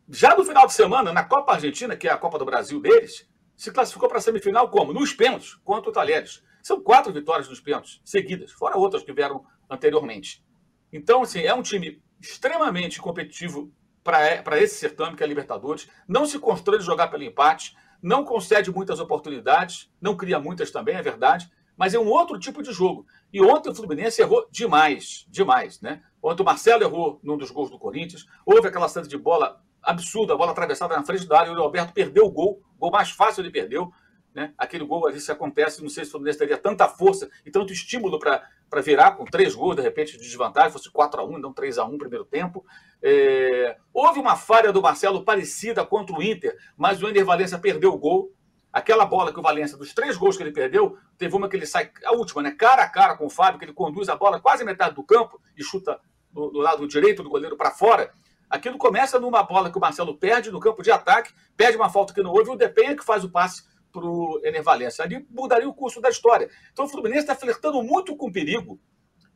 já 0.08 0.36
no 0.36 0.44
final 0.44 0.66
de 0.66 0.72
semana, 0.72 1.12
na 1.12 1.24
Copa 1.24 1.52
Argentina, 1.52 1.96
que 1.96 2.08
é 2.08 2.12
a 2.12 2.18
Copa 2.18 2.38
do 2.38 2.44
Brasil 2.44 2.80
deles, 2.80 3.28
se 3.56 3.70
classificou 3.70 4.08
para 4.08 4.18
a 4.18 4.20
semifinal 4.20 4.70
como? 4.70 4.92
Nos 4.92 5.12
pênaltis, 5.12 5.54
contra 5.64 5.90
o 5.90 5.92
Talheres. 5.92 6.42
São 6.62 6.80
quatro 6.82 7.12
vitórias 7.12 7.48
nos 7.48 7.60
pênaltis 7.60 8.00
seguidas, 8.04 8.52
fora 8.52 8.76
outras 8.76 9.02
que 9.02 9.12
vieram 9.12 9.44
anteriormente. 9.68 10.44
Então, 10.92 11.22
assim, 11.22 11.40
é 11.40 11.54
um 11.54 11.62
time 11.62 12.02
extremamente 12.20 13.00
competitivo 13.00 13.72
para 14.02 14.58
esse 14.58 14.76
certame, 14.76 15.16
que 15.16 15.22
é 15.22 15.26
a 15.26 15.28
Libertadores. 15.28 15.88
Não 16.08 16.26
se 16.26 16.38
constrói 16.38 16.78
de 16.78 16.84
jogar 16.84 17.08
pelo 17.08 17.22
empate, 17.22 17.76
não 18.02 18.24
concede 18.24 18.70
muitas 18.70 18.98
oportunidades, 18.98 19.90
não 20.00 20.16
cria 20.16 20.40
muitas 20.40 20.70
também, 20.70 20.96
é 20.96 21.02
verdade, 21.02 21.50
mas 21.80 21.94
é 21.94 21.98
um 21.98 22.10
outro 22.10 22.38
tipo 22.38 22.62
de 22.62 22.74
jogo. 22.74 23.06
E 23.32 23.40
ontem 23.42 23.70
o 23.70 23.74
Fluminense 23.74 24.20
errou 24.20 24.46
demais, 24.50 25.26
demais, 25.30 25.80
né? 25.80 26.02
Ontem 26.22 26.42
o 26.42 26.44
Marcelo 26.44 26.82
errou 26.82 27.18
num 27.22 27.38
dos 27.38 27.50
gols 27.50 27.70
do 27.70 27.78
Corinthians, 27.78 28.26
houve 28.44 28.68
aquela 28.68 28.86
saída 28.86 29.08
de 29.08 29.16
bola 29.16 29.58
absurda, 29.82 30.34
a 30.34 30.36
bola 30.36 30.52
atravessada 30.52 30.94
na 30.94 31.02
frente 31.02 31.26
da 31.26 31.40
área, 31.40 31.50
e 31.50 31.54
o 31.54 31.58
Roberto 31.58 31.94
perdeu 31.94 32.26
o 32.26 32.30
gol, 32.30 32.60
o 32.76 32.78
gol 32.78 32.90
mais 32.90 33.10
fácil 33.10 33.40
ele 33.40 33.50
perdeu. 33.50 33.90
Né? 34.34 34.52
Aquele 34.58 34.84
gol 34.84 35.08
ali 35.08 35.18
se 35.18 35.32
acontece, 35.32 35.82
não 35.82 35.88
sei 35.88 36.04
se 36.04 36.10
o 36.10 36.12
Fluminense 36.12 36.38
teria 36.38 36.58
tanta 36.58 36.86
força 36.86 37.30
e 37.46 37.50
tanto 37.50 37.72
estímulo 37.72 38.18
para 38.18 38.80
virar 38.82 39.12
com 39.12 39.24
três 39.24 39.54
gols, 39.54 39.76
de 39.76 39.82
repente, 39.82 40.18
de 40.18 40.22
desvantagem, 40.22 40.70
fosse 40.70 40.90
4 40.90 41.18
a 41.18 41.24
1 41.24 41.38
não 41.38 41.50
3 41.50 41.78
a 41.78 41.86
1 41.86 41.92
no 41.92 41.98
primeiro 41.98 42.26
tempo. 42.26 42.62
É... 43.02 43.78
Houve 43.90 44.20
uma 44.20 44.36
falha 44.36 44.70
do 44.70 44.82
Marcelo 44.82 45.24
parecida 45.24 45.82
contra 45.86 46.14
o 46.14 46.22
Inter, 46.22 46.54
mas 46.76 47.02
o 47.02 47.08
Ender 47.08 47.24
Valência 47.24 47.58
perdeu 47.58 47.94
o 47.94 47.98
gol. 47.98 48.30
Aquela 48.72 49.04
bola 49.04 49.32
que 49.32 49.38
o 49.38 49.42
Valência, 49.42 49.76
dos 49.76 49.92
três 49.92 50.16
gols 50.16 50.36
que 50.36 50.42
ele 50.42 50.52
perdeu, 50.52 50.96
teve 51.18 51.34
uma 51.34 51.48
que 51.48 51.56
ele 51.56 51.66
sai, 51.66 51.90
a 52.04 52.12
última, 52.12 52.42
né? 52.42 52.52
Cara 52.52 52.82
a 52.82 52.88
cara 52.88 53.16
com 53.16 53.26
o 53.26 53.30
Fábio, 53.30 53.58
que 53.58 53.64
ele 53.64 53.72
conduz 53.72 54.08
a 54.08 54.16
bola 54.16 54.40
quase 54.40 54.64
metade 54.64 54.94
do 54.94 55.02
campo 55.02 55.40
e 55.56 55.62
chuta 55.62 56.00
do, 56.30 56.50
do 56.50 56.58
lado 56.58 56.86
direito 56.86 57.22
do 57.22 57.28
goleiro 57.28 57.56
para 57.56 57.70
fora. 57.70 58.12
Aquilo 58.48 58.78
começa 58.78 59.18
numa 59.18 59.42
bola 59.42 59.70
que 59.70 59.78
o 59.78 59.80
Marcelo 59.80 60.16
perde 60.16 60.50
no 60.50 60.60
campo 60.60 60.82
de 60.82 60.90
ataque, 60.90 61.32
perde 61.56 61.76
uma 61.76 61.88
falta 61.88 62.14
que 62.14 62.22
não 62.22 62.32
houve, 62.32 62.50
e 62.50 62.52
o 62.52 62.56
Depenha 62.56 62.96
que 62.96 63.04
faz 63.04 63.24
o 63.24 63.30
passe 63.30 63.62
para 63.92 64.04
o 64.04 64.40
Ener 64.44 64.62
Valência. 64.62 65.04
Ali 65.04 65.26
mudaria 65.30 65.68
o 65.68 65.74
curso 65.74 66.00
da 66.00 66.08
história. 66.08 66.48
Então 66.72 66.84
o 66.84 66.88
Fluminense 66.88 67.22
está 67.22 67.34
flertando 67.34 67.82
muito 67.82 68.16
com 68.16 68.28
o 68.28 68.32
perigo. 68.32 68.80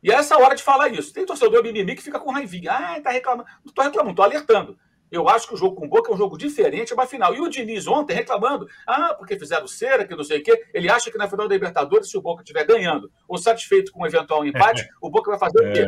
E 0.02 0.10
é 0.10 0.14
essa 0.14 0.36
hora 0.36 0.54
de 0.54 0.62
falar 0.62 0.88
isso. 0.88 1.12
Tem 1.12 1.24
torcedor 1.24 1.62
mimimi 1.62 1.96
que 1.96 2.02
fica 2.02 2.20
com 2.20 2.30
raivinha. 2.30 2.72
Ah, 2.72 3.00
tá 3.00 3.10
reclamando. 3.10 3.48
Não 3.64 3.70
estou 3.70 3.84
reclamando, 3.84 4.10
estou 4.10 4.24
alertando. 4.24 4.78
Eu 5.14 5.28
acho 5.28 5.46
que 5.46 5.54
o 5.54 5.56
jogo 5.56 5.76
com 5.76 5.86
o 5.86 5.88
Boca 5.88 6.10
é 6.10 6.14
um 6.14 6.18
jogo 6.18 6.36
diferente, 6.36 6.92
é 6.92 6.94
uma 6.94 7.06
final. 7.06 7.32
E 7.32 7.40
o 7.40 7.48
Diniz 7.48 7.86
ontem 7.86 8.14
reclamando, 8.14 8.66
ah, 8.84 9.14
porque 9.14 9.38
fizeram 9.38 9.68
cera, 9.68 10.04
que 10.04 10.16
não 10.16 10.24
sei 10.24 10.40
o 10.40 10.42
quê. 10.42 10.64
Ele 10.74 10.90
acha 10.90 11.08
que 11.08 11.16
na 11.16 11.28
final 11.28 11.46
da 11.46 11.54
Libertadores, 11.54 12.10
se 12.10 12.18
o 12.18 12.20
Boca 12.20 12.42
estiver 12.42 12.66
ganhando 12.66 13.08
ou 13.28 13.38
satisfeito 13.38 13.92
com 13.92 14.02
um 14.02 14.06
eventual 14.06 14.44
empate, 14.44 14.88
o 15.00 15.08
Boca 15.08 15.30
vai 15.30 15.38
fazer 15.38 15.60
o 15.60 15.72
quê? 15.72 15.86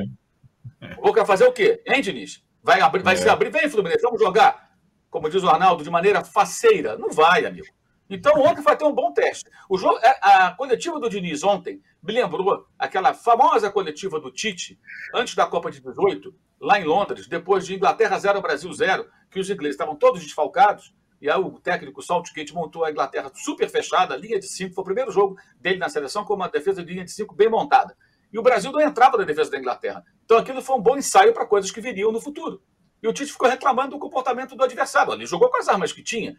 É. 0.80 0.92
O 0.96 1.02
Boca 1.02 1.24
vai 1.24 1.26
fazer 1.26 1.44
o 1.44 1.52
quê? 1.52 1.82
Hein, 1.84 2.00
Diniz? 2.00 2.44
Vai, 2.62 2.80
abrir, 2.80 3.02
vai 3.02 3.14
é. 3.14 3.16
se 3.16 3.28
abrir, 3.28 3.50
vem, 3.50 3.68
Fluminense, 3.68 4.02
vamos 4.02 4.20
jogar, 4.20 4.70
como 5.10 5.28
diz 5.28 5.42
o 5.42 5.48
Arnaldo, 5.48 5.82
de 5.82 5.90
maneira 5.90 6.22
faceira. 6.24 6.96
Não 6.96 7.10
vai, 7.10 7.44
amigo. 7.44 7.66
Então, 8.08 8.40
ontem 8.40 8.62
vai 8.62 8.76
ter 8.76 8.84
um 8.84 8.94
bom 8.94 9.12
teste. 9.12 9.50
O 9.68 9.76
jogo, 9.76 9.98
é, 9.98 10.18
a 10.22 10.52
coletiva 10.52 11.00
do 11.00 11.10
Diniz 11.10 11.42
ontem 11.42 11.82
me 12.00 12.12
lembrou 12.12 12.64
aquela 12.78 13.12
famosa 13.12 13.70
coletiva 13.70 14.20
do 14.20 14.30
Tite, 14.30 14.78
antes 15.12 15.34
da 15.34 15.46
Copa 15.46 15.70
de 15.70 15.80
18, 15.80 16.32
lá 16.60 16.78
em 16.80 16.84
Londres, 16.84 17.26
depois 17.26 17.66
de 17.66 17.74
Inglaterra 17.74 18.18
0, 18.18 18.40
Brasil 18.40 18.72
0, 18.72 19.06
que 19.30 19.40
os 19.40 19.50
ingleses 19.50 19.74
estavam 19.74 19.96
todos 19.96 20.22
desfalcados, 20.22 20.94
e 21.20 21.30
aí 21.30 21.38
o 21.38 21.58
técnico 21.58 22.02
Saltkate 22.02 22.54
montou 22.54 22.84
a 22.84 22.90
Inglaterra 22.90 23.30
super 23.34 23.68
fechada, 23.68 24.16
linha 24.16 24.38
de 24.38 24.46
cinco, 24.46 24.74
foi 24.74 24.82
o 24.82 24.84
primeiro 24.84 25.10
jogo 25.10 25.36
dele 25.58 25.78
na 25.78 25.88
seleção 25.88 26.24
com 26.24 26.34
uma 26.34 26.48
defesa 26.48 26.84
de 26.84 26.92
linha 26.92 27.04
de 27.04 27.10
cinco 27.10 27.34
bem 27.34 27.48
montada. 27.48 27.96
E 28.32 28.38
o 28.38 28.42
Brasil 28.42 28.70
não 28.70 28.80
entrava 28.80 29.16
na 29.16 29.24
defesa 29.24 29.50
da 29.50 29.58
Inglaterra. 29.58 30.04
Então 30.24 30.36
aquilo 30.36 30.60
foi 30.60 30.76
um 30.76 30.80
bom 30.80 30.96
ensaio 30.96 31.32
para 31.32 31.46
coisas 31.46 31.70
que 31.70 31.80
viriam 31.80 32.12
no 32.12 32.20
futuro. 32.20 32.62
E 33.02 33.08
o 33.08 33.12
Tite 33.12 33.32
ficou 33.32 33.48
reclamando 33.48 33.90
do 33.90 33.98
comportamento 33.98 34.54
do 34.54 34.62
adversário. 34.62 35.12
Ele 35.12 35.26
jogou 35.26 35.48
com 35.48 35.56
as 35.56 35.68
armas 35.68 35.92
que 35.92 36.02
tinha. 36.02 36.36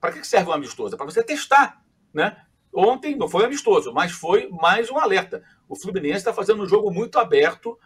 Para 0.00 0.12
que 0.12 0.26
serve 0.26 0.50
um 0.50 0.52
amistoso? 0.52 0.94
É 0.94 0.98
para 0.98 1.06
você 1.06 1.22
testar. 1.22 1.82
Né? 2.12 2.36
Ontem 2.72 3.16
não 3.16 3.28
foi 3.28 3.44
amistoso, 3.44 3.92
mas 3.92 4.12
foi 4.12 4.48
mais 4.48 4.90
um 4.90 4.98
alerta. 4.98 5.42
O 5.68 5.76
Fluminense 5.76 6.18
está 6.18 6.32
fazendo 6.32 6.62
um 6.62 6.66
jogo 6.66 6.90
muito 6.90 7.18
aberto 7.18 7.78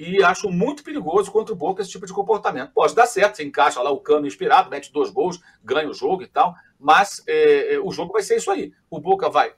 e 0.00 0.24
acho 0.24 0.48
muito 0.50 0.82
perigoso 0.82 1.30
contra 1.30 1.52
o 1.52 1.56
Boca 1.56 1.82
esse 1.82 1.90
tipo 1.90 2.06
de 2.06 2.12
comportamento. 2.14 2.72
Pode 2.72 2.94
dar 2.94 3.06
certo, 3.06 3.36
você 3.36 3.44
encaixa 3.44 3.82
lá 3.82 3.90
o 3.90 4.00
cano 4.00 4.26
inspirado, 4.26 4.70
mete 4.70 4.90
dois 4.90 5.10
gols, 5.10 5.38
ganha 5.62 5.90
o 5.90 5.92
jogo 5.92 6.22
e 6.22 6.26
tal, 6.26 6.54
mas 6.78 7.22
é, 7.26 7.74
é, 7.74 7.78
o 7.78 7.90
jogo 7.90 8.14
vai 8.14 8.22
ser 8.22 8.38
isso 8.38 8.50
aí. 8.50 8.72
O 8.88 8.98
Boca 8.98 9.28
vai 9.28 9.52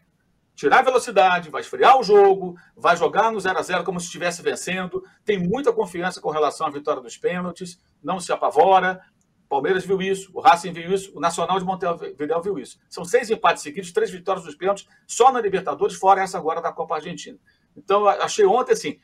tirar 0.56 0.80
a 0.80 0.82
velocidade, 0.82 1.48
vai 1.48 1.60
esfriar 1.60 1.96
o 1.96 2.02
jogo, 2.02 2.56
vai 2.76 2.96
jogar 2.96 3.30
no 3.30 3.38
0 3.38 3.56
a 3.56 3.62
0 3.62 3.84
como 3.84 4.00
se 4.00 4.06
estivesse 4.06 4.42
vencendo, 4.42 5.04
tem 5.24 5.38
muita 5.38 5.72
confiança 5.72 6.20
com 6.20 6.30
relação 6.30 6.66
à 6.66 6.70
vitória 6.70 7.00
dos 7.00 7.16
pênaltis, 7.16 7.78
não 8.02 8.18
se 8.18 8.32
apavora, 8.32 9.00
Palmeiras 9.48 9.84
viu 9.84 10.02
isso, 10.02 10.30
o 10.34 10.40
Racing 10.40 10.72
viu 10.72 10.92
isso, 10.92 11.12
o 11.14 11.20
Nacional 11.20 11.58
de 11.58 11.64
Montevideo 11.64 12.42
viu 12.42 12.58
isso. 12.58 12.80
São 12.88 13.04
seis 13.04 13.30
empates 13.30 13.62
seguidos, 13.62 13.92
três 13.92 14.10
vitórias 14.10 14.44
dos 14.44 14.56
pênaltis, 14.56 14.88
só 15.06 15.30
na 15.30 15.40
Libertadores, 15.40 15.94
fora 15.94 16.22
essa 16.22 16.36
agora 16.36 16.60
da 16.60 16.72
Copa 16.72 16.96
Argentina. 16.96 17.38
Então, 17.76 18.08
achei 18.08 18.44
ontem 18.46 18.72
assim, 18.72 18.98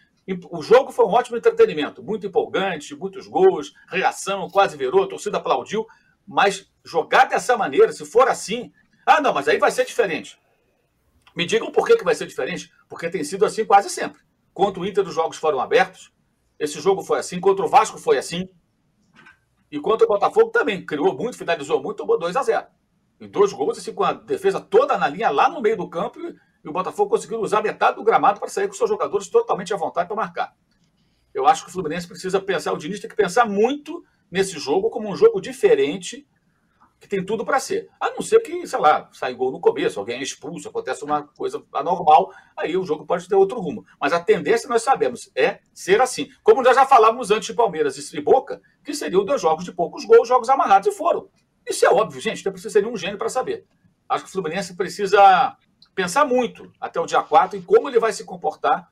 o 0.51 0.63
jogo 0.63 0.93
foi 0.93 1.07
um 1.07 1.13
ótimo 1.13 1.37
entretenimento, 1.37 2.03
muito 2.03 2.27
empolgante, 2.27 2.95
muitos 2.95 3.27
gols, 3.27 3.73
reação, 3.89 4.49
quase 4.51 4.77
virou, 4.77 5.05
a 5.05 5.09
torcida 5.09 5.39
aplaudiu, 5.39 5.87
mas 6.27 6.71
jogar 6.85 7.25
dessa 7.25 7.57
maneira, 7.57 7.93
se 7.93 8.05
for 8.05 8.29
assim, 8.29 8.71
ah, 9.07 9.21
não, 9.21 9.33
mas 9.33 9.49
aí 9.49 9.59
vai 9.59 9.71
ser 9.71 9.87
diferente. 9.87 10.39
Me 11.35 11.47
digam 11.47 11.73
por 11.73 11.87
que, 11.87 11.97
que 11.97 12.05
vai 12.05 12.15
ser 12.15 12.27
diferente, 12.27 12.71
porque 12.89 13.09
tem 13.09 13.25
sido 13.25 13.47
assim 13.47 13.65
quase 13.65 13.89
sempre. 13.89 14.21
Contra 14.53 14.83
o 14.83 14.87
Inter, 14.87 15.07
os 15.07 15.15
jogos 15.15 15.39
foram 15.39 15.61
abertos, 15.61 16.13
esse 16.59 16.81
jogo 16.81 17.03
foi 17.03 17.21
assim, 17.21 17.41
contra 17.41 17.65
o 17.65 17.69
Vasco 17.69 17.97
foi 17.97 18.19
assim, 18.19 18.49
e 19.71 19.79
contra 19.79 20.05
o 20.05 20.09
Botafogo 20.09 20.51
também. 20.51 20.85
Criou 20.85 21.15
muito, 21.17 21.39
finalizou 21.39 21.83
muito, 21.83 21.99
tomou 21.99 22.19
2 22.19 22.37
a 22.37 22.43
0 22.43 22.67
E 23.21 23.27
dois 23.27 23.53
gols, 23.53 23.79
assim, 23.79 23.93
com 23.95 24.05
a 24.05 24.13
defesa 24.13 24.61
toda 24.61 24.99
na 24.99 25.09
linha, 25.09 25.31
lá 25.31 25.49
no 25.49 25.61
meio 25.61 25.77
do 25.77 25.89
campo, 25.89 26.19
o 26.69 26.73
Botafogo 26.73 27.11
conseguiu 27.11 27.41
usar 27.41 27.63
metade 27.63 27.97
do 27.97 28.05
gramado 28.05 28.41
para 28.41 28.49
sair 28.49 28.69
com 28.69 28.75
seus 28.75 28.91
jogadores 28.91 29.29
totalmente 29.29 29.73
à 29.73 29.77
vontade 29.77 30.09
para 30.09 30.17
marcar. 30.17 30.55
Eu 31.33 31.47
acho 31.47 31.65
que 31.65 31.71
o 31.71 31.73
Fluminense 31.73 32.07
precisa 32.07 32.41
pensar, 32.41 32.73
o 32.73 32.79
Diniz 32.79 33.01
tem 33.01 33.09
que 33.09 33.17
pensar 33.17 33.47
muito 33.47 34.05
nesse 34.31 34.59
jogo 34.59 34.91
como 34.91 35.09
um 35.09 35.17
jogo 35.17 35.41
diferente 35.41 36.27
que 37.01 37.07
tem 37.07 37.25
tudo 37.25 37.45
para 37.45 37.61
ser. 37.61 37.89
A 38.01 38.11
não 38.11 38.23
ser 38.23 38.41
que, 38.41 38.67
sei 38.67 38.79
lá, 38.79 39.09
sai 39.13 39.33
gol 39.35 39.53
no 39.53 39.61
começo, 39.61 40.01
alguém 40.01 40.19
é 40.19 40.23
expulso, 40.23 40.69
acontece 40.69 41.05
uma 41.05 41.23
coisa 41.23 41.63
anormal, 41.73 42.33
aí 42.57 42.77
o 42.77 42.85
jogo 42.85 43.07
pode 43.07 43.29
ter 43.29 43.37
outro 43.37 43.61
rumo. 43.61 43.85
Mas 44.01 44.13
a 44.13 44.21
tendência, 44.21 44.69
nós 44.69 44.83
sabemos, 44.83 45.31
é 45.35 45.61
ser 45.73 46.01
assim. 46.01 46.29
Como 46.43 46.63
nós 46.63 46.75
já 46.75 46.85
falávamos 46.85 47.31
antes 47.31 47.49
de 47.49 47.55
Palmeiras 47.55 47.97
e 48.13 48.21
Boca, 48.21 48.61
que 48.85 48.93
seriam 48.95 49.25
dois 49.25 49.41
jogos 49.41 49.65
de 49.65 49.73
poucos 49.73 50.05
gols, 50.05 50.27
jogos 50.27 50.49
amarrados, 50.49 50.89
e 50.89 50.93
foram. 50.93 51.29
Isso 51.65 51.87
é 51.87 51.89
óbvio, 51.89 52.21
gente, 52.21 52.45
não 52.45 52.53
precisa 52.53 52.73
ser 52.73 52.87
um 52.87 52.97
gênio 52.97 53.19
para 53.19 53.29
saber. 53.29 53.65
Acho 54.09 54.25
que 54.25 54.31
o 54.31 54.33
Fluminense 54.33 54.75
precisa 54.75 55.57
pensar 55.99 56.25
muito 56.25 56.71
até 56.81 57.01
o 57.01 57.07
dia 57.07 57.21
4 57.21 57.59
em 57.59 57.63
como 57.63 57.89
ele 57.89 57.99
vai 57.99 58.13
se 58.13 58.23
comportar. 58.23 58.89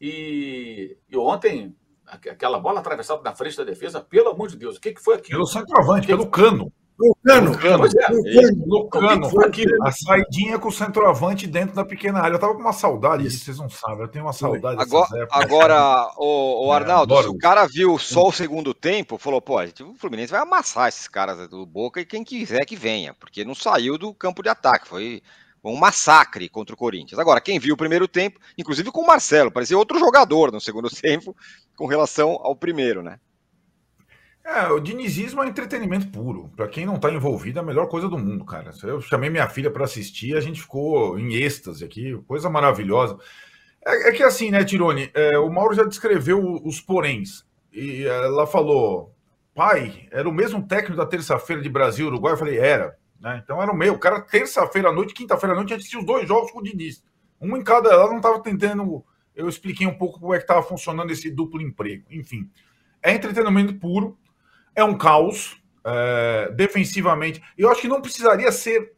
E, 0.00 0.96
e 1.08 1.16
ontem, 1.16 1.72
aquela 2.04 2.58
bola 2.58 2.80
atravessada 2.80 3.22
na 3.22 3.32
frente 3.32 3.56
da 3.56 3.62
defesa, 3.62 4.00
pelo 4.00 4.30
amor 4.30 4.48
de 4.48 4.56
Deus, 4.56 4.76
o 4.76 4.80
que, 4.80 4.92
que 4.92 5.00
foi 5.00 5.14
aquilo? 5.14 5.38
Pelo 5.38 5.46
centroavante, 5.46 6.08
pelo 6.08 6.28
cano. 6.28 6.72
Lucano. 6.98 7.52
Lucano. 7.52 7.84
É, 7.86 8.50
Lucano. 8.66 9.28
Lucano. 9.28 9.86
A 9.86 9.92
saidinha 9.92 10.58
com 10.58 10.66
o 10.66 10.72
centroavante 10.72 11.46
dentro 11.46 11.76
da 11.76 11.84
pequena 11.84 12.18
área. 12.18 12.34
Eu 12.34 12.40
tava 12.40 12.54
com 12.54 12.60
uma 12.60 12.72
saudade 12.72 13.22
disso, 13.22 13.44
vocês 13.44 13.58
não 13.58 13.70
sabem. 13.70 14.00
Eu 14.00 14.08
tenho 14.08 14.24
uma 14.24 14.32
saudade 14.32 14.82
Agora, 14.82 15.28
agora 15.30 16.10
o, 16.16 16.66
o 16.66 16.72
é, 16.74 16.76
Arnaldo, 16.76 17.14
é, 17.14 17.22
se 17.22 17.28
o 17.28 17.38
cara 17.38 17.68
viu 17.68 17.96
só 18.00 18.26
o 18.26 18.32
segundo 18.32 18.74
tempo, 18.74 19.16
falou, 19.16 19.40
pô, 19.40 19.62
o 19.62 19.94
Fluminense 19.94 20.32
vai 20.32 20.40
amassar 20.40 20.88
esses 20.88 21.06
caras 21.06 21.48
do 21.48 21.64
Boca 21.64 22.00
e 22.00 22.04
quem 22.04 22.24
quiser 22.24 22.64
que 22.64 22.74
venha, 22.74 23.14
porque 23.14 23.44
não 23.44 23.54
saiu 23.54 23.96
do 23.96 24.12
campo 24.12 24.42
de 24.42 24.48
ataque. 24.48 24.88
Foi 24.88 25.22
um 25.64 25.76
massacre 25.76 26.48
contra 26.48 26.74
o 26.74 26.78
Corinthians. 26.78 27.18
Agora, 27.18 27.40
quem 27.40 27.58
viu 27.58 27.74
o 27.74 27.76
primeiro 27.78 28.06
tempo, 28.08 28.38
inclusive 28.56 28.90
com 28.90 29.02
o 29.02 29.06
Marcelo, 29.06 29.50
parecia 29.50 29.76
outro 29.76 29.98
jogador 29.98 30.52
no 30.52 30.60
segundo 30.60 30.88
tempo 30.94 31.36
com 31.76 31.86
relação 31.86 32.38
ao 32.42 32.56
primeiro, 32.56 33.02
né? 33.02 33.18
É, 34.44 34.66
o 34.68 34.80
dinizismo 34.80 35.42
é 35.42 35.46
entretenimento 35.46 36.08
puro. 36.08 36.50
Para 36.56 36.68
quem 36.68 36.86
não 36.86 36.96
está 36.96 37.10
envolvido, 37.12 37.58
é 37.58 37.62
a 37.62 37.64
melhor 37.64 37.86
coisa 37.86 38.08
do 38.08 38.16
mundo, 38.16 38.46
cara. 38.46 38.72
Eu 38.82 39.00
chamei 39.02 39.28
minha 39.28 39.46
filha 39.46 39.70
para 39.70 39.84
assistir, 39.84 40.34
a 40.34 40.40
gente 40.40 40.62
ficou 40.62 41.18
em 41.18 41.34
êxtase 41.34 41.84
aqui, 41.84 42.16
coisa 42.26 42.48
maravilhosa. 42.48 43.18
É, 43.84 44.08
é 44.08 44.12
que 44.12 44.22
assim, 44.22 44.50
né, 44.50 44.64
Tirone? 44.64 45.10
É, 45.12 45.38
o 45.38 45.50
Mauro 45.50 45.74
já 45.74 45.84
descreveu 45.84 46.40
os 46.64 46.80
poréns. 46.80 47.44
E 47.70 48.04
ela 48.04 48.46
falou: 48.46 49.14
pai, 49.54 50.08
era 50.10 50.26
o 50.26 50.32
mesmo 50.32 50.66
técnico 50.66 50.96
da 50.96 51.04
terça-feira 51.04 51.60
de 51.60 51.68
Brasil 51.68 52.06
Uruguai? 52.06 52.32
Eu 52.32 52.38
falei: 52.38 52.58
era. 52.58 52.96
Né? 53.20 53.40
Então 53.42 53.62
era 53.62 53.70
o 53.70 53.76
meu. 53.76 53.94
O 53.94 53.98
cara, 53.98 54.20
terça-feira 54.20 54.88
à 54.88 54.92
noite, 54.92 55.14
quinta-feira 55.14 55.54
à 55.54 55.56
noite, 55.56 55.74
assistiu 55.74 56.00
os 56.00 56.06
dois 56.06 56.26
jogos 56.26 56.50
com 56.50 56.60
o 56.60 56.62
Diniz. 56.62 57.02
Um 57.40 57.56
em 57.56 57.62
cada. 57.62 57.90
Ela 57.90 58.08
não 58.08 58.16
estava 58.16 58.40
tentando. 58.42 59.04
Eu 59.34 59.48
expliquei 59.48 59.86
um 59.86 59.96
pouco 59.96 60.18
como 60.18 60.34
é 60.34 60.38
que 60.38 60.44
estava 60.44 60.62
funcionando 60.62 61.10
esse 61.10 61.30
duplo 61.30 61.62
emprego. 61.62 62.04
Enfim, 62.10 62.50
é 63.02 63.12
entretenimento 63.12 63.74
puro 63.74 64.18
é 64.78 64.84
um 64.84 64.96
caos 64.96 65.60
é, 65.84 66.52
defensivamente. 66.54 67.42
Eu 67.56 67.68
acho 67.68 67.80
que 67.80 67.88
não 67.88 68.00
precisaria 68.00 68.50
ser 68.52 68.92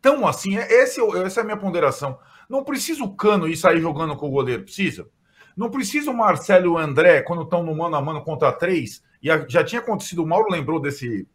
tão 0.00 0.26
assim. 0.26 0.56
É, 0.56 0.82
esse, 0.82 0.98
é 0.98 1.22
essa 1.24 1.40
é 1.40 1.42
a 1.42 1.44
minha 1.44 1.58
ponderação. 1.58 2.18
Não 2.48 2.64
precisa 2.64 3.04
o 3.04 3.14
Cano 3.14 3.46
ir 3.46 3.56
sair 3.56 3.80
jogando 3.80 4.16
com 4.16 4.28
o 4.28 4.30
goleiro, 4.30 4.62
precisa. 4.62 5.06
Não 5.54 5.70
precisa 5.70 6.10
o 6.10 6.16
Marcelo 6.16 6.66
e 6.66 6.68
o 6.68 6.78
André, 6.78 7.20
quando 7.22 7.42
estão 7.42 7.62
no 7.62 7.74
mano 7.76 7.96
a 7.96 8.00
mano 8.00 8.22
contra 8.22 8.52
três, 8.52 9.02
e 9.22 9.28
já 9.48 9.64
tinha 9.64 9.80
acontecido, 9.80 10.22
o 10.22 10.26
Mauro 10.26 10.50
lembrou 10.50 10.80
desse, 10.80 11.26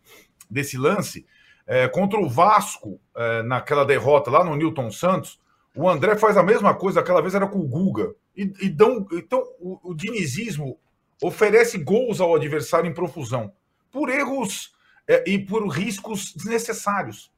desse 0.49 0.77
lance, 0.77 1.25
é, 1.67 1.87
contra 1.87 2.19
o 2.19 2.29
Vasco, 2.29 2.99
é, 3.15 3.43
naquela 3.43 3.85
derrota 3.85 4.29
lá 4.29 4.43
no 4.43 4.55
Newton 4.55 4.91
Santos, 4.91 5.39
o 5.75 5.89
André 5.89 6.17
faz 6.17 6.35
a 6.37 6.43
mesma 6.43 6.73
coisa, 6.73 6.99
aquela 6.99 7.21
vez 7.21 7.33
era 7.33 7.47
com 7.47 7.59
o 7.59 7.67
Guga. 7.67 8.13
E, 8.35 8.51
e 8.61 8.69
dão, 8.69 9.07
então, 9.13 9.43
o, 9.59 9.91
o 9.91 9.93
dinizismo 9.93 10.77
oferece 11.21 11.77
gols 11.77 12.19
ao 12.19 12.35
adversário 12.35 12.89
em 12.89 12.93
profusão 12.93 13.53
por 13.91 14.09
erros 14.09 14.73
é, 15.07 15.29
e 15.29 15.37
por 15.39 15.67
riscos 15.67 16.33
desnecessários. 16.33 17.31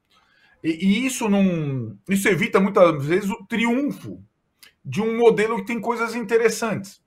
E, 0.63 0.69
e, 0.69 1.05
isso 1.05 1.27
não, 1.27 1.97
isso 2.07 2.27
evita 2.29 2.59
muitas 2.59 3.05
vezes 3.05 3.29
o 3.29 3.45
triunfo 3.45 4.23
de 4.85 5.01
um 5.01 5.17
modelo 5.17 5.57
que 5.57 5.65
tem 5.65 5.79
coisas 5.79 6.15
interessantes. 6.15 7.01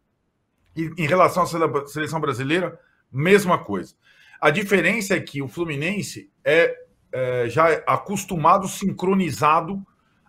E, 0.77 0.91
em 0.99 1.07
relação 1.07 1.45
à 1.45 1.87
seleção 1.87 2.21
brasileira, 2.21 2.79
mesma 3.11 3.59
coisa. 3.59 3.95
A 4.41 4.51
diferença 4.51 5.15
é 5.15 5.21
que 5.21 5.41
o 5.41 5.49
Fluminense 5.49 6.31
é, 6.45 6.77
é 7.17 7.49
já 7.49 7.73
acostumado, 7.87 8.69
sincronizado 8.69 9.83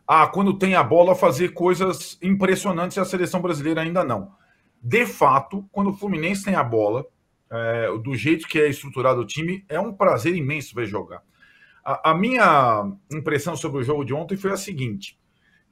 a 0.07 0.25
quando 0.25 0.57
tem 0.57 0.73
a 0.73 0.81
bola 0.81 1.13
fazer 1.13 1.49
coisas 1.49 2.17
impressionantes 2.21 2.95
e 2.95 2.99
a 3.01 3.05
seleção 3.05 3.41
brasileira 3.41 3.81
ainda 3.81 4.05
não. 4.05 4.31
De 4.81 5.05
fato, 5.05 5.67
quando 5.69 5.89
o 5.89 5.93
Fluminense 5.93 6.45
tem 6.45 6.55
a 6.55 6.63
bola, 6.63 7.05
é, 7.51 7.89
do 8.01 8.15
jeito 8.15 8.47
que 8.47 8.57
é 8.57 8.69
estruturado 8.69 9.19
o 9.19 9.25
time, 9.25 9.65
é 9.67 9.77
um 9.77 9.91
prazer 9.91 10.33
imenso 10.33 10.73
ver 10.73 10.85
jogar. 10.85 11.21
A, 11.83 12.11
a, 12.11 12.13
minha 12.13 12.89
impressão 13.11 13.57
sobre 13.57 13.81
o 13.81 13.83
jogo 13.83 14.05
de 14.05 14.13
ontem 14.13 14.37
foi 14.37 14.51
a 14.51 14.57
seguinte: 14.57 15.19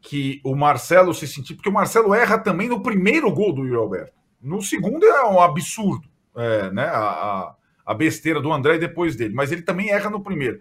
que 0.01 0.41
o 0.43 0.53
Marcelo 0.53 1.13
se 1.13 1.27
sentiu, 1.27 1.55
porque 1.55 1.69
o 1.69 1.73
Marcelo 1.73 2.13
erra 2.13 2.37
também 2.37 2.67
no 2.67 2.83
primeiro 2.83 3.31
gol 3.31 3.53
do 3.53 3.63
Yuri 3.63 3.77
Alberto. 3.77 4.13
No 4.41 4.61
segundo 4.61 5.05
é 5.05 5.25
um 5.25 5.39
absurdo, 5.39 6.09
é, 6.35 6.71
né? 6.71 6.85
A, 6.85 6.99
a, 6.99 7.55
a, 7.85 7.93
besteira 7.93 8.41
do 8.41 8.51
André 8.51 8.77
depois 8.77 9.15
dele, 9.15 9.33
mas 9.33 9.51
ele 9.51 9.61
também 9.61 9.91
erra 9.91 10.09
no 10.09 10.21
primeiro. 10.21 10.59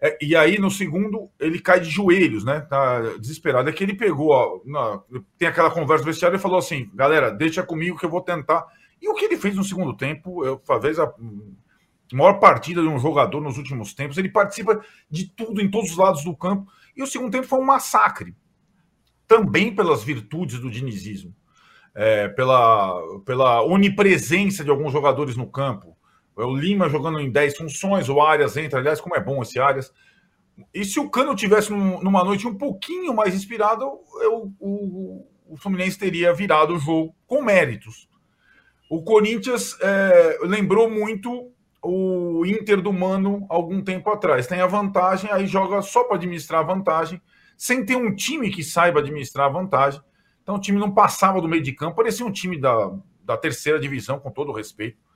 É, 0.00 0.16
e 0.22 0.36
aí, 0.36 0.58
no 0.58 0.70
segundo, 0.70 1.28
ele 1.40 1.58
cai 1.58 1.80
de 1.80 1.90
joelhos, 1.90 2.44
né? 2.44 2.60
Tá 2.60 3.00
desesperado. 3.18 3.68
É 3.68 3.72
que 3.72 3.82
ele 3.82 3.94
pegou, 3.94 4.30
ó, 4.30 4.60
na, 4.64 5.02
tem 5.36 5.48
aquela 5.48 5.70
conversa 5.70 6.04
do 6.04 6.06
vestiário 6.06 6.36
e 6.36 6.40
falou 6.40 6.58
assim: 6.58 6.88
galera, 6.94 7.30
deixa 7.30 7.62
comigo 7.62 7.98
que 7.98 8.06
eu 8.06 8.10
vou 8.10 8.20
tentar. 8.20 8.64
E 9.02 9.08
o 9.08 9.14
que 9.14 9.24
ele 9.24 9.36
fez 9.36 9.56
no 9.56 9.64
segundo 9.64 9.96
tempo, 9.96 10.44
eu, 10.44 10.56
talvez 10.58 10.98
a 10.98 11.12
maior 12.12 12.34
partida 12.34 12.80
de 12.80 12.88
um 12.88 12.98
jogador 12.98 13.40
nos 13.40 13.58
últimos 13.58 13.92
tempos, 13.92 14.18
ele 14.18 14.28
participa 14.28 14.80
de 15.10 15.28
tudo 15.30 15.60
em 15.60 15.70
todos 15.70 15.90
os 15.90 15.96
lados 15.96 16.24
do 16.24 16.36
campo. 16.36 16.70
E 16.96 17.02
o 17.02 17.06
segundo 17.06 17.32
tempo 17.32 17.46
foi 17.46 17.58
um 17.58 17.64
massacre. 17.64 18.34
Também 19.26 19.74
pelas 19.74 20.02
virtudes 20.02 20.58
do 20.58 20.70
dinizismo, 20.70 21.34
é, 21.94 22.28
pela, 22.28 23.02
pela 23.26 23.62
onipresença 23.62 24.64
de 24.64 24.70
alguns 24.70 24.92
jogadores 24.92 25.36
no 25.36 25.46
campo 25.50 25.97
é 26.38 26.44
o 26.44 26.54
Lima 26.54 26.88
jogando 26.88 27.20
em 27.20 27.30
10 27.30 27.56
funções, 27.56 28.08
o 28.08 28.20
Arias 28.20 28.56
entra, 28.56 28.78
aliás, 28.78 29.00
como 29.00 29.16
é 29.16 29.20
bom 29.20 29.42
esse 29.42 29.58
Arias. 29.58 29.92
E 30.72 30.84
se 30.84 31.00
o 31.00 31.10
Cano 31.10 31.34
tivesse 31.34 31.72
numa 31.72 32.24
noite 32.24 32.46
um 32.46 32.54
pouquinho 32.54 33.14
mais 33.14 33.34
inspirada, 33.34 33.84
eu, 33.84 34.52
o, 34.60 35.26
o 35.48 35.56
Fluminense 35.56 35.98
teria 35.98 36.32
virado 36.32 36.74
o 36.74 36.78
jogo 36.78 37.14
com 37.26 37.42
méritos. 37.42 38.08
O 38.90 39.02
Corinthians 39.02 39.76
é, 39.80 40.38
lembrou 40.42 40.88
muito 40.88 41.52
o 41.82 42.44
Inter 42.46 42.80
do 42.80 42.92
Mano 42.92 43.44
algum 43.48 43.82
tempo 43.82 44.10
atrás. 44.10 44.46
Tem 44.46 44.60
a 44.60 44.66
vantagem, 44.66 45.30
aí 45.30 45.46
joga 45.46 45.82
só 45.82 46.04
para 46.04 46.16
administrar 46.16 46.60
a 46.60 46.66
vantagem, 46.66 47.20
sem 47.56 47.84
ter 47.84 47.96
um 47.96 48.14
time 48.14 48.50
que 48.50 48.62
saiba 48.62 49.00
administrar 49.00 49.46
a 49.46 49.52
vantagem. 49.52 50.00
Então 50.42 50.54
o 50.54 50.60
time 50.60 50.78
não 50.78 50.92
passava 50.92 51.40
do 51.40 51.48
meio 51.48 51.62
de 51.62 51.72
campo, 51.72 51.96
parecia 51.96 52.24
um 52.24 52.32
time 52.32 52.58
da, 52.58 52.92
da 53.22 53.36
terceira 53.36 53.78
divisão, 53.78 54.18
com 54.18 54.30
todo 54.30 54.50
o 54.50 54.54
respeito 54.54 55.07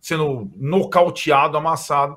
sendo 0.00 0.50
nocauteado, 0.56 1.56
amassado. 1.56 2.16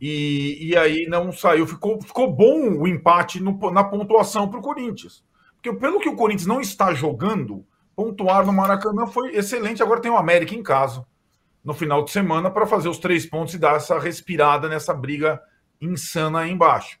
E, 0.00 0.58
e 0.68 0.76
aí 0.76 1.06
não 1.06 1.32
saiu. 1.32 1.66
Ficou, 1.66 2.00
ficou 2.02 2.32
bom 2.32 2.78
o 2.78 2.88
empate 2.88 3.40
no, 3.40 3.70
na 3.70 3.84
pontuação 3.84 4.48
para 4.48 4.58
o 4.58 4.62
Corinthians. 4.62 5.24
Porque 5.54 5.72
pelo 5.78 6.00
que 6.00 6.08
o 6.08 6.16
Corinthians 6.16 6.46
não 6.46 6.60
está 6.60 6.92
jogando, 6.92 7.64
pontuar 7.94 8.44
no 8.44 8.52
Maracanã 8.52 9.06
foi 9.06 9.36
excelente. 9.36 9.82
Agora 9.82 10.00
tem 10.00 10.10
o 10.10 10.16
América 10.16 10.54
em 10.54 10.62
casa 10.62 11.06
no 11.64 11.72
final 11.72 12.04
de 12.04 12.10
semana 12.10 12.50
para 12.50 12.66
fazer 12.66 12.88
os 12.88 12.98
três 12.98 13.24
pontos 13.24 13.54
e 13.54 13.58
dar 13.58 13.76
essa 13.76 13.98
respirada 13.98 14.68
nessa 14.68 14.92
briga 14.92 15.40
insana 15.80 16.40
aí 16.40 16.50
embaixo. 16.50 16.98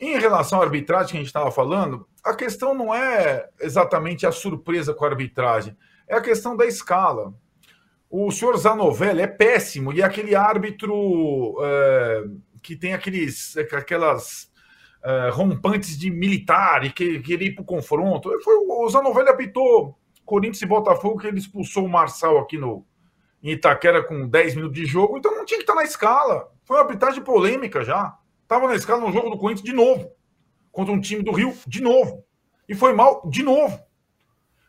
Em 0.00 0.18
relação 0.18 0.60
à 0.60 0.64
arbitragem 0.64 1.10
que 1.10 1.16
a 1.16 1.20
gente 1.20 1.26
estava 1.26 1.50
falando, 1.50 2.06
a 2.24 2.34
questão 2.34 2.74
não 2.74 2.94
é 2.94 3.48
exatamente 3.60 4.26
a 4.26 4.32
surpresa 4.32 4.94
com 4.94 5.04
a 5.04 5.08
arbitragem, 5.08 5.76
é 6.06 6.16
a 6.16 6.20
questão 6.20 6.56
da 6.56 6.66
escala. 6.66 7.32
O 8.10 8.30
senhor 8.30 8.56
Zanovelli 8.56 9.20
é 9.20 9.26
péssimo 9.26 9.92
e 9.92 10.00
é 10.00 10.04
aquele 10.04 10.34
árbitro 10.34 11.56
é, 11.60 12.24
que 12.62 12.74
tem 12.74 12.94
aqueles, 12.94 13.56
aquelas 13.56 14.50
é, 15.04 15.28
rompantes 15.30 15.98
de 15.98 16.10
militar 16.10 16.84
e 16.84 16.90
que 16.90 17.20
queria 17.20 17.48
ir 17.48 17.54
para 17.54 17.62
o 17.62 17.66
confronto. 17.66 18.30
Foi, 18.42 18.54
o 18.56 18.88
Zanovelli 18.88 19.28
apitou 19.28 19.98
Corinthians 20.24 20.62
e 20.62 20.66
Botafogo, 20.66 21.18
que 21.18 21.26
ele 21.26 21.38
expulsou 21.38 21.84
o 21.84 21.88
Marçal 21.88 22.38
aqui 22.38 22.58
no, 22.58 22.86
em 23.42 23.52
Itaquera 23.52 24.02
com 24.02 24.28
10 24.28 24.56
minutos 24.56 24.78
de 24.78 24.86
jogo, 24.86 25.16
então 25.16 25.34
não 25.34 25.44
tinha 25.44 25.58
que 25.58 25.64
estar 25.64 25.74
na 25.74 25.84
escala. 25.84 26.50
Foi 26.64 26.76
uma 26.76 26.82
arbitragem 26.82 27.22
polêmica 27.22 27.84
já. 27.84 28.16
Estava 28.42 28.68
na 28.68 28.74
escala 28.74 29.00
no 29.00 29.12
jogo 29.12 29.30
do 29.30 29.38
Corinthians 29.38 29.64
de 29.64 29.74
novo, 29.74 30.10
contra 30.72 30.92
um 30.92 31.00
time 31.00 31.22
do 31.22 31.32
Rio 31.32 31.54
de 31.66 31.82
novo. 31.82 32.24
E 32.68 32.74
foi 32.74 32.92
mal 32.92 33.22
de 33.28 33.42
novo. 33.42 33.78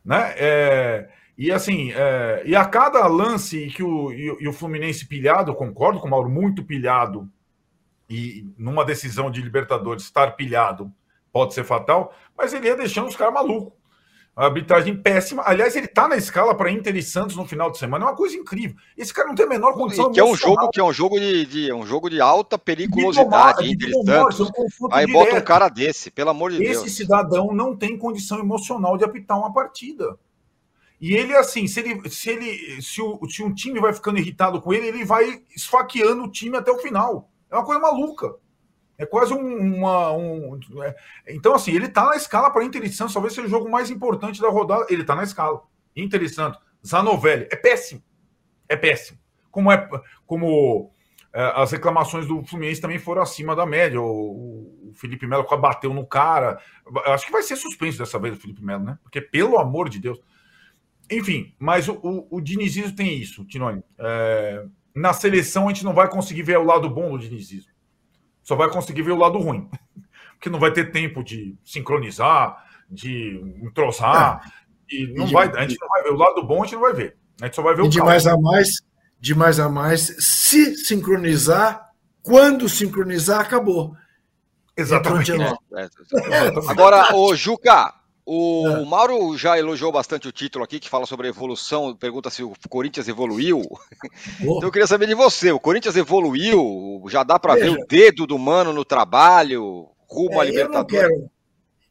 Né? 0.03 0.33
É, 0.37 1.09
e 1.39 1.53
assim, 1.53 1.93
é, 1.93 2.43
e 2.45 2.53
a 2.53 2.65
cada 2.65 3.07
lance 3.07 3.67
que 3.67 3.81
o, 3.81 4.11
e, 4.11 4.25
e, 4.41 4.47
o 4.49 4.51
Fluminense 4.51 5.07
pilhado, 5.07 5.55
concordo 5.55 5.97
com 5.97 6.05
o 6.05 6.11
Mauro, 6.11 6.29
muito 6.29 6.65
pilhado, 6.65 7.29
e 8.09 8.45
numa 8.57 8.83
decisão 8.83 9.31
de 9.31 9.41
Libertadores 9.41 10.03
estar 10.03 10.31
pilhado 10.35 10.91
pode 11.31 11.53
ser 11.53 11.63
fatal, 11.63 12.13
mas 12.37 12.53
ele 12.53 12.67
ia 12.67 12.75
deixando 12.75 13.07
os 13.07 13.15
caras 13.15 13.33
malucos. 13.33 13.71
A 14.35 14.45
arbitragem 14.45 14.95
péssima. 15.01 15.43
Aliás, 15.45 15.75
ele 15.77 15.87
tá 15.87 16.09
na 16.09 16.17
escala 16.17 16.55
para 16.55 16.71
Inter 16.71 16.95
e 16.95 17.03
Santos 17.03 17.35
no 17.35 17.45
final 17.45 17.71
de 17.71 17.77
semana. 17.77 18.05
É 18.05 18.07
uma 18.09 18.15
coisa 18.15 18.35
incrível. 18.35 18.75
Esse 18.97 19.13
cara 19.13 19.27
não 19.27 19.35
tem 19.35 19.45
a 19.45 19.49
menor 19.49 19.73
condição. 19.73 20.11
Que 20.11 20.19
é 20.19 20.23
um 20.23 20.35
jogo 20.35 20.69
que 20.69 20.79
é 20.79 20.83
um 20.83 20.93
jogo 20.93 21.19
de, 21.19 21.45
de 21.45 21.69
é 21.69 21.75
um 21.75 21.85
jogo 21.85 22.09
de 22.09 22.21
alta 22.21 22.57
periculosidade, 22.57 23.63
de 23.63 23.73
Inter 23.73 23.89
e 23.89 24.05
Santos. 24.05 24.39
Um 24.39 24.87
Aí 24.91 25.05
direto. 25.05 25.25
bota 25.25 25.37
um 25.37 25.41
cara 25.41 25.67
desse, 25.67 26.11
pelo 26.11 26.29
amor 26.29 26.51
de 26.51 26.57
Esse 26.57 26.71
Deus. 26.71 26.85
Esse 26.85 26.95
cidadão 26.95 27.53
não 27.53 27.75
tem 27.75 27.97
condição 27.97 28.39
emocional 28.39 28.97
de 28.97 29.05
apitar 29.05 29.37
uma 29.37 29.53
partida. 29.53 30.17
E 30.99 31.15
ele, 31.15 31.35
assim, 31.35 31.65
se 31.65 31.79
ele, 31.79 32.09
se 32.09 32.29
ele, 32.29 32.81
se, 32.81 33.01
o, 33.01 33.19
se 33.29 33.41
um 33.41 33.53
time 33.53 33.79
vai 33.79 33.93
ficando 33.93 34.19
irritado 34.19 34.61
com 34.61 34.73
ele, 34.73 34.87
ele 34.87 35.05
vai 35.05 35.41
esfaqueando 35.55 36.23
o 36.23 36.31
time 36.31 36.57
até 36.57 36.71
o 36.71 36.79
final. 36.79 37.29
É 37.49 37.55
uma 37.55 37.65
coisa 37.65 37.81
maluca. 37.81 38.35
É 38.97 39.05
quase 39.05 39.33
um, 39.33 39.77
uma. 39.77 40.11
Um, 40.11 40.59
é, 40.83 40.95
então, 41.29 41.55
assim, 41.55 41.71
ele 41.71 41.87
tá 41.87 42.05
na 42.05 42.17
escala 42.17 42.51
para 42.51 42.65
Inter 42.65 42.83
e 42.83 42.91
Santos, 42.91 43.13
talvez 43.13 43.33
seja 43.33 43.47
o 43.47 43.49
jogo 43.49 43.71
mais 43.71 43.89
importante 43.89 44.41
da 44.41 44.49
rodada. 44.49 44.85
Ele 44.89 45.05
tá 45.05 45.15
na 45.15 45.23
escala. 45.23 45.61
Inter 45.95 46.21
e 46.21 46.27
Santos. 46.27 46.59
Zanovelli. 46.85 47.47
É 47.49 47.55
péssimo. 47.55 48.03
É 48.67 48.75
péssimo. 48.75 49.17
Como 49.49 49.71
é. 49.71 49.89
Como 50.25 50.91
é, 51.31 51.53
as 51.55 51.71
reclamações 51.71 52.27
do 52.27 52.43
Fluminense 52.43 52.81
também 52.81 52.99
foram 52.99 53.21
acima 53.21 53.55
da 53.55 53.65
média. 53.65 54.01
O, 54.01 54.89
o 54.89 54.93
Felipe 54.95 55.25
Melo 55.25 55.47
bateu 55.57 55.93
no 55.93 56.05
cara. 56.05 56.59
Acho 57.05 57.25
que 57.25 57.31
vai 57.31 57.41
ser 57.41 57.55
suspenso 57.55 57.99
dessa 57.99 58.19
vez 58.19 58.35
o 58.35 58.41
Felipe 58.41 58.63
Melo, 58.63 58.83
né? 58.83 58.99
Porque, 59.01 59.21
pelo 59.21 59.57
amor 59.57 59.87
de 59.87 59.99
Deus. 59.99 60.19
Enfim, 61.11 61.53
mas 61.57 61.87
o, 61.87 61.93
o, 62.03 62.37
o 62.37 62.41
dinizismo 62.41 62.95
tem 62.95 63.17
isso, 63.17 63.43
Tinoni. 63.45 63.83
É, 63.97 64.63
na 64.95 65.13
seleção 65.13 65.67
a 65.67 65.73
gente 65.73 65.83
não 65.83 65.93
vai 65.93 66.09
conseguir 66.09 66.43
ver 66.43 66.57
o 66.57 66.63
lado 66.63 66.89
bom 66.89 67.11
do 67.11 67.19
dinizismo. 67.19 67.71
Só 68.43 68.55
vai 68.55 68.69
conseguir 68.69 69.01
ver 69.01 69.11
o 69.11 69.17
lado 69.17 69.37
ruim. 69.37 69.69
Porque 70.33 70.49
não 70.49 70.59
vai 70.59 70.71
ter 70.71 70.91
tempo 70.91 71.23
de 71.23 71.55
sincronizar, 71.65 72.63
de 72.89 73.41
entrosar. 73.61 74.41
É. 74.91 74.95
E 74.95 75.13
não 75.13 75.27
e 75.27 75.31
vai, 75.31 75.47
a 75.55 75.67
gente 75.67 75.77
não 75.79 75.87
vai 75.87 76.03
ver. 76.03 76.11
O 76.11 76.17
lado 76.17 76.43
bom 76.43 76.61
a 76.61 76.65
gente 76.65 76.75
não 76.75 76.81
vai 76.81 76.93
ver. 76.93 77.17
A 77.41 77.45
gente 77.45 77.55
só 77.55 77.61
vai 77.61 77.75
ver 77.75 77.83
o 77.83 77.89
de 77.89 77.99
mais 77.99 78.25
a 78.25 78.37
mais, 78.37 78.69
de 79.19 79.35
mais 79.35 79.59
a 79.59 79.69
mais, 79.69 80.15
se 80.19 80.75
sincronizar, 80.75 81.89
quando 82.21 82.67
sincronizar, 82.69 83.41
acabou. 83.41 83.95
Exatamente. 84.75 85.31
É, 85.31 85.83
é, 85.83 85.89
Agora, 86.69 87.15
o 87.15 87.35
Juca, 87.35 87.93
o 88.31 88.67
é. 88.67 88.85
Mauro 88.85 89.35
já 89.35 89.57
elogiou 89.57 89.91
bastante 89.91 90.27
o 90.27 90.31
título 90.31 90.63
aqui, 90.63 90.79
que 90.79 90.87
fala 90.87 91.07
sobre 91.07 91.25
a 91.25 91.29
evolução, 91.31 91.95
pergunta 91.95 92.29
se 92.29 92.43
o 92.43 92.53
Corinthians 92.69 93.07
evoluiu. 93.07 93.63
então 94.39 94.61
eu 94.61 94.71
queria 94.71 94.85
saber 94.85 95.07
de 95.07 95.15
você, 95.15 95.51
o 95.51 95.59
Corinthians 95.59 95.95
evoluiu? 95.95 97.03
Já 97.09 97.23
dá 97.23 97.39
para 97.39 97.55
ver 97.55 97.71
o 97.71 97.87
dedo 97.87 98.27
do 98.27 98.37
Mano 98.37 98.71
no 98.71 98.85
trabalho, 98.85 99.89
rumo 100.07 100.35
é, 100.35 100.41
à 100.41 100.43
Libertadores? 100.43 100.93
Eu 100.93 101.09
não, 101.09 101.17
quero, 101.17 101.31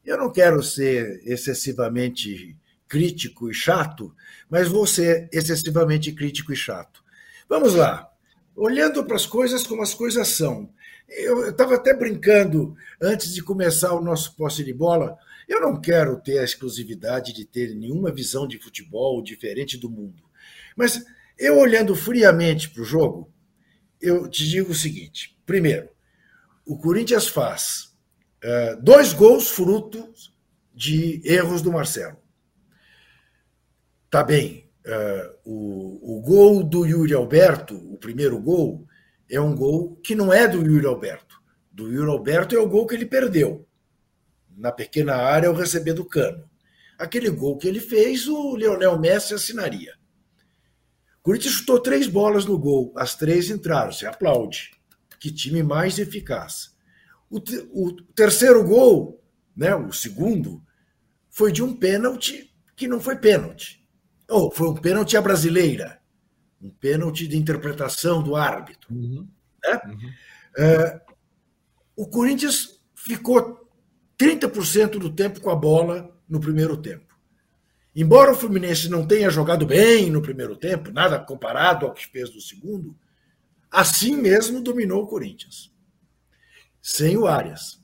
eu 0.05 0.19
não 0.19 0.31
quero 0.31 0.63
ser 0.63 1.21
excessivamente 1.25 2.57
crítico 2.87 3.51
e 3.51 3.55
chato, 3.55 4.15
mas 4.49 4.69
vou 4.69 4.87
ser 4.87 5.29
excessivamente 5.33 6.13
crítico 6.13 6.53
e 6.53 6.57
chato. 6.57 7.03
Vamos 7.49 7.75
lá. 7.75 8.09
Olhando 8.55 9.03
para 9.03 9.17
as 9.17 9.27
coisas 9.27 9.67
como 9.67 9.83
as 9.83 9.93
coisas 9.93 10.29
são. 10.29 10.71
Eu 11.09 11.49
estava 11.49 11.75
até 11.75 11.93
brincando 11.93 12.77
antes 13.03 13.35
de 13.35 13.43
começar 13.43 13.93
o 13.93 14.01
nosso 14.01 14.37
posse 14.37 14.63
de 14.63 14.73
bola 14.73 15.19
eu 15.49 15.61
não 15.63 15.81
quero 15.81 16.21
ter 16.21 16.39
a 16.39 16.45
exclusividade 16.45 17.33
de 17.33 17.45
ter 17.47 17.75
nenhuma 17.75 18.13
visão 18.13 18.47
de 18.47 18.59
futebol 18.59 19.23
diferente 19.23 19.79
do 19.79 19.89
mundo. 19.89 20.23
Mas 20.77 21.03
eu 21.39 21.59
olhando 21.59 21.97
friamente 21.97 22.69
para 22.69 22.83
o 22.83 22.85
jogo, 22.85 23.33
eu 24.01 24.29
te 24.29 24.47
digo 24.47 24.73
o 24.73 24.75
seguinte: 24.75 25.37
primeiro, 25.47 25.89
o 26.67 26.77
Corinthians 26.79 27.27
faz 27.27 27.97
uh, 28.45 28.81
dois 28.83 29.15
gols 29.15 29.49
frutos 29.49 30.37
de 30.75 31.23
erros 31.25 31.63
do 31.63 31.73
Marcelo. 31.73 32.19
Tá 34.11 34.23
bem, 34.23 34.71
uh, 34.87 35.39
o, 35.45 36.19
o 36.19 36.21
gol 36.21 36.63
do 36.63 36.85
Yuri 36.85 37.15
Alberto, 37.15 37.75
o 37.75 37.97
primeiro 37.97 38.39
gol, 38.39 38.87
é 39.31 39.41
um 39.41 39.55
gol 39.55 39.97
que 39.97 40.15
não 40.15 40.31
é 40.33 40.47
do 40.47 40.63
Yuri 40.63 40.87
Alberto. 40.87 41.41
Do 41.73 41.91
Yuri 41.91 42.11
Alberto 42.11 42.55
é 42.55 42.59
o 42.59 42.69
gol 42.69 42.87
que 42.87 42.95
ele 42.95 43.07
perdeu 43.07 43.68
na 44.59 44.73
pequena 44.73 45.15
área 45.15 45.49
ao 45.49 45.55
receber 45.55 45.93
do 45.93 46.05
cano. 46.05 46.45
Aquele 46.99 47.31
gol 47.31 47.57
que 47.57 47.69
ele 47.69 47.81
fez, 47.81 48.27
o 48.27 48.57
Leonel 48.57 48.99
Messi 48.99 49.33
assinaria. 49.33 49.95
O 51.21 51.23
Corinthians 51.23 51.55
chutou 51.55 51.79
três 51.79 52.09
bolas 52.09 52.45
no 52.45 52.59
gol, 52.59 52.93
as 52.97 53.15
três 53.15 53.51
entraram, 53.51 53.93
se 53.93 54.05
aplaude. 54.05 54.73
Que 55.21 55.31
time 55.31 55.63
mais 55.63 55.99
eficaz. 55.99 56.77
O, 57.31 57.39
o 57.73 57.93
terceiro 58.15 58.65
gol, 58.65 59.23
né, 59.57 59.75
o 59.75 59.93
segundo, 59.93 60.63
foi 61.31 61.53
de 61.53 61.63
um 61.63 61.75
pênalti 61.75 62.53
que 62.75 62.89
não 62.89 63.01
foi 63.01 63.17
pênalti. 63.17 63.87
Ou 64.29 64.51
foi 64.51 64.69
um 64.69 64.75
pênalti 64.75 65.17
à 65.17 65.21
brasileira. 65.21 66.01
Um 66.61 66.71
pênalti 66.71 67.29
de 67.29 67.37
interpretação 67.37 68.23
do 68.23 68.35
árbitro. 68.35 68.93
Uhum. 68.93 69.29
Né? 69.63 69.81
Uhum. 69.87 70.13
É, 70.57 71.01
o 71.95 72.09
Corinthians 72.09 72.81
ficou 72.95 73.68
30% 74.19 74.99
do 74.99 75.11
tempo 75.11 75.41
com 75.41 75.51
a 75.51 75.57
bola 75.57 76.15
no 76.29 76.41
primeiro 76.41 76.77
tempo. 76.77 77.07
Embora 77.95 78.33
o 78.33 78.35
Fluminense 78.35 78.89
não 78.89 79.07
tenha 79.07 79.31
jogado 79.31 79.67
bem 79.67 80.11
no 80.11 80.23
primeiro 80.23 80.57
tempo, 80.57 80.93
nada 80.93 81.19
comparado 81.19 81.87
ao 81.87 81.93
que 81.93 82.07
fez 82.07 82.33
no 82.35 82.41
segundo, 82.41 82.97
assim 83.71 84.17
mesmo 84.17 84.61
dominou 84.61 85.03
o 85.03 85.07
Corinthians. 85.07 85.73
Sem 86.81 87.17
o 87.17 87.27
Arias. 87.27 87.83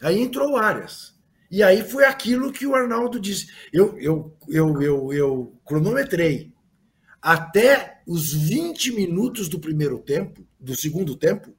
Aí 0.00 0.20
entrou 0.20 0.52
o 0.52 0.56
Arias. 0.56 1.14
E 1.50 1.62
aí 1.62 1.82
foi 1.82 2.04
aquilo 2.04 2.52
que 2.52 2.66
o 2.66 2.74
Arnaldo 2.74 3.18
disse. 3.18 3.50
Eu, 3.72 3.98
eu, 3.98 4.36
eu, 4.48 4.82
eu, 4.82 5.12
eu 5.12 5.60
cronometrei. 5.64 6.52
Até 7.20 8.02
os 8.06 8.32
20 8.32 8.92
minutos 8.92 9.48
do 9.48 9.58
primeiro 9.58 9.98
tempo, 9.98 10.46
do 10.60 10.76
segundo 10.76 11.16
tempo, 11.16 11.54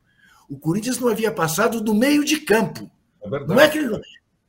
o 0.48 0.58
Corinthians 0.58 1.00
não 1.00 1.10
havia 1.10 1.32
passado 1.32 1.82
do 1.82 1.94
meio 1.94 2.24
de 2.24 2.40
campo. 2.40 2.90
É 3.22 3.30
não, 3.46 3.60
é 3.60 3.70
que 3.70 3.78
ele, 3.78 4.02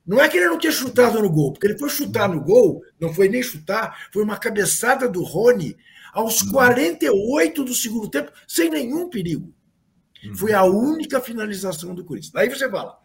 não 0.06 0.20
é 0.20 0.28
que 0.28 0.36
ele 0.36 0.48
não 0.48 0.58
tinha 0.58 0.72
chutado 0.72 1.20
no 1.20 1.30
gol, 1.30 1.52
porque 1.52 1.66
ele 1.66 1.78
foi 1.78 1.88
chutar 1.88 2.28
no 2.28 2.40
gol, 2.40 2.82
não 2.98 3.12
foi 3.12 3.28
nem 3.28 3.42
chutar, 3.42 4.08
foi 4.12 4.22
uma 4.22 4.36
cabeçada 4.36 5.08
do 5.08 5.22
Rony 5.22 5.76
aos 6.12 6.42
48 6.42 7.64
do 7.64 7.74
segundo 7.74 8.08
tempo, 8.08 8.32
sem 8.46 8.70
nenhum 8.70 9.08
perigo. 9.08 9.54
Uhum. 10.24 10.36
Foi 10.36 10.52
a 10.52 10.64
única 10.64 11.20
finalização 11.20 11.94
do 11.94 12.04
Corinthians. 12.04 12.32
Daí 12.32 12.48
você 12.48 12.68
fala, 12.68 12.98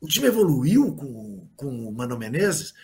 o 0.00 0.06
time 0.06 0.26
evoluiu 0.26 0.94
com, 0.94 1.48
com 1.56 1.88
o 1.88 1.92
Mano 1.92 2.18
Menezes? 2.18 2.74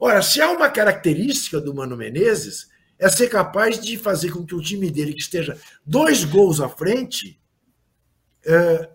Ora, 0.00 0.22
se 0.22 0.40
há 0.40 0.50
uma 0.50 0.70
característica 0.70 1.60
do 1.60 1.74
Mano 1.74 1.96
Menezes, 1.96 2.68
é 2.98 3.08
ser 3.08 3.28
capaz 3.28 3.80
de 3.80 3.96
fazer 3.96 4.30
com 4.30 4.44
que 4.44 4.54
o 4.54 4.60
time 4.60 4.90
dele, 4.90 5.12
que 5.12 5.20
esteja 5.20 5.58
dois 5.84 6.24
gols 6.24 6.60
à 6.60 6.68
frente, 6.68 7.40
é, 8.44 8.90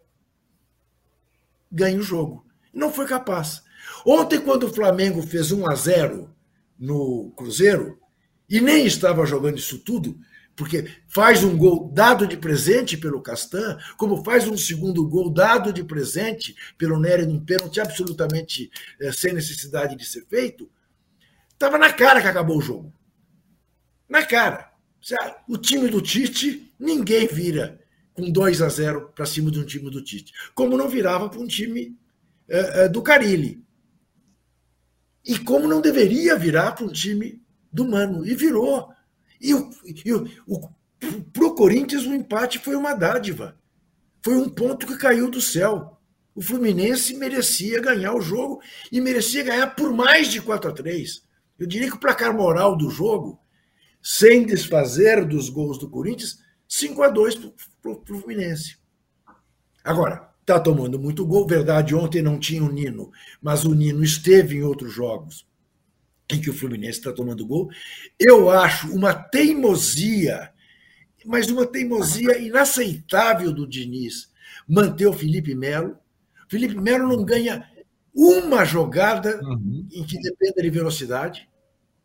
ganhe 1.73 1.97
o 1.97 2.03
jogo. 2.03 2.45
Não 2.71 2.93
foi 2.93 3.07
capaz. 3.07 3.63
Ontem, 4.05 4.39
quando 4.39 4.63
o 4.63 4.73
Flamengo 4.73 5.21
fez 5.21 5.51
1 5.51 5.67
a 5.67 5.75
0 5.75 6.29
no 6.79 7.31
Cruzeiro, 7.35 7.99
e 8.49 8.61
nem 8.61 8.85
estava 8.85 9.25
jogando 9.25 9.57
isso 9.57 9.79
tudo, 9.79 10.17
porque 10.55 10.87
faz 11.07 11.43
um 11.43 11.57
gol 11.57 11.89
dado 11.91 12.27
de 12.27 12.37
presente 12.37 12.95
pelo 12.95 13.21
Castan, 13.21 13.77
como 13.97 14.23
faz 14.23 14.47
um 14.47 14.55
segundo 14.55 15.07
gol 15.07 15.31
dado 15.31 15.73
de 15.73 15.83
presente 15.83 16.55
pelo 16.77 16.99
Nery 16.99 17.25
num 17.25 17.43
pênalti 17.43 17.79
absolutamente 17.79 18.69
é, 19.01 19.11
sem 19.11 19.33
necessidade 19.33 19.95
de 19.95 20.05
ser 20.05 20.25
feito, 20.27 20.69
estava 21.51 21.77
na 21.77 21.91
cara 21.91 22.21
que 22.21 22.27
acabou 22.27 22.57
o 22.57 22.61
jogo. 22.61 22.93
Na 24.07 24.23
cara. 24.23 24.71
O 25.49 25.57
time 25.57 25.89
do 25.89 26.01
Tite, 26.01 26.73
ninguém 26.79 27.27
vira 27.27 27.82
com 28.13 28.29
2 28.31 28.61
a 28.61 28.69
0 28.69 29.11
para 29.13 29.25
cima 29.25 29.49
de 29.49 29.59
um 29.59 29.65
time 29.65 29.89
do 29.89 30.03
Tite. 30.03 30.33
Como 30.53 30.77
não 30.77 30.87
virava 30.87 31.29
para 31.29 31.39
um 31.39 31.47
time 31.47 31.97
é, 32.47 32.83
é, 32.83 32.89
do 32.89 33.01
Carilli. 33.01 33.63
E 35.25 35.39
como 35.39 35.67
não 35.67 35.81
deveria 35.81 36.37
virar 36.37 36.73
para 36.73 36.85
um 36.85 36.91
time 36.91 37.41
do 37.71 37.85
Mano. 37.85 38.25
E 38.25 38.35
virou. 38.35 38.89
E, 39.39 39.53
o, 39.53 39.69
e 39.83 40.13
o, 40.13 40.27
o, 40.47 40.69
pro 41.31 41.55
Corinthians 41.55 42.05
o 42.05 42.13
empate 42.13 42.59
foi 42.59 42.75
uma 42.75 42.93
dádiva. 42.93 43.57
Foi 44.23 44.35
um 44.35 44.49
ponto 44.49 44.85
que 44.85 44.97
caiu 44.97 45.29
do 45.29 45.41
céu. 45.41 45.99
O 46.35 46.41
Fluminense 46.41 47.15
merecia 47.15 47.81
ganhar 47.81 48.13
o 48.13 48.21
jogo 48.21 48.61
e 48.91 48.99
merecia 48.99 49.43
ganhar 49.43 49.75
por 49.75 49.93
mais 49.93 50.29
de 50.29 50.41
4 50.41 50.69
a 50.69 50.73
3. 50.73 51.23
Eu 51.59 51.67
diria 51.67 51.89
que 51.89 51.95
o 51.95 51.99
placar 51.99 52.35
moral 52.35 52.75
do 52.75 52.89
jogo, 52.89 53.39
sem 54.01 54.45
desfazer 54.45 55.25
dos 55.25 55.49
gols 55.49 55.77
do 55.77 55.89
Corinthians, 55.89 56.39
5 56.67 57.03
a 57.03 57.09
2 57.09 57.35
para 57.81 57.91
o 57.91 58.01
Fluminense. 58.05 58.77
Agora, 59.83 60.29
está 60.41 60.59
tomando 60.59 60.99
muito 60.99 61.25
gol. 61.25 61.47
Verdade, 61.47 61.95
ontem 61.95 62.21
não 62.21 62.39
tinha 62.39 62.63
o 62.63 62.71
Nino, 62.71 63.11
mas 63.41 63.65
o 63.65 63.73
Nino 63.73 64.03
esteve 64.03 64.57
em 64.57 64.63
outros 64.63 64.93
jogos 64.93 65.47
em 66.29 66.39
que 66.39 66.49
o 66.49 66.53
Fluminense 66.53 66.99
está 66.99 67.11
tomando 67.11 67.45
gol. 67.45 67.69
Eu 68.19 68.49
acho 68.49 68.93
uma 68.93 69.13
teimosia, 69.13 70.51
mas 71.25 71.49
uma 71.49 71.65
teimosia 71.65 72.37
inaceitável 72.37 73.51
do 73.51 73.67
Diniz 73.67 74.31
manter 74.67 75.07
o 75.07 75.13
Felipe 75.13 75.53
Melo. 75.55 75.97
Felipe 76.49 76.79
Melo 76.79 77.07
não 77.07 77.23
ganha 77.23 77.67
uma 78.13 78.63
jogada 78.63 79.39
uhum. 79.43 79.87
em 79.91 80.03
que 80.03 80.19
dependa 80.19 80.61
de 80.61 80.69
velocidade, 80.69 81.49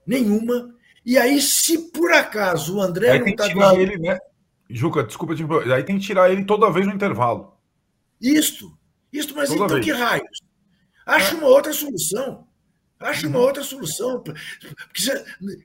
nenhuma. 0.06 0.74
E 1.04 1.16
aí, 1.16 1.40
se 1.40 1.90
por 1.90 2.12
acaso 2.12 2.76
o 2.76 2.80
André 2.80 3.10
aí 3.10 3.20
não 3.20 3.28
está 3.28 3.46
vendo... 3.46 3.80
ele, 3.80 3.98
né? 3.98 4.18
Juca, 4.68 5.02
desculpa, 5.02 5.34
aí 5.74 5.82
tem 5.82 5.98
que 5.98 6.04
tirar 6.04 6.30
ele 6.30 6.44
toda 6.44 6.70
vez 6.70 6.86
no 6.86 6.94
intervalo. 6.94 7.56
Isto, 8.20 8.76
isto, 9.12 9.34
mas 9.34 9.48
toda 9.48 9.64
então 9.64 9.76
vez. 9.76 9.84
que 9.84 9.92
raios? 9.92 10.42
Acho 11.06 11.36
é. 11.36 11.38
uma 11.38 11.48
outra 11.48 11.72
solução. 11.72 12.46
Acho 13.00 13.28
uma 13.28 13.38
outra 13.38 13.62
solução. 13.62 14.22
Porque 14.22 15.02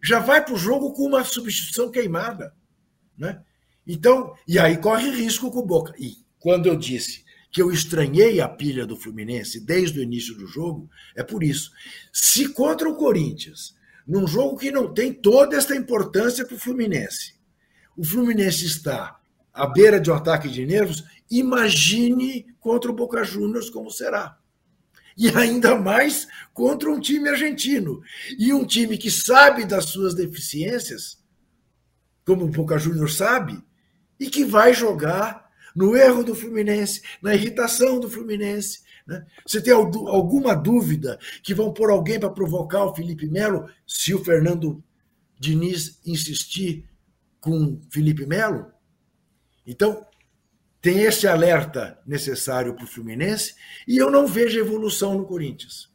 já 0.04 0.20
vai 0.20 0.44
para 0.44 0.54
o 0.54 0.58
jogo 0.58 0.94
com 0.94 1.08
uma 1.08 1.24
substituição 1.24 1.92
queimada. 1.92 2.54
Né? 3.18 3.42
Então, 3.86 4.34
e 4.48 4.58
aí 4.58 4.78
corre 4.78 5.10
risco 5.10 5.52
com 5.52 5.60
o 5.60 5.66
Boca. 5.66 5.94
E 5.98 6.18
quando 6.40 6.68
eu 6.68 6.76
disse 6.76 7.24
que 7.52 7.62
eu 7.62 7.72
estranhei 7.72 8.40
a 8.40 8.48
pilha 8.48 8.86
do 8.86 8.96
Fluminense 8.96 9.60
desde 9.60 10.00
o 10.00 10.04
início 10.04 10.36
do 10.36 10.48
jogo, 10.48 10.90
é 11.16 11.24
por 11.24 11.44
isso. 11.44 11.72
Se 12.12 12.50
contra 12.50 12.90
o 12.90 12.96
Corinthians, 12.96 13.76
num 14.08 14.28
jogo 14.28 14.58
que 14.58 14.72
não 14.72 14.94
tem 14.94 15.14
toda 15.14 15.56
esta 15.56 15.76
importância 15.76 16.46
para 16.46 16.56
o 16.56 16.60
Fluminense, 16.60 17.33
o 17.98 18.04
Fluminense 18.04 18.66
está 18.66 19.20
à 19.54 19.68
beira 19.68 20.00
de 20.00 20.10
um 20.10 20.16
ataque 20.16 20.50
de 20.50 20.66
nervos, 20.66 21.04
imagine 21.30 22.46
contra 22.60 22.92
o 22.92 22.96
Boca 22.96 23.24
Juniors 23.24 23.70
como 23.70 23.92
será 23.92 24.38
e 25.18 25.30
ainda 25.30 25.76
mais 25.76 26.28
contra 26.54 26.92
um 26.92 27.00
time 27.00 27.30
argentino. 27.30 28.02
E 28.38 28.54
um 28.54 28.66
time 28.66 28.98
que 28.98 29.10
sabe 29.10 29.66
das 29.66 29.86
suas 29.86 30.14
deficiências, 30.14 31.22
como 32.26 32.46
o 32.46 32.50
Boca 32.50 32.78
Juniors 32.78 33.16
sabe, 33.16 33.62
e 34.20 34.30
que 34.30 34.44
vai 34.44 34.74
jogar 34.74 35.50
no 35.76 35.96
erro 35.96 36.24
do 36.24 36.36
Fluminense, 36.36 37.02
na 37.22 37.34
irritação 37.34 38.00
do 38.00 38.10
Fluminense. 38.10 38.82
Né? 39.06 39.26
Você 39.46 39.62
tem 39.62 39.74
alguma 39.74 40.56
dúvida 40.56 41.20
que 41.42 41.54
vão 41.54 41.74
pôr 41.74 41.90
alguém 41.90 42.20
para 42.20 42.30
provocar 42.30 42.86
o 42.86 42.96
Felipe 42.96 43.28
Melo 43.28 43.68
se 43.88 44.14
o 44.14 44.24
Fernando 44.24 44.84
Diniz 45.40 46.00
insistir 46.06 46.88
com 47.44 47.82
Felipe 47.92 48.26
Melo? 48.26 48.72
Então, 49.68 50.06
tem 50.82 51.02
esse 51.02 51.28
alerta 51.28 52.00
necessário 52.06 52.74
para 52.74 52.86
o 52.86 52.88
Fluminense 52.88 53.54
e 53.86 53.98
eu 53.98 54.10
não 54.10 54.26
vejo 54.26 54.60
evolução 54.60 55.18
no 55.18 55.26
Corinthians. 55.26 55.90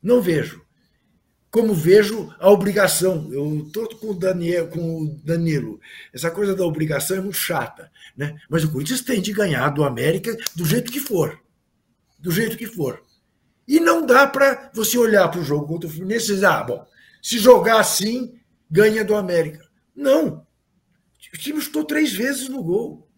Não 0.00 0.20
vejo. 0.20 0.64
Como 1.50 1.74
vejo 1.74 2.32
a 2.38 2.50
obrigação. 2.50 3.28
Eu 3.32 3.66
estou 3.66 3.88
com 3.96 4.14
Daniel, 4.14 4.68
com 4.68 5.02
o 5.02 5.20
Danilo. 5.22 5.80
Essa 6.12 6.30
coisa 6.30 6.54
da 6.54 6.64
obrigação 6.64 7.16
é 7.16 7.20
muito 7.20 7.36
chata. 7.36 7.90
Né? 8.16 8.38
Mas 8.48 8.62
o 8.62 8.70
Corinthians 8.70 9.02
tem 9.02 9.20
de 9.20 9.32
ganhar 9.32 9.68
do 9.70 9.84
América 9.84 10.36
do 10.54 10.64
jeito 10.64 10.92
que 10.92 11.00
for. 11.00 11.40
Do 12.18 12.30
jeito 12.30 12.56
que 12.56 12.66
for. 12.66 13.02
E 13.66 13.80
não 13.80 14.06
dá 14.06 14.26
para 14.28 14.70
você 14.72 14.96
olhar 14.96 15.28
para 15.28 15.40
o 15.40 15.44
jogo 15.44 15.66
contra 15.66 15.88
o 15.88 15.92
Fluminense 15.92 16.30
e 16.30 16.34
dizer, 16.34 16.46
ah, 16.46 16.62
bom, 16.62 16.86
se 17.20 17.38
jogar 17.38 17.80
assim, 17.80 18.38
ganha 18.70 19.04
do 19.04 19.16
América. 19.16 19.65
Não. 19.96 20.46
O 21.32 21.38
time 21.38 21.58
estou 21.58 21.84
três 21.84 22.12
vezes 22.12 22.48
no 22.48 22.62
gol 22.62 23.10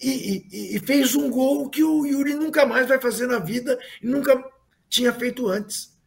e, 0.00 0.46
e, 0.50 0.76
e, 0.76 0.80
fez 0.80 1.16
um 1.16 1.28
gol 1.28 1.68
que 1.68 1.82
o 1.82 2.06
Yuri 2.06 2.34
nunca 2.34 2.64
mais 2.64 2.86
vai 2.86 3.00
fazer 3.00 3.26
na 3.26 3.40
vida 3.40 3.78
e 4.00 4.06
nunca 4.06 4.42
tinha 4.88 5.12
feito 5.12 5.48
antes. 5.48 5.98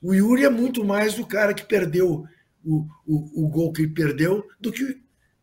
O 0.00 0.14
Yuri 0.14 0.44
é 0.44 0.48
muito 0.48 0.84
mais 0.84 1.18
o 1.18 1.26
cara 1.26 1.52
que 1.52 1.64
perdeu 1.64 2.24
o, 2.64 2.86
o, 3.06 3.44
o 3.44 3.48
gol 3.48 3.72
que 3.72 3.86
perdeu 3.86 4.46
do 4.58 4.72
que 4.72 5.00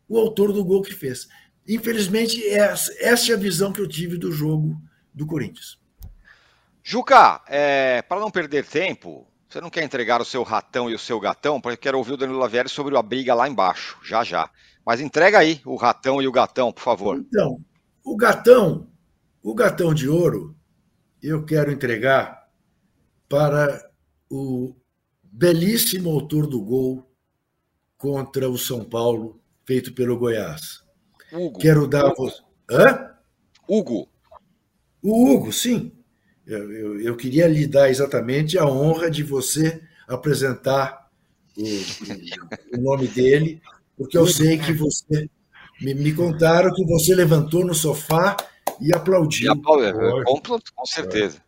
o 0.08 0.18
autor 0.18 0.52
do 0.52 0.64
gol 0.64 0.82
que 0.82 0.92
fez. 0.92 1.28
Infelizmente, 1.66 2.44
essa, 2.48 2.92
essa 2.98 3.32
é 3.32 3.34
a 3.34 3.38
visão 3.38 3.72
que 3.72 3.80
eu 3.80 3.88
tive 3.88 4.18
do 4.18 4.32
jogo 4.32 4.76
do 5.12 5.26
Corinthians. 5.26 5.78
Juca, 6.82 7.42
é, 7.48 8.02
para 8.02 8.20
não 8.20 8.30
perder 8.30 8.66
tempo, 8.66 9.26
você 9.54 9.60
não 9.60 9.70
quer 9.70 9.84
entregar 9.84 10.20
o 10.20 10.24
seu 10.24 10.42
ratão 10.42 10.90
e 10.90 10.94
o 10.94 10.98
seu 10.98 11.20
gatão? 11.20 11.60
Porque 11.60 11.74
eu 11.74 11.80
quero 11.80 11.98
ouvir 11.98 12.14
o 12.14 12.16
Danilo 12.16 12.40
Lavieri 12.40 12.68
sobre 12.68 12.96
a 12.96 13.02
briga 13.02 13.34
lá 13.34 13.48
embaixo, 13.48 13.96
já 14.02 14.24
já. 14.24 14.50
Mas 14.84 15.00
entrega 15.00 15.38
aí 15.38 15.60
o 15.64 15.76
ratão 15.76 16.20
e 16.20 16.26
o 16.26 16.32
gatão, 16.32 16.72
por 16.72 16.82
favor. 16.82 17.18
Então, 17.18 17.60
o 18.04 18.16
gatão, 18.16 18.88
o 19.40 19.54
gatão 19.54 19.94
de 19.94 20.08
ouro, 20.08 20.56
eu 21.22 21.44
quero 21.44 21.70
entregar 21.70 22.48
para 23.28 23.88
o 24.28 24.74
belíssimo 25.22 26.10
autor 26.10 26.48
do 26.48 26.60
gol 26.60 27.08
contra 27.96 28.50
o 28.50 28.58
São 28.58 28.84
Paulo, 28.84 29.40
feito 29.64 29.94
pelo 29.94 30.18
Goiás. 30.18 30.82
Hugo. 31.32 31.60
Quero 31.60 31.86
dar 31.86 32.06
a 32.06 32.14
você. 32.14 32.42
Hã? 32.68 33.14
Hugo. 33.68 34.08
O 35.00 35.30
Hugo, 35.30 35.52
sim. 35.52 35.92
Eu, 36.46 36.72
eu, 36.72 37.00
eu, 37.00 37.16
queria 37.16 37.46
lhe 37.48 37.66
dar 37.66 37.90
exatamente 37.90 38.58
a 38.58 38.66
honra 38.66 39.10
de 39.10 39.22
você 39.22 39.80
apresentar 40.06 41.08
o, 41.56 42.76
o 42.76 42.80
nome 42.82 43.08
dele, 43.08 43.62
porque 43.96 44.18
eu 44.18 44.26
sei 44.26 44.58
que 44.58 44.72
você 44.72 45.28
me, 45.80 45.94
me 45.94 46.12
contaram 46.12 46.74
que 46.74 46.84
você 46.84 47.14
levantou 47.14 47.64
no 47.64 47.74
sofá 47.74 48.36
e 48.80 48.94
aplaudiu. 48.94 49.46
E 49.46 49.58
aplaudiu, 49.58 50.24
com, 50.24 50.40
com 50.40 50.86
certeza. 50.86 51.42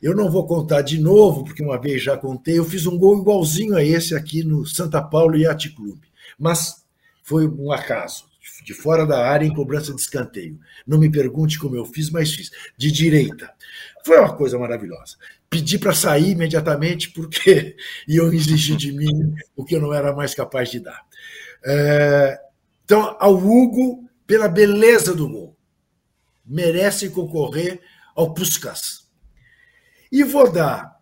Eu 0.00 0.14
não 0.14 0.30
vou 0.30 0.46
contar 0.46 0.80
de 0.80 0.98
novo, 0.98 1.44
porque 1.44 1.62
uma 1.62 1.78
vez 1.78 2.02
já 2.02 2.16
contei, 2.16 2.58
eu 2.58 2.64
fiz 2.64 2.86
um 2.86 2.96
gol 2.96 3.20
igualzinho 3.20 3.76
a 3.76 3.84
esse 3.84 4.14
aqui 4.14 4.42
no 4.42 4.64
Santa 4.64 5.02
Paulo 5.02 5.36
Yacht 5.36 5.70
Clube. 5.70 6.08
Mas 6.38 6.84
foi 7.22 7.46
um 7.46 7.70
acaso, 7.70 8.24
de 8.64 8.74
fora 8.74 9.06
da 9.06 9.26
área 9.26 9.46
em 9.46 9.54
cobrança 9.54 9.94
de 9.94 10.00
escanteio. 10.00 10.58
Não 10.86 10.98
me 10.98 11.10
pergunte 11.10 11.58
como 11.58 11.76
eu 11.76 11.84
fiz, 11.84 12.10
mas 12.10 12.32
fiz. 12.34 12.50
De 12.76 12.90
direita. 12.90 13.52
Foi 14.04 14.18
uma 14.18 14.36
coisa 14.36 14.58
maravilhosa. 14.58 15.16
Pedi 15.48 15.78
para 15.78 15.94
sair 15.94 16.30
imediatamente 16.30 17.10
porque 17.10 17.76
iam 18.06 18.32
exigir 18.32 18.76
de 18.76 18.92
mim 18.92 19.34
o 19.56 19.64
que 19.64 19.76
eu 19.76 19.80
não 19.80 19.92
era 19.92 20.14
mais 20.14 20.34
capaz 20.34 20.70
de 20.70 20.80
dar. 20.80 21.04
É... 21.64 22.40
Então, 22.84 23.16
ao 23.20 23.34
Hugo, 23.34 24.08
pela 24.26 24.48
beleza 24.48 25.14
do 25.14 25.28
gol, 25.28 25.56
merece 26.44 27.10
concorrer 27.10 27.80
ao 28.16 28.34
Puskas 28.34 29.00
e 30.10 30.24
vou 30.24 30.50
dar, 30.50 31.00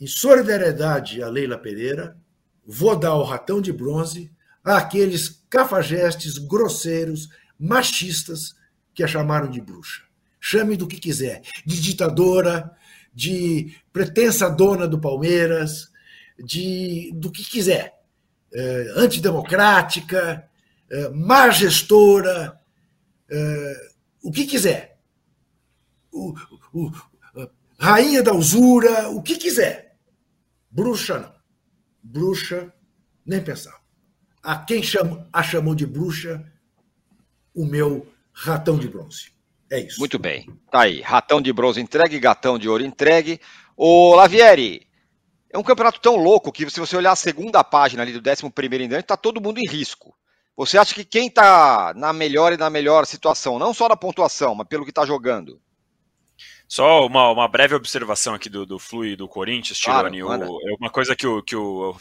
em 0.00 0.06
solidariedade 0.06 1.20
a 1.22 1.28
Leila 1.28 1.58
Pereira, 1.58 2.16
vou 2.64 2.94
dar 2.94 3.14
o 3.16 3.24
ratão 3.24 3.60
de 3.60 3.72
bronze 3.72 4.30
àqueles 4.74 5.44
cafajestes 5.48 6.38
grosseiros, 6.38 7.28
machistas 7.58 8.54
que 8.92 9.04
a 9.04 9.06
chamaram 9.06 9.48
de 9.48 9.60
bruxa. 9.60 10.02
Chame 10.40 10.76
do 10.76 10.86
que 10.86 10.98
quiser, 10.98 11.42
de 11.64 11.80
ditadora, 11.80 12.70
de 13.14 13.74
pretensa 13.92 14.50
dona 14.50 14.86
do 14.86 15.00
Palmeiras, 15.00 15.90
de 16.38 17.10
do 17.14 17.30
que 17.30 17.42
quiser, 17.42 17.94
é, 18.52 18.92
antidemocrática, 18.96 20.48
é, 20.90 21.08
má 21.10 21.50
gestora, 21.50 22.60
é, 23.30 23.90
o 24.22 24.30
que 24.30 24.46
quiser. 24.46 24.98
O, 26.12 26.34
o, 26.72 26.92
rainha 27.78 28.22
da 28.22 28.32
usura, 28.32 29.08
o 29.10 29.22
que 29.22 29.36
quiser. 29.36 29.96
Bruxa 30.70 31.18
não. 31.18 31.34
Bruxa, 32.02 32.72
nem 33.24 33.42
pensar. 33.42 33.85
A 34.46 34.56
quem 34.56 34.80
a 35.32 35.42
chamou 35.42 35.74
de 35.74 35.84
bruxa, 35.84 36.40
o 37.52 37.66
meu 37.66 38.06
ratão 38.32 38.78
de 38.78 38.86
bronze. 38.86 39.32
É 39.68 39.80
isso. 39.80 39.98
Muito 39.98 40.20
bem. 40.20 40.48
Tá 40.70 40.82
aí. 40.82 41.00
Ratão 41.00 41.42
de 41.42 41.52
bronze 41.52 41.80
entregue, 41.80 42.20
gatão 42.20 42.56
de 42.56 42.68
ouro 42.68 42.84
entregue. 42.84 43.40
Ô, 43.76 44.14
Lavieri, 44.14 44.86
é 45.52 45.58
um 45.58 45.64
campeonato 45.64 46.00
tão 46.00 46.14
louco 46.14 46.52
que 46.52 46.70
se 46.70 46.78
você 46.78 46.96
olhar 46.96 47.10
a 47.10 47.16
segunda 47.16 47.64
página 47.64 48.04
ali 48.04 48.12
do 48.12 48.30
11 48.30 48.48
primeiro 48.50 48.84
em 48.84 48.88
diante, 48.88 49.06
tá 49.06 49.16
todo 49.16 49.40
mundo 49.40 49.58
em 49.58 49.68
risco. 49.68 50.14
Você 50.56 50.78
acha 50.78 50.94
que 50.94 51.04
quem 51.04 51.28
tá 51.28 51.92
na 51.96 52.12
melhor 52.12 52.52
e 52.52 52.56
na 52.56 52.70
melhor 52.70 53.04
situação, 53.04 53.58
não 53.58 53.74
só 53.74 53.88
na 53.88 53.96
pontuação, 53.96 54.54
mas 54.54 54.68
pelo 54.68 54.86
que 54.86 54.92
tá 54.92 55.04
jogando, 55.04 55.60
só 56.68 57.04
uma, 57.04 57.30
uma 57.30 57.48
breve 57.48 57.74
observação 57.74 58.34
aqui 58.34 58.48
do, 58.48 58.64
do 58.64 58.78
Flu 58.78 59.04
e 59.04 59.16
do 59.16 59.26
Corinthians, 59.26 59.76
Tironi. 59.76 60.20
Claro, 60.20 60.44
é 60.44 60.74
uma 60.78 60.90
coisa 60.90 61.16
que, 61.16 61.26
o, 61.26 61.42
que 61.42 61.56
o, 61.56 61.96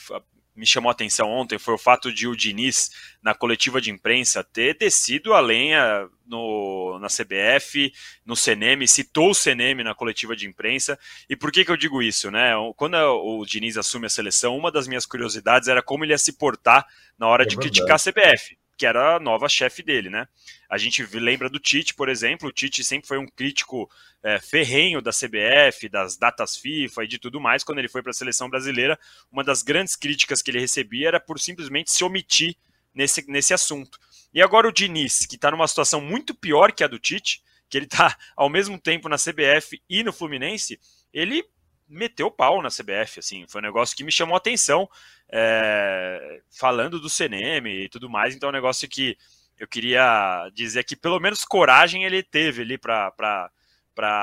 me 0.56 0.66
chamou 0.66 0.90
a 0.90 0.94
atenção 0.94 1.30
ontem 1.30 1.60
foi 1.60 1.74
o 1.74 1.78
fato 1.78 2.14
de 2.14 2.28
o 2.28 2.36
Diniz, 2.36 2.92
na 3.22 3.34
coletiva 3.34 3.82
de 3.82 3.92
imprensa, 3.92 4.44
ter 4.44 4.78
descido 4.78 5.34
a 5.34 5.40
lenha 5.40 6.08
no, 6.26 6.98
na 7.00 7.08
CBF, 7.08 7.92
no 8.26 8.36
CNM, 8.36 8.88
citou 8.88 9.32
o 9.32 9.36
CNM 9.36 9.84
na 9.84 9.94
coletiva 9.94 10.36
de 10.36 10.48
imprensa. 10.48 10.98
E 11.30 11.36
por 11.36 11.52
que, 11.52 11.66
que 11.66 11.72
eu 11.72 11.78
digo 11.78 12.02
isso? 12.02 12.32
Né? 12.32 12.52
Quando 12.76 12.96
o 12.96 13.46
Diniz 13.46 13.78
assume 13.78 14.06
a 14.06 14.10
seleção, 14.10 14.58
uma 14.58 14.72
das 14.72 14.88
minhas 14.88 15.06
curiosidades 15.06 15.68
era 15.68 15.82
como 15.82 16.04
ele 16.06 16.14
ia 16.14 16.18
se 16.18 16.34
portar 16.34 16.86
na 17.18 17.28
hora 17.28 17.44
é 17.44 17.46
de 17.46 17.56
verdade. 17.56 17.72
criticar 17.72 17.96
a 17.96 18.00
CBF 18.00 18.58
que 18.78 18.86
era 18.86 19.16
a 19.16 19.20
nova 19.20 19.48
chefe 19.48 19.82
dele, 19.82 20.10
né? 20.10 20.28
A 20.70 20.78
gente 20.78 21.04
lembra 21.16 21.50
do 21.50 21.60
Tite, 21.60 21.94
por 21.94 22.10
exemplo. 22.10 22.50
O 22.50 22.52
Tite 22.52 22.84
sempre 22.84 23.08
foi 23.08 23.18
um 23.18 23.28
crítico 23.28 23.90
é, 24.22 24.40
ferrenho 24.40 25.02
da 25.02 25.12
CBF, 25.12 25.88
das 25.90 26.18
datas 26.18 26.58
FIFA 26.58 27.04
e 27.04 27.08
de 27.08 27.20
tudo 27.20 27.40
mais. 27.40 27.64
Quando 27.64 27.80
ele 27.80 27.88
foi 27.88 28.02
para 28.02 28.12
a 28.12 28.14
seleção 28.14 28.50
brasileira, 28.50 29.00
uma 29.32 29.44
das 29.44 29.62
grandes 29.62 29.96
críticas 29.96 30.42
que 30.42 30.52
ele 30.52 30.60
recebia 30.60 31.08
era 31.08 31.20
por 31.20 31.40
simplesmente 31.40 31.92
se 31.92 32.04
omitir 32.04 32.56
nesse, 32.94 33.30
nesse 33.30 33.54
assunto. 33.54 34.00
E 34.34 34.42
agora 34.42 34.68
o 34.68 34.72
Diniz, 34.72 35.26
que 35.26 35.36
está 35.36 35.52
numa 35.52 35.68
situação 35.68 36.02
muito 36.02 36.36
pior 36.36 36.72
que 36.72 36.84
a 36.84 36.88
do 36.88 37.00
Tite, 37.00 37.42
que 37.70 37.78
ele 37.78 37.86
está 37.86 38.18
ao 38.36 38.50
mesmo 38.50 38.80
tempo 38.80 39.08
na 39.08 39.18
CBF 39.18 39.82
e 39.90 40.04
no 40.04 40.12
Fluminense, 40.12 40.80
ele 41.14 41.44
meteu 41.88 42.32
pau 42.32 42.62
na 42.62 42.70
CBF, 42.70 43.20
assim, 43.20 43.46
foi 43.48 43.62
um 43.62 43.64
negócio 43.64 43.96
que 43.96 44.04
me 44.04 44.12
chamou 44.12 44.36
a 44.36 44.38
atenção, 44.38 44.90
é, 45.30 46.42
falando 46.52 47.00
do 47.00 47.10
CNM 47.10 47.68
e 47.68 47.90
tudo 47.90 48.10
mais, 48.10 48.36
então 48.36 48.50
é 48.50 48.52
um 48.52 48.56
negócio 48.56 48.88
que 48.88 49.18
eu 49.58 49.68
queria 49.68 50.50
dizer 50.54 50.84
que 50.84 50.96
pelo 50.96 51.20
menos 51.20 51.46
coragem 51.46 52.04
ele 52.04 52.22
teve 52.22 52.62
ali 52.62 52.78
para 52.78 53.50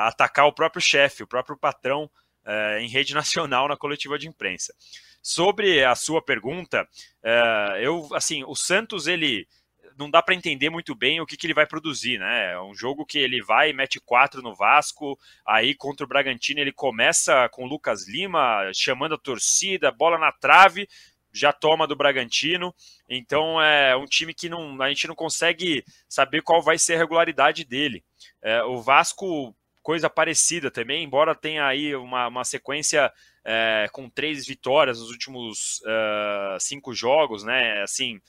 atacar 0.07 0.47
o 0.47 0.53
próprio 0.53 0.83
chefe, 0.83 1.23
o 1.23 1.27
próprio 1.27 1.57
patrão 1.57 2.11
é, 2.45 2.81
em 2.81 2.89
rede 2.89 3.15
nacional 3.15 3.69
na 3.69 3.77
coletiva 3.77 4.19
de 4.19 4.29
imprensa. 4.29 4.75
Sobre 5.23 5.85
a 5.85 5.95
sua 5.95 6.21
pergunta, 6.21 6.87
é, 7.23 7.81
eu 7.81 8.09
assim, 8.13 8.43
o 8.45 8.57
Santos 8.57 9.07
ele 9.07 9.47
não 9.99 10.11
dá 10.11 10.23
para 10.23 10.35
entender 10.35 10.71
muito 10.71 10.95
bem 10.95 11.21
o 11.21 11.27
que, 11.27 11.37
que 11.37 11.47
ele 11.47 11.55
vai 11.55 11.67
produzir, 11.67 12.19
né? 12.19 12.53
É 12.53 12.61
um 12.61 12.75
jogo 12.75 13.07
que 13.07 13.19
ele 13.19 13.43
vai 13.43 13.73
mete 13.73 14.01
quatro 14.01 14.43
no 14.43 14.55
Vasco, 14.55 15.19
aí 15.47 15.75
contra 15.75 16.05
o 16.05 16.09
Bragantino 16.09 16.61
ele 16.61 16.73
começa 16.73 17.49
com 17.51 17.65
o 17.65 17.69
Lucas 17.69 18.09
Lima 18.09 18.71
chamando 18.75 19.15
a 19.15 19.19
torcida, 19.19 19.91
bola 19.91 20.19
na 20.19 20.33
trave, 20.33 20.89
já 21.33 21.53
toma 21.53 21.87
do 21.87 21.97
Bragantino. 21.97 22.75
Então 23.09 23.61
é 23.61 23.97
um 23.97 24.05
time 24.05 24.35
que 24.35 24.49
não, 24.49 24.81
a 24.83 24.89
gente 24.89 25.09
não 25.09 25.15
consegue 25.15 25.85
saber 26.09 26.43
qual 26.43 26.63
vai 26.63 26.79
ser 26.79 26.95
a 26.95 26.99
regularidade 26.99 27.65
dele. 27.65 28.05
É, 28.43 28.63
o 28.65 28.81
Vasco, 28.81 29.55
coisa 29.83 30.11
parecida 30.11 30.71
também, 30.71 31.03
embora 31.03 31.35
tenha 31.35 31.67
aí 31.67 31.95
uma, 31.97 32.29
uma 32.29 32.45
sequência 32.45 33.13
é, 33.45 33.89
com 33.93 34.09
três 34.09 34.47
vitórias 34.47 35.01
nos 35.01 35.11
últimos 35.11 35.81
uh, 35.81 36.61
cinco 36.61 36.95
jogos, 36.95 37.43
né? 37.43 37.83
Assim, 37.83 38.21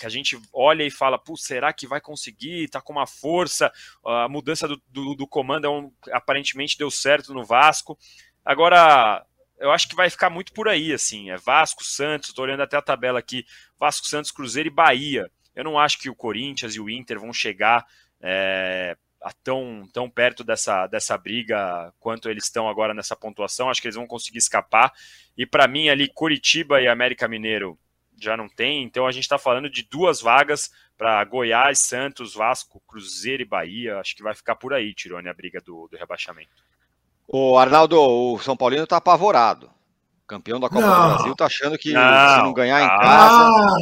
que 0.00 0.06
a 0.06 0.10
gente 0.10 0.40
olha 0.52 0.82
e 0.82 0.90
fala, 0.90 1.18
Pô, 1.18 1.36
será 1.36 1.72
que 1.72 1.86
vai 1.86 2.00
conseguir? 2.00 2.68
Tá 2.68 2.80
com 2.80 2.92
uma 2.92 3.06
força, 3.06 3.70
a 4.04 4.28
mudança 4.28 4.66
do, 4.66 4.82
do, 4.88 5.14
do 5.14 5.26
comando 5.26 5.66
é 5.66 5.70
um, 5.70 5.92
aparentemente 6.10 6.78
deu 6.78 6.90
certo 6.90 7.34
no 7.34 7.44
Vasco. 7.44 7.98
Agora, 8.44 9.24
eu 9.58 9.70
acho 9.70 9.88
que 9.88 9.94
vai 9.94 10.08
ficar 10.08 10.30
muito 10.30 10.52
por 10.52 10.68
aí, 10.68 10.92
assim, 10.92 11.30
é 11.30 11.36
Vasco, 11.36 11.84
Santos, 11.84 12.32
tô 12.32 12.42
olhando 12.42 12.62
até 12.62 12.76
a 12.76 12.82
tabela 12.82 13.18
aqui, 13.18 13.44
Vasco, 13.78 14.06
Santos, 14.06 14.30
Cruzeiro 14.30 14.68
e 14.68 14.72
Bahia. 14.72 15.30
Eu 15.54 15.64
não 15.64 15.78
acho 15.78 15.98
que 15.98 16.08
o 16.08 16.14
Corinthians 16.14 16.74
e 16.74 16.80
o 16.80 16.88
Inter 16.88 17.20
vão 17.20 17.32
chegar 17.32 17.86
é, 18.22 18.96
tão, 19.44 19.86
tão 19.92 20.08
perto 20.08 20.42
dessa, 20.42 20.86
dessa 20.86 21.18
briga 21.18 21.92
quanto 22.00 22.30
eles 22.30 22.44
estão 22.44 22.68
agora 22.68 22.94
nessa 22.94 23.14
pontuação. 23.14 23.68
Acho 23.68 23.82
que 23.82 23.88
eles 23.88 23.96
vão 23.96 24.06
conseguir 24.06 24.38
escapar. 24.38 24.92
E 25.36 25.44
para 25.44 25.68
mim, 25.68 25.90
ali, 25.90 26.08
Curitiba 26.08 26.80
e 26.80 26.88
América 26.88 27.28
Mineiro 27.28 27.78
já 28.20 28.36
não 28.36 28.48
tem, 28.48 28.82
então 28.82 29.06
a 29.06 29.12
gente 29.12 29.24
está 29.24 29.38
falando 29.38 29.70
de 29.70 29.82
duas 29.82 30.20
vagas 30.20 30.70
para 30.96 31.24
Goiás, 31.24 31.78
Santos, 31.78 32.34
Vasco, 32.34 32.82
Cruzeiro 32.86 33.42
e 33.42 33.46
Bahia. 33.46 33.98
Acho 33.98 34.14
que 34.14 34.22
vai 34.22 34.34
ficar 34.34 34.56
por 34.56 34.74
aí, 34.74 34.94
Tirone, 34.94 35.28
a 35.28 35.34
briga 35.34 35.60
do, 35.60 35.88
do 35.88 35.96
rebaixamento. 35.96 36.50
O 37.26 37.56
Arnaldo, 37.56 37.98
o 37.98 38.38
São 38.40 38.56
Paulino 38.56 38.84
está 38.84 38.98
apavorado. 38.98 39.70
Campeão 40.26 40.60
da 40.60 40.68
Copa 40.68 40.80
não. 40.82 41.08
do 41.08 41.14
Brasil, 41.14 41.36
tá 41.36 41.46
achando 41.46 41.78
que 41.78 41.92
não. 41.92 42.36
se 42.36 42.42
não 42.42 42.52
ganhar 42.52 42.82
em 42.82 42.88
casa. 42.88 43.76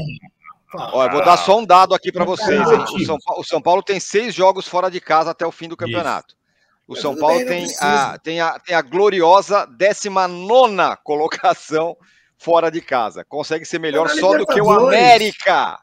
Olha, 0.92 1.10
vou 1.10 1.24
dar 1.24 1.36
só 1.36 1.58
um 1.58 1.64
dado 1.64 1.94
aqui 1.94 2.12
para 2.12 2.24
vocês. 2.24 2.60
O 2.60 3.04
São, 3.04 3.18
o 3.36 3.44
São, 3.44 3.60
Paulo 3.60 3.82
tem 3.82 3.98
seis 3.98 4.34
jogos 4.34 4.68
fora 4.68 4.90
de 4.90 5.00
casa 5.00 5.30
até 5.30 5.46
o 5.46 5.52
fim 5.52 5.68
do 5.68 5.76
campeonato. 5.76 6.34
Isso. 6.34 6.38
O 6.86 6.96
São 6.96 7.16
Paulo 7.16 7.44
tem 7.44 7.66
a, 7.80 8.18
tem, 8.18 8.40
a, 8.40 8.58
tem 8.58 8.74
a 8.74 8.82
gloriosa 8.82 9.66
19 9.66 10.96
colocação 11.02 11.96
fora 12.38 12.70
de 12.70 12.80
casa. 12.80 13.24
Consegue 13.24 13.64
ser 13.64 13.78
melhor 13.78 14.08
só 14.08 14.36
do 14.38 14.46
que 14.46 14.60
o 14.60 14.70
América. 14.70 15.78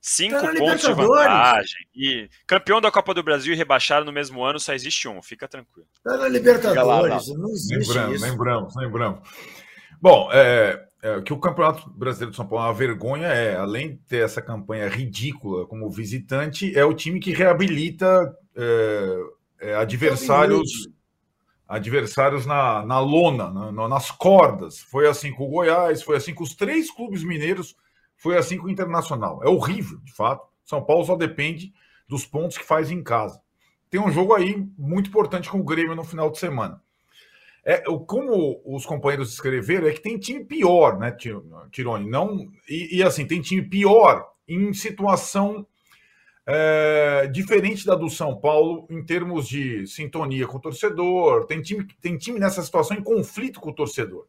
Cinco 0.00 0.40
tá 0.40 0.54
pontos 0.54 0.86
de 0.86 0.92
vantagem. 0.92 1.86
E 1.94 2.28
campeão 2.46 2.80
da 2.80 2.90
Copa 2.90 3.12
do 3.12 3.22
Brasil 3.22 3.52
e 3.52 3.56
rebaixado 3.56 4.06
no 4.06 4.12
mesmo 4.12 4.42
ano, 4.44 4.58
só 4.58 4.72
existe 4.72 5.08
um, 5.08 5.20
fica 5.22 5.48
tranquilo. 5.48 5.88
Tá 6.02 6.16
na 6.16 6.28
Libertadores, 6.28 7.28
lá, 7.28 7.34
não 7.36 7.50
existe 7.50 7.88
lembramos, 7.88 8.14
isso. 8.14 8.24
Lembramos, 8.24 8.76
lembramos. 8.76 9.28
Bom, 10.00 10.30
é, 10.32 10.84
é, 11.02 11.20
que 11.20 11.32
o 11.32 11.38
Campeonato 11.38 11.90
Brasileiro 11.90 12.30
de 12.30 12.36
São 12.36 12.46
Paulo 12.46 12.64
é 12.64 12.68
uma 12.68 12.74
vergonha 12.74 13.26
é, 13.26 13.56
além 13.56 13.90
de 13.90 13.96
ter 14.08 14.24
essa 14.24 14.40
campanha 14.40 14.88
ridícula 14.88 15.66
como 15.66 15.90
visitante, 15.90 16.76
é 16.78 16.84
o 16.84 16.94
time 16.94 17.18
que 17.18 17.32
reabilita 17.32 18.34
é, 18.56 19.18
é, 19.60 19.74
adversários 19.74 20.88
adversários 21.68 22.46
na, 22.46 22.84
na 22.86 22.98
lona, 22.98 23.50
na, 23.50 23.88
nas 23.88 24.10
cordas. 24.10 24.80
Foi 24.80 25.06
assim 25.06 25.32
com 25.32 25.44
o 25.44 25.50
Goiás, 25.50 26.02
foi 26.02 26.16
assim 26.16 26.32
com 26.32 26.42
os 26.42 26.54
três 26.54 26.90
clubes 26.90 27.22
mineiros, 27.22 27.76
foi 28.16 28.38
assim 28.38 28.56
com 28.56 28.66
o 28.66 28.70
Internacional. 28.70 29.40
É 29.44 29.48
horrível, 29.48 29.98
de 29.98 30.12
fato. 30.12 30.48
São 30.64 30.82
Paulo 30.82 31.04
só 31.04 31.14
depende 31.14 31.72
dos 32.08 32.24
pontos 32.24 32.56
que 32.56 32.64
faz 32.64 32.90
em 32.90 33.02
casa. 33.02 33.40
Tem 33.90 34.00
um 34.00 34.10
jogo 34.10 34.34
aí 34.34 34.66
muito 34.78 35.08
importante 35.08 35.50
com 35.50 35.60
o 35.60 35.64
Grêmio 35.64 35.94
no 35.94 36.04
final 36.04 36.30
de 36.30 36.38
semana. 36.38 36.82
É, 37.64 37.82
como 38.06 38.62
os 38.64 38.86
companheiros 38.86 39.32
escreveram, 39.32 39.88
é 39.88 39.92
que 39.92 40.00
tem 40.00 40.18
time 40.18 40.42
pior, 40.44 40.98
né, 40.98 41.14
Tirone? 41.70 42.08
Não, 42.08 42.48
e, 42.66 42.96
e 42.96 43.02
assim, 43.02 43.26
tem 43.26 43.42
time 43.42 43.62
pior 43.62 44.26
em 44.46 44.72
situação 44.72 45.66
é, 46.50 47.26
diferente 47.26 47.84
da 47.84 47.94
do 47.94 48.08
São 48.08 48.34
Paulo 48.34 48.86
em 48.88 49.04
termos 49.04 49.46
de 49.46 49.86
sintonia 49.86 50.46
com 50.46 50.56
o 50.56 50.60
torcedor. 50.60 51.44
Tem 51.44 51.60
time, 51.60 51.86
tem 52.00 52.16
time 52.16 52.40
nessa 52.40 52.62
situação 52.62 52.96
em 52.96 53.02
conflito 53.02 53.60
com 53.60 53.68
o 53.68 53.74
torcedor. 53.74 54.26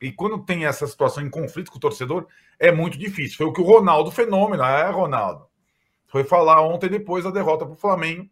E 0.00 0.10
quando 0.10 0.44
tem 0.44 0.66
essa 0.66 0.88
situação 0.88 1.22
em 1.22 1.30
conflito 1.30 1.70
com 1.70 1.76
o 1.76 1.80
torcedor, 1.80 2.26
é 2.58 2.72
muito 2.72 2.98
difícil. 2.98 3.36
Foi 3.36 3.46
o 3.46 3.52
que 3.52 3.60
o 3.60 3.64
Ronaldo 3.64 4.10
Fenômeno, 4.10 4.64
é 4.64 4.90
Ronaldo, 4.90 5.46
foi 6.08 6.24
falar 6.24 6.60
ontem 6.62 6.90
depois 6.90 7.22
da 7.22 7.30
derrota 7.30 7.64
para 7.64 7.74
o 7.74 7.78
Flamengo, 7.78 8.28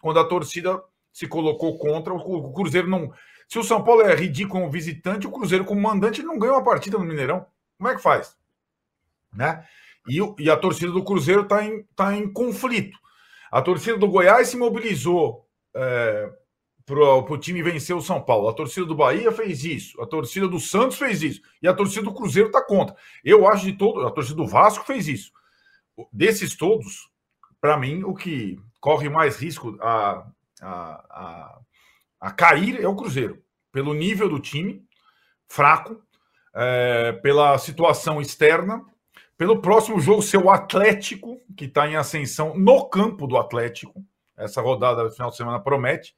quando 0.00 0.18
a 0.18 0.24
torcida 0.24 0.82
se 1.12 1.28
colocou 1.28 1.78
contra 1.78 2.12
o 2.12 2.52
Cruzeiro 2.52 2.90
não. 2.90 3.12
Se 3.48 3.56
o 3.56 3.62
São 3.62 3.84
Paulo 3.84 4.02
é 4.02 4.16
ridículo 4.16 4.62
como 4.62 4.72
visitante, 4.72 5.28
o 5.28 5.30
Cruzeiro 5.30 5.64
como 5.64 5.80
mandante 5.80 6.24
não 6.24 6.40
ganha 6.40 6.54
uma 6.54 6.64
partida 6.64 6.98
no 6.98 7.04
Mineirão. 7.04 7.46
Como 7.78 7.88
é 7.88 7.94
que 7.94 8.02
faz? 8.02 8.36
Né? 9.32 9.64
E, 10.08 10.18
e 10.38 10.50
a 10.50 10.56
torcida 10.56 10.92
do 10.92 11.04
Cruzeiro 11.04 11.42
está 11.42 11.64
em, 11.64 11.82
tá 11.96 12.14
em 12.14 12.30
conflito. 12.30 12.98
A 13.50 13.62
torcida 13.62 13.96
do 13.96 14.08
Goiás 14.08 14.48
se 14.48 14.56
mobilizou 14.56 15.46
é, 15.74 16.30
para 16.84 16.98
o 16.98 17.38
time 17.38 17.62
vencer 17.62 17.96
o 17.96 18.02
São 18.02 18.20
Paulo. 18.20 18.48
A 18.48 18.52
torcida 18.52 18.86
do 18.86 18.94
Bahia 18.94 19.32
fez 19.32 19.64
isso. 19.64 20.00
A 20.02 20.06
torcida 20.06 20.46
do 20.46 20.60
Santos 20.60 20.98
fez 20.98 21.22
isso. 21.22 21.40
E 21.62 21.68
a 21.68 21.74
torcida 21.74 22.02
do 22.02 22.14
Cruzeiro 22.14 22.48
está 22.48 22.62
contra. 22.62 22.94
Eu 23.24 23.46
acho 23.46 23.64
de 23.64 23.72
todo. 23.72 24.06
A 24.06 24.10
torcida 24.10 24.36
do 24.36 24.46
Vasco 24.46 24.84
fez 24.84 25.08
isso. 25.08 25.32
Desses 26.12 26.56
todos, 26.56 27.08
para 27.60 27.78
mim, 27.78 28.02
o 28.02 28.14
que 28.14 28.58
corre 28.80 29.08
mais 29.08 29.36
risco 29.36 29.78
a, 29.80 30.26
a, 30.60 31.04
a, 31.10 31.58
a 32.20 32.30
cair 32.32 32.82
é 32.82 32.86
o 32.86 32.96
Cruzeiro. 32.96 33.42
Pelo 33.72 33.94
nível 33.94 34.28
do 34.28 34.38
time, 34.38 34.84
fraco, 35.48 36.02
é, 36.54 37.12
pela 37.12 37.56
situação 37.58 38.20
externa 38.20 38.84
pelo 39.36 39.60
próximo 39.60 40.00
jogo 40.00 40.22
ser 40.22 40.38
o 40.38 40.50
Atlético, 40.50 41.40
que 41.56 41.64
está 41.64 41.88
em 41.88 41.96
ascensão 41.96 42.56
no 42.56 42.88
campo 42.88 43.26
do 43.26 43.36
Atlético. 43.36 44.04
Essa 44.36 44.60
rodada 44.60 45.10
final 45.10 45.30
de 45.30 45.36
semana 45.36 45.60
promete. 45.60 46.14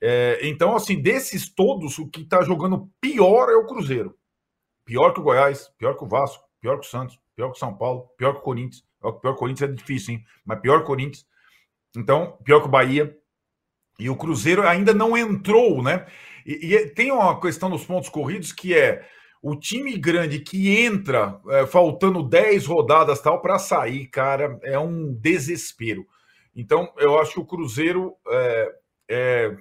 É, 0.00 0.40
então, 0.42 0.74
assim, 0.74 1.00
desses 1.00 1.48
todos, 1.52 1.98
o 1.98 2.08
que 2.08 2.22
está 2.22 2.42
jogando 2.42 2.90
pior 3.00 3.50
é 3.50 3.54
o 3.54 3.66
Cruzeiro. 3.66 4.16
Pior 4.84 5.12
que 5.12 5.20
o 5.20 5.22
Goiás, 5.22 5.68
pior 5.78 5.96
que 5.96 6.04
o 6.04 6.08
Vasco, 6.08 6.44
pior 6.60 6.80
que 6.80 6.86
o 6.86 6.90
Santos, 6.90 7.18
pior 7.36 7.50
que 7.50 7.56
o 7.56 7.60
São 7.60 7.76
Paulo, 7.76 8.08
pior 8.16 8.32
que 8.32 8.40
o 8.40 8.42
Corinthians. 8.42 8.84
Pior 9.00 9.12
que 9.20 9.28
o 9.28 9.34
Corinthians 9.34 9.70
é 9.70 9.72
difícil, 9.72 10.14
hein? 10.14 10.24
Mas 10.44 10.60
pior 10.60 10.78
que 10.78 10.84
o 10.84 10.86
Corinthians. 10.86 11.26
Então, 11.96 12.38
pior 12.44 12.60
que 12.60 12.66
o 12.66 12.70
Bahia. 12.70 13.16
E 13.98 14.08
o 14.08 14.16
Cruzeiro 14.16 14.66
ainda 14.66 14.94
não 14.94 15.16
entrou, 15.16 15.82
né? 15.82 16.06
E, 16.46 16.74
e 16.74 16.88
tem 16.90 17.12
uma 17.12 17.38
questão 17.38 17.70
dos 17.70 17.84
pontos 17.84 18.08
corridos 18.08 18.52
que 18.52 18.74
é 18.74 19.06
o 19.42 19.56
time 19.56 19.96
grande 19.96 20.40
que 20.40 20.76
entra 20.76 21.40
é, 21.48 21.66
faltando 21.66 22.22
10 22.22 22.66
rodadas 22.66 23.20
tal 23.20 23.40
para 23.40 23.58
sair, 23.58 24.06
cara, 24.06 24.58
é 24.62 24.78
um 24.78 25.14
desespero. 25.14 26.06
Então, 26.54 26.92
eu 26.98 27.18
acho 27.18 27.34
que 27.34 27.40
o 27.40 27.46
Cruzeiro 27.46 28.14
é, 28.28 28.74
é, 29.08 29.56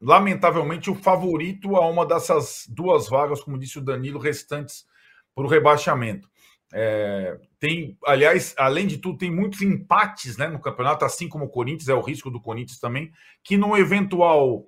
lamentavelmente 0.00 0.90
o 0.90 0.94
favorito 0.94 1.74
a 1.76 1.86
uma 1.88 2.06
dessas 2.06 2.66
duas 2.68 3.08
vagas, 3.08 3.40
como 3.40 3.58
disse 3.58 3.78
o 3.78 3.84
Danilo, 3.84 4.20
restantes 4.20 4.86
para 5.34 5.44
o 5.44 5.48
rebaixamento. 5.48 6.28
É, 6.72 7.38
tem, 7.58 7.96
aliás, 8.04 8.54
além 8.56 8.86
de 8.86 8.98
tudo, 8.98 9.18
tem 9.18 9.30
muitos 9.30 9.62
empates 9.62 10.36
né, 10.36 10.48
no 10.48 10.60
campeonato, 10.60 11.04
assim 11.04 11.28
como 11.28 11.46
o 11.46 11.50
Corinthians, 11.50 11.88
é 11.88 11.94
o 11.94 12.00
risco 12.00 12.30
do 12.30 12.40
Corinthians 12.40 12.78
também, 12.78 13.10
que 13.42 13.56
no 13.56 13.76
eventual 13.76 14.66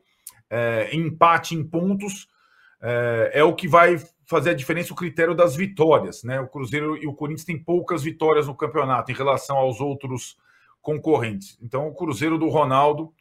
é, 0.51 0.95
empate 0.95 1.55
em 1.55 1.63
pontos 1.63 2.29
é, 2.81 3.31
é 3.35 3.45
o 3.45 3.55
que 3.55 3.69
vai 3.69 3.99
fazer 4.29 4.51
a 4.51 4.55
diferença 4.55 4.93
o 4.93 4.97
critério 4.97 5.35
das 5.35 5.57
vitórias. 5.57 6.22
Né? 6.22 6.39
O 6.39 6.47
Cruzeiro 6.47 6.97
e 7.03 7.07
o 7.07 7.14
Corinthians 7.14 7.47
têm 7.47 7.59
poucas 7.59 8.03
vitórias 8.03 8.47
no 8.47 8.55
campeonato 8.55 9.11
em 9.11 9.14
relação 9.14 9.57
aos 9.57 9.81
outros 9.81 10.37
concorrentes. 10.83 11.59
Então, 11.62 11.89
o 11.89 11.95
Cruzeiro 11.95 12.37
do 12.37 12.49
Ronaldo, 12.49 13.12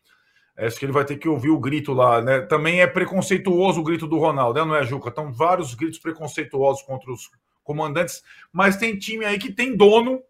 acho 0.57 0.77
que 0.77 0.83
ele 0.83 0.91
vai 0.91 1.05
ter 1.05 1.15
que 1.15 1.29
ouvir 1.29 1.49
o 1.49 1.59
grito 1.59 1.93
lá. 1.93 2.21
Né? 2.21 2.41
Também 2.41 2.81
é 2.81 2.87
preconceituoso 2.87 3.79
o 3.79 3.83
grito 3.83 4.05
do 4.05 4.19
Ronaldo, 4.19 4.59
né? 4.59 4.65
não 4.65 4.75
é, 4.75 4.83
Juca? 4.83 5.07
Estão 5.07 5.31
vários 5.31 5.73
gritos 5.73 5.97
preconceituosos 5.97 6.83
contra 6.83 7.09
os 7.09 7.31
comandantes, 7.63 8.21
mas 8.51 8.75
tem 8.75 8.97
time 8.97 9.23
aí 9.23 9.39
que 9.39 9.51
tem 9.51 9.75
dono 9.77 10.21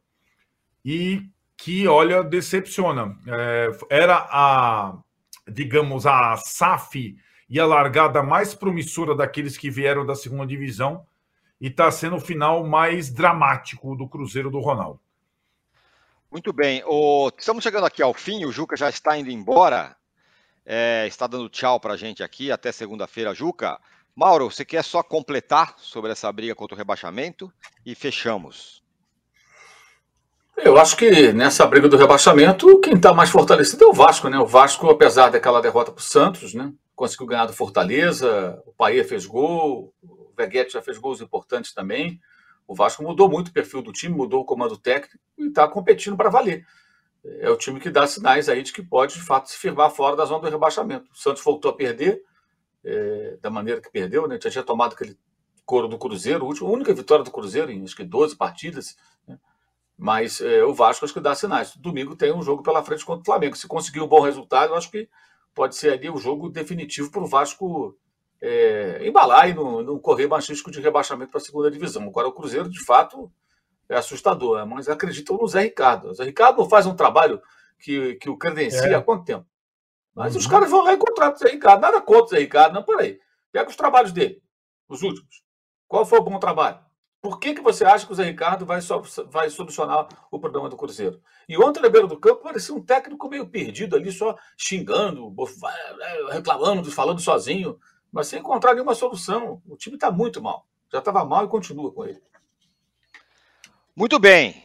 e 0.86 1.24
que, 1.58 1.88
olha, 1.88 2.24
decepciona. 2.24 3.18
É, 3.28 3.72
era 3.90 4.28
a, 4.30 4.96
digamos, 5.52 6.06
a 6.06 6.38
SAF 6.38 7.18
e 7.50 7.60
a 7.60 7.66
largada 7.66 8.22
mais 8.22 8.54
promissora 8.54 9.16
daqueles 9.16 9.58
que 9.58 9.70
vieram 9.70 10.06
da 10.06 10.16
segunda 10.16 10.46
divisão 10.46 11.06
e 11.60 11.68
está 11.68 11.90
sendo 11.90 12.18
o 12.18 12.22
final 12.22 12.66
mais 12.66 13.10
dramático 13.10 13.96
do 13.96 14.08
Cruzeiro 14.08 14.52
do 14.52 14.60
Ronaldo. 14.60 15.00
Muito 16.30 16.52
bem. 16.52 16.84
O... 16.86 17.32
Estamos 17.38 17.64
chegando 17.64 17.86
aqui 17.86 18.02
ao 18.04 18.14
fim, 18.14 18.46
o 18.46 18.52
Juca 18.52 18.76
já 18.76 18.90
está 18.90 19.18
indo 19.18 19.32
embora. 19.32 19.96
É, 20.66 21.06
está 21.08 21.26
dando 21.26 21.50
tchau 21.50 21.80
para 21.80 21.94
a 21.94 21.98
gente 21.98 22.22
aqui. 22.22 22.52
Até 22.52 22.72
segunda-feira, 22.72 23.34
Juca. 23.34 23.80
Mauro, 24.14 24.52
você 24.52 24.66
quer 24.66 24.84
só 24.84 25.02
completar 25.02 25.76
sobre 25.78 26.12
essa 26.12 26.32
briga 26.32 26.54
contra 26.54 26.76
o 26.76 26.78
rebaixamento? 26.78 27.52
E 27.86 27.96
fechamos. 27.96 28.84
Eu 30.58 30.78
acho 30.78 30.98
que 30.98 31.32
nessa 31.32 31.66
briga 31.66 31.88
do 31.88 31.98
rebaixamento, 31.98 32.80
quem 32.82 32.96
está 32.96 33.14
mais 33.14 33.30
fortalecido 33.30 33.84
é 33.84 33.88
o 33.88 33.94
Vasco, 33.94 34.28
né? 34.28 34.40
O 34.40 34.46
Vasco, 34.46 34.90
apesar 34.90 35.30
daquela 35.30 35.62
derrota 35.62 35.92
para 35.92 36.02
o 36.02 36.04
Santos, 36.04 36.54
né? 36.54 36.74
conseguiu 36.98 37.28
ganhar 37.28 37.46
do 37.46 37.54
Fortaleza, 37.54 38.60
o 38.66 38.74
Paia 38.74 39.06
fez 39.06 39.24
gol, 39.28 39.94
o 40.02 40.34
Veguete 40.36 40.74
já 40.74 40.82
fez 40.82 40.98
gols 40.98 41.22
importantes 41.22 41.72
também. 41.72 42.20
O 42.68 42.74
Vasco 42.74 43.04
mudou 43.04 43.30
muito 43.30 43.50
o 43.50 43.54
perfil 43.54 43.84
do 43.84 43.92
time, 43.92 44.16
mudou 44.16 44.42
o 44.42 44.46
comando 44.46 44.76
técnico 44.76 45.24
e 45.38 45.46
está 45.46 45.68
competindo 45.68 46.18
para 46.18 46.28
valer. 46.28 46.66
É 47.24 47.50
o 47.52 47.56
time 47.56 47.80
que 47.80 47.92
dá 47.92 48.08
sinais 48.08 48.50
aí 48.50 48.64
de 48.64 48.74
que 48.74 48.82
pode, 48.82 49.14
de 49.14 49.22
fato, 49.22 49.48
se 49.48 49.58
firmar 49.58 49.92
fora 49.92 50.16
da 50.16 50.26
zona 50.26 50.42
do 50.42 50.50
rebaixamento. 50.50 51.06
O 51.12 51.16
Santos 51.16 51.44
voltou 51.44 51.70
a 51.70 51.76
perder 51.76 52.24
é, 52.84 53.38
da 53.42 53.52
maneira 53.52 53.80
que 53.80 53.92
perdeu, 53.92 54.28
né? 54.28 54.40
Já 54.42 54.50
tinha 54.50 54.64
tomado 54.64 54.94
aquele 54.94 55.16
couro 55.68 55.88
do 55.88 56.00
Cruzeiro, 56.00 56.48
a 56.50 56.66
única 56.66 56.94
vitória 56.96 57.24
do 57.24 57.32
Cruzeiro 57.32 57.70
em 57.72 57.84
acho 57.84 57.96
que 57.96 58.04
12 58.04 58.36
partidas. 58.36 58.98
Né? 59.28 59.38
Mas 59.98 60.40
é, 60.42 60.64
o 60.64 60.74
Vasco 60.74 61.04
acho 61.04 61.14
que 61.14 61.20
dá 61.20 61.34
sinais. 61.34 61.76
Domingo 61.76 62.16
tem 62.16 62.32
um 62.32 62.44
jogo 62.44 62.62
pela 62.62 62.84
frente 62.84 63.04
contra 63.04 63.22
o 63.22 63.26
Flamengo. 63.26 63.58
Se 63.58 63.68
conseguir 63.68 64.02
um 64.02 64.08
bom 64.08 64.22
resultado, 64.22 64.74
eu 64.74 64.78
acho 64.78 64.92
que 64.92 65.10
pode 65.56 65.76
ser 65.76 65.94
ali 65.94 66.08
o 66.10 66.18
jogo 66.18 66.50
definitivo 66.50 67.10
para 67.10 67.24
o 67.24 67.26
Vasco 67.26 67.98
é, 68.40 69.00
embalar 69.08 69.50
e 69.50 69.56
não, 69.56 69.82
não 69.82 69.98
correr 69.98 70.28
mais 70.28 70.48
risco 70.48 70.70
de 70.70 70.80
rebaixamento 70.80 71.32
para 71.32 71.42
a 71.42 71.44
segunda 71.44 71.72
divisão. 71.72 72.04
Agora, 72.04 72.28
o 72.28 72.32
Cruzeiro, 72.32 72.70
de 72.70 72.84
fato, 72.84 73.32
é 73.90 73.96
assustador, 73.96 74.60
né? 74.60 74.66
mas 74.66 74.88
acreditam 74.88 75.38
no 75.38 75.48
Zé 75.48 75.62
Ricardo. 75.62 76.10
O 76.10 76.14
Zé 76.14 76.26
Ricardo 76.26 76.60
não 76.60 76.70
faz 76.70 76.86
um 76.86 76.96
trabalho 76.96 77.42
que, 77.80 78.16
que 78.16 78.30
o 78.30 78.38
credencia 78.38 78.88
é. 78.88 78.94
há 78.94 79.02
quanto 79.02 79.26
tempo? 79.26 79.46
Mas 80.14 80.34
uhum. 80.34 80.40
os 80.40 80.48
caras 80.48 80.70
vão 80.70 80.84
lá 80.84 80.94
e 80.94 80.98
contratam 80.98 81.36
o 81.36 81.40
Zé 81.40 81.50
Ricardo. 81.50 81.82
Nada 81.82 82.02
contra 82.02 82.26
o 82.26 82.28
Zé 82.28 82.40
Ricardo, 82.40 82.74
não, 82.74 82.84
peraí. 82.84 83.20
Pega 83.52 83.70
os 83.70 83.76
trabalhos 83.76 84.12
dele, 84.12 84.42
os 84.88 85.02
últimos. 85.02 85.44
Qual 85.88 86.06
foi 86.06 86.20
o 86.20 86.24
bom 86.24 86.38
trabalho? 86.38 86.80
Por 87.28 87.42
que, 87.42 87.54
que 87.54 87.62
você 87.62 87.84
acha 87.84 88.06
que 88.06 88.14
o 88.14 88.16
Zé 88.16 88.24
Ricardo 88.24 88.66
vai, 88.66 88.80
so, 88.80 89.04
vai 89.30 89.50
solucionar 89.50 90.08
o 90.32 90.40
problema 90.40 90.70
do 90.70 90.78
Cruzeiro? 90.78 91.22
E 91.50 91.58
ontem, 91.58 91.82
na 91.82 91.90
beira 91.90 92.08
do 92.08 92.18
campo, 92.18 92.42
parecia 92.42 92.74
um 92.74 92.82
técnico 92.82 93.28
meio 93.28 93.46
perdido 93.46 93.98
ali, 93.98 94.14
só 94.14 94.34
xingando, 94.56 95.36
reclamando, 96.32 96.90
falando 96.90 97.20
sozinho, 97.20 97.78
mas 98.14 98.28
sem 98.28 98.40
encontrar 98.40 98.74
nenhuma 98.74 98.96
solução. 98.96 99.62
O 99.68 99.76
time 99.76 99.98
está 99.98 100.10
muito 100.10 100.42
mal. 100.42 100.66
Já 100.90 101.00
estava 101.00 101.26
mal 101.26 101.44
e 101.44 101.50
continua 101.50 101.92
com 101.92 102.06
ele. 102.06 102.22
Muito 103.94 104.18
bem. 104.20 104.64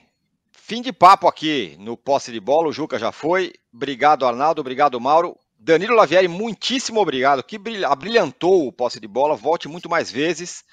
Fim 0.53 0.83
de 0.83 0.93
papo 0.93 1.27
aqui 1.27 1.77
no 1.81 1.97
posse 1.97 2.31
de 2.31 2.39
bola. 2.39 2.69
O 2.69 2.73
Juca 2.73 2.97
já 2.97 3.11
foi. 3.11 3.55
Obrigado, 3.75 4.25
Arnaldo. 4.25 4.61
Obrigado, 4.61 5.01
Mauro. 5.01 5.37
Danilo 5.59 5.97
Lavieri, 5.97 6.29
muitíssimo 6.29 7.01
obrigado. 7.01 7.43
Que 7.43 7.59
brilhantou 7.59 8.69
o 8.69 8.73
posse 8.73 9.01
de 9.01 9.09
bola. 9.09 9.35
Volte 9.35 9.67
muito 9.67 9.91
mais 9.91 10.13
vezes 10.13 10.65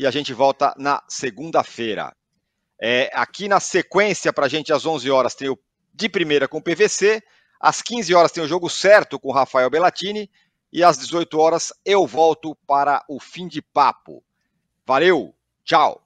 e 0.00 0.06
a 0.06 0.10
gente 0.10 0.32
volta 0.32 0.74
na 0.78 1.02
segunda-feira. 1.06 2.16
É, 2.80 3.10
aqui 3.12 3.46
na 3.46 3.60
sequência, 3.60 4.32
para 4.32 4.46
a 4.46 4.48
gente, 4.48 4.72
às 4.72 4.86
11 4.86 5.10
horas, 5.10 5.34
tem 5.34 5.50
o 5.50 5.58
de 5.92 6.08
primeira 6.08 6.48
com 6.48 6.56
o 6.56 6.62
PVC, 6.62 7.22
às 7.60 7.82
15 7.82 8.14
horas 8.14 8.32
tem 8.32 8.42
o 8.42 8.48
jogo 8.48 8.70
certo 8.70 9.20
com 9.20 9.28
o 9.28 9.32
Rafael 9.32 9.68
Bellatini, 9.68 10.30
e 10.72 10.82
às 10.82 10.96
18 10.96 11.38
horas 11.38 11.70
eu 11.84 12.06
volto 12.06 12.56
para 12.66 13.04
o 13.10 13.20
fim 13.20 13.46
de 13.46 13.60
papo. 13.60 14.24
Valeu, 14.86 15.34
tchau! 15.66 16.02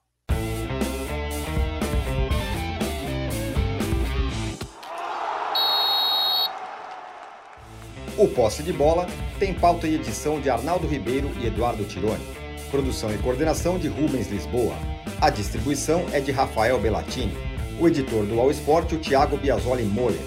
O 8.18 8.26
Posse 8.26 8.64
de 8.64 8.72
Bola 8.72 9.06
tem 9.38 9.54
pauta 9.54 9.86
e 9.86 9.94
edição 9.94 10.40
de 10.40 10.50
Arnaldo 10.50 10.88
Ribeiro 10.88 11.30
e 11.40 11.46
Eduardo 11.46 11.84
Tironi. 11.84 12.43
Produção 12.74 13.14
e 13.14 13.18
coordenação 13.18 13.78
de 13.78 13.86
Rubens 13.86 14.28
Lisboa. 14.28 14.74
A 15.20 15.30
distribuição 15.30 16.04
é 16.12 16.18
de 16.18 16.32
Rafael 16.32 16.76
Bellatini. 16.76 17.32
O 17.78 17.86
editor 17.86 18.24
do 18.24 18.40
All 18.40 18.50
Sport, 18.50 18.90
o 18.94 18.98
Thiago 18.98 19.36
Biasoli 19.36 19.84
Moller. 19.84 20.18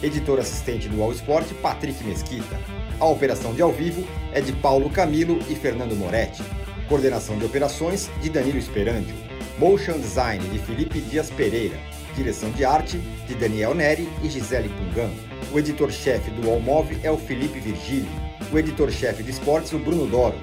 Editor 0.00 0.38
assistente 0.38 0.88
do 0.88 1.02
All 1.02 1.10
Sport, 1.10 1.52
Patrick 1.54 2.04
Mesquita. 2.04 2.60
A 3.00 3.06
operação 3.06 3.52
de 3.54 3.60
ao 3.60 3.72
vivo 3.72 4.06
é 4.32 4.40
de 4.40 4.52
Paulo 4.52 4.88
Camilo 4.88 5.40
e 5.50 5.56
Fernando 5.56 5.96
Moretti. 5.96 6.44
Coordenação 6.88 7.36
de 7.38 7.44
operações 7.44 8.08
de 8.22 8.30
Danilo 8.30 8.58
Esperandio. 8.58 9.16
Motion 9.58 9.98
Design 9.98 10.48
de 10.50 10.60
Felipe 10.60 11.00
Dias 11.00 11.28
Pereira. 11.28 11.76
direção 12.14 12.52
de 12.52 12.64
arte 12.64 12.98
de 13.26 13.34
Daniel 13.34 13.74
Neri 13.74 14.08
e 14.22 14.30
Gisele 14.30 14.68
Pungan. 14.68 15.10
O 15.52 15.58
editor-chefe 15.58 16.30
do 16.30 16.60
Move 16.60 16.98
é 17.02 17.10
o 17.10 17.18
Felipe 17.18 17.58
Virgili. 17.58 18.08
O 18.52 18.56
editor-chefe 18.56 19.24
de 19.24 19.32
esportes, 19.32 19.72
o 19.72 19.78
Bruno 19.80 20.06
Doro. 20.06 20.38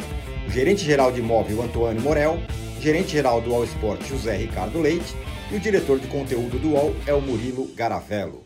O 0.47 0.51
gerente-geral 0.51 1.11
de 1.11 1.19
imóvel, 1.19 1.61
Antônio 1.61 2.01
Morel. 2.01 2.37
Gerente-geral 2.79 3.41
do 3.41 3.53
All 3.53 3.63
Sport, 3.63 4.03
José 4.07 4.35
Ricardo 4.35 4.79
Leite. 4.79 5.15
E 5.51 5.55
o 5.55 5.59
diretor 5.59 5.99
de 5.99 6.07
conteúdo 6.07 6.59
do 6.59 6.69
UOL 6.69 6.95
é 7.05 7.13
o 7.13 7.21
Murilo 7.21 7.67
Garavello. 7.75 8.43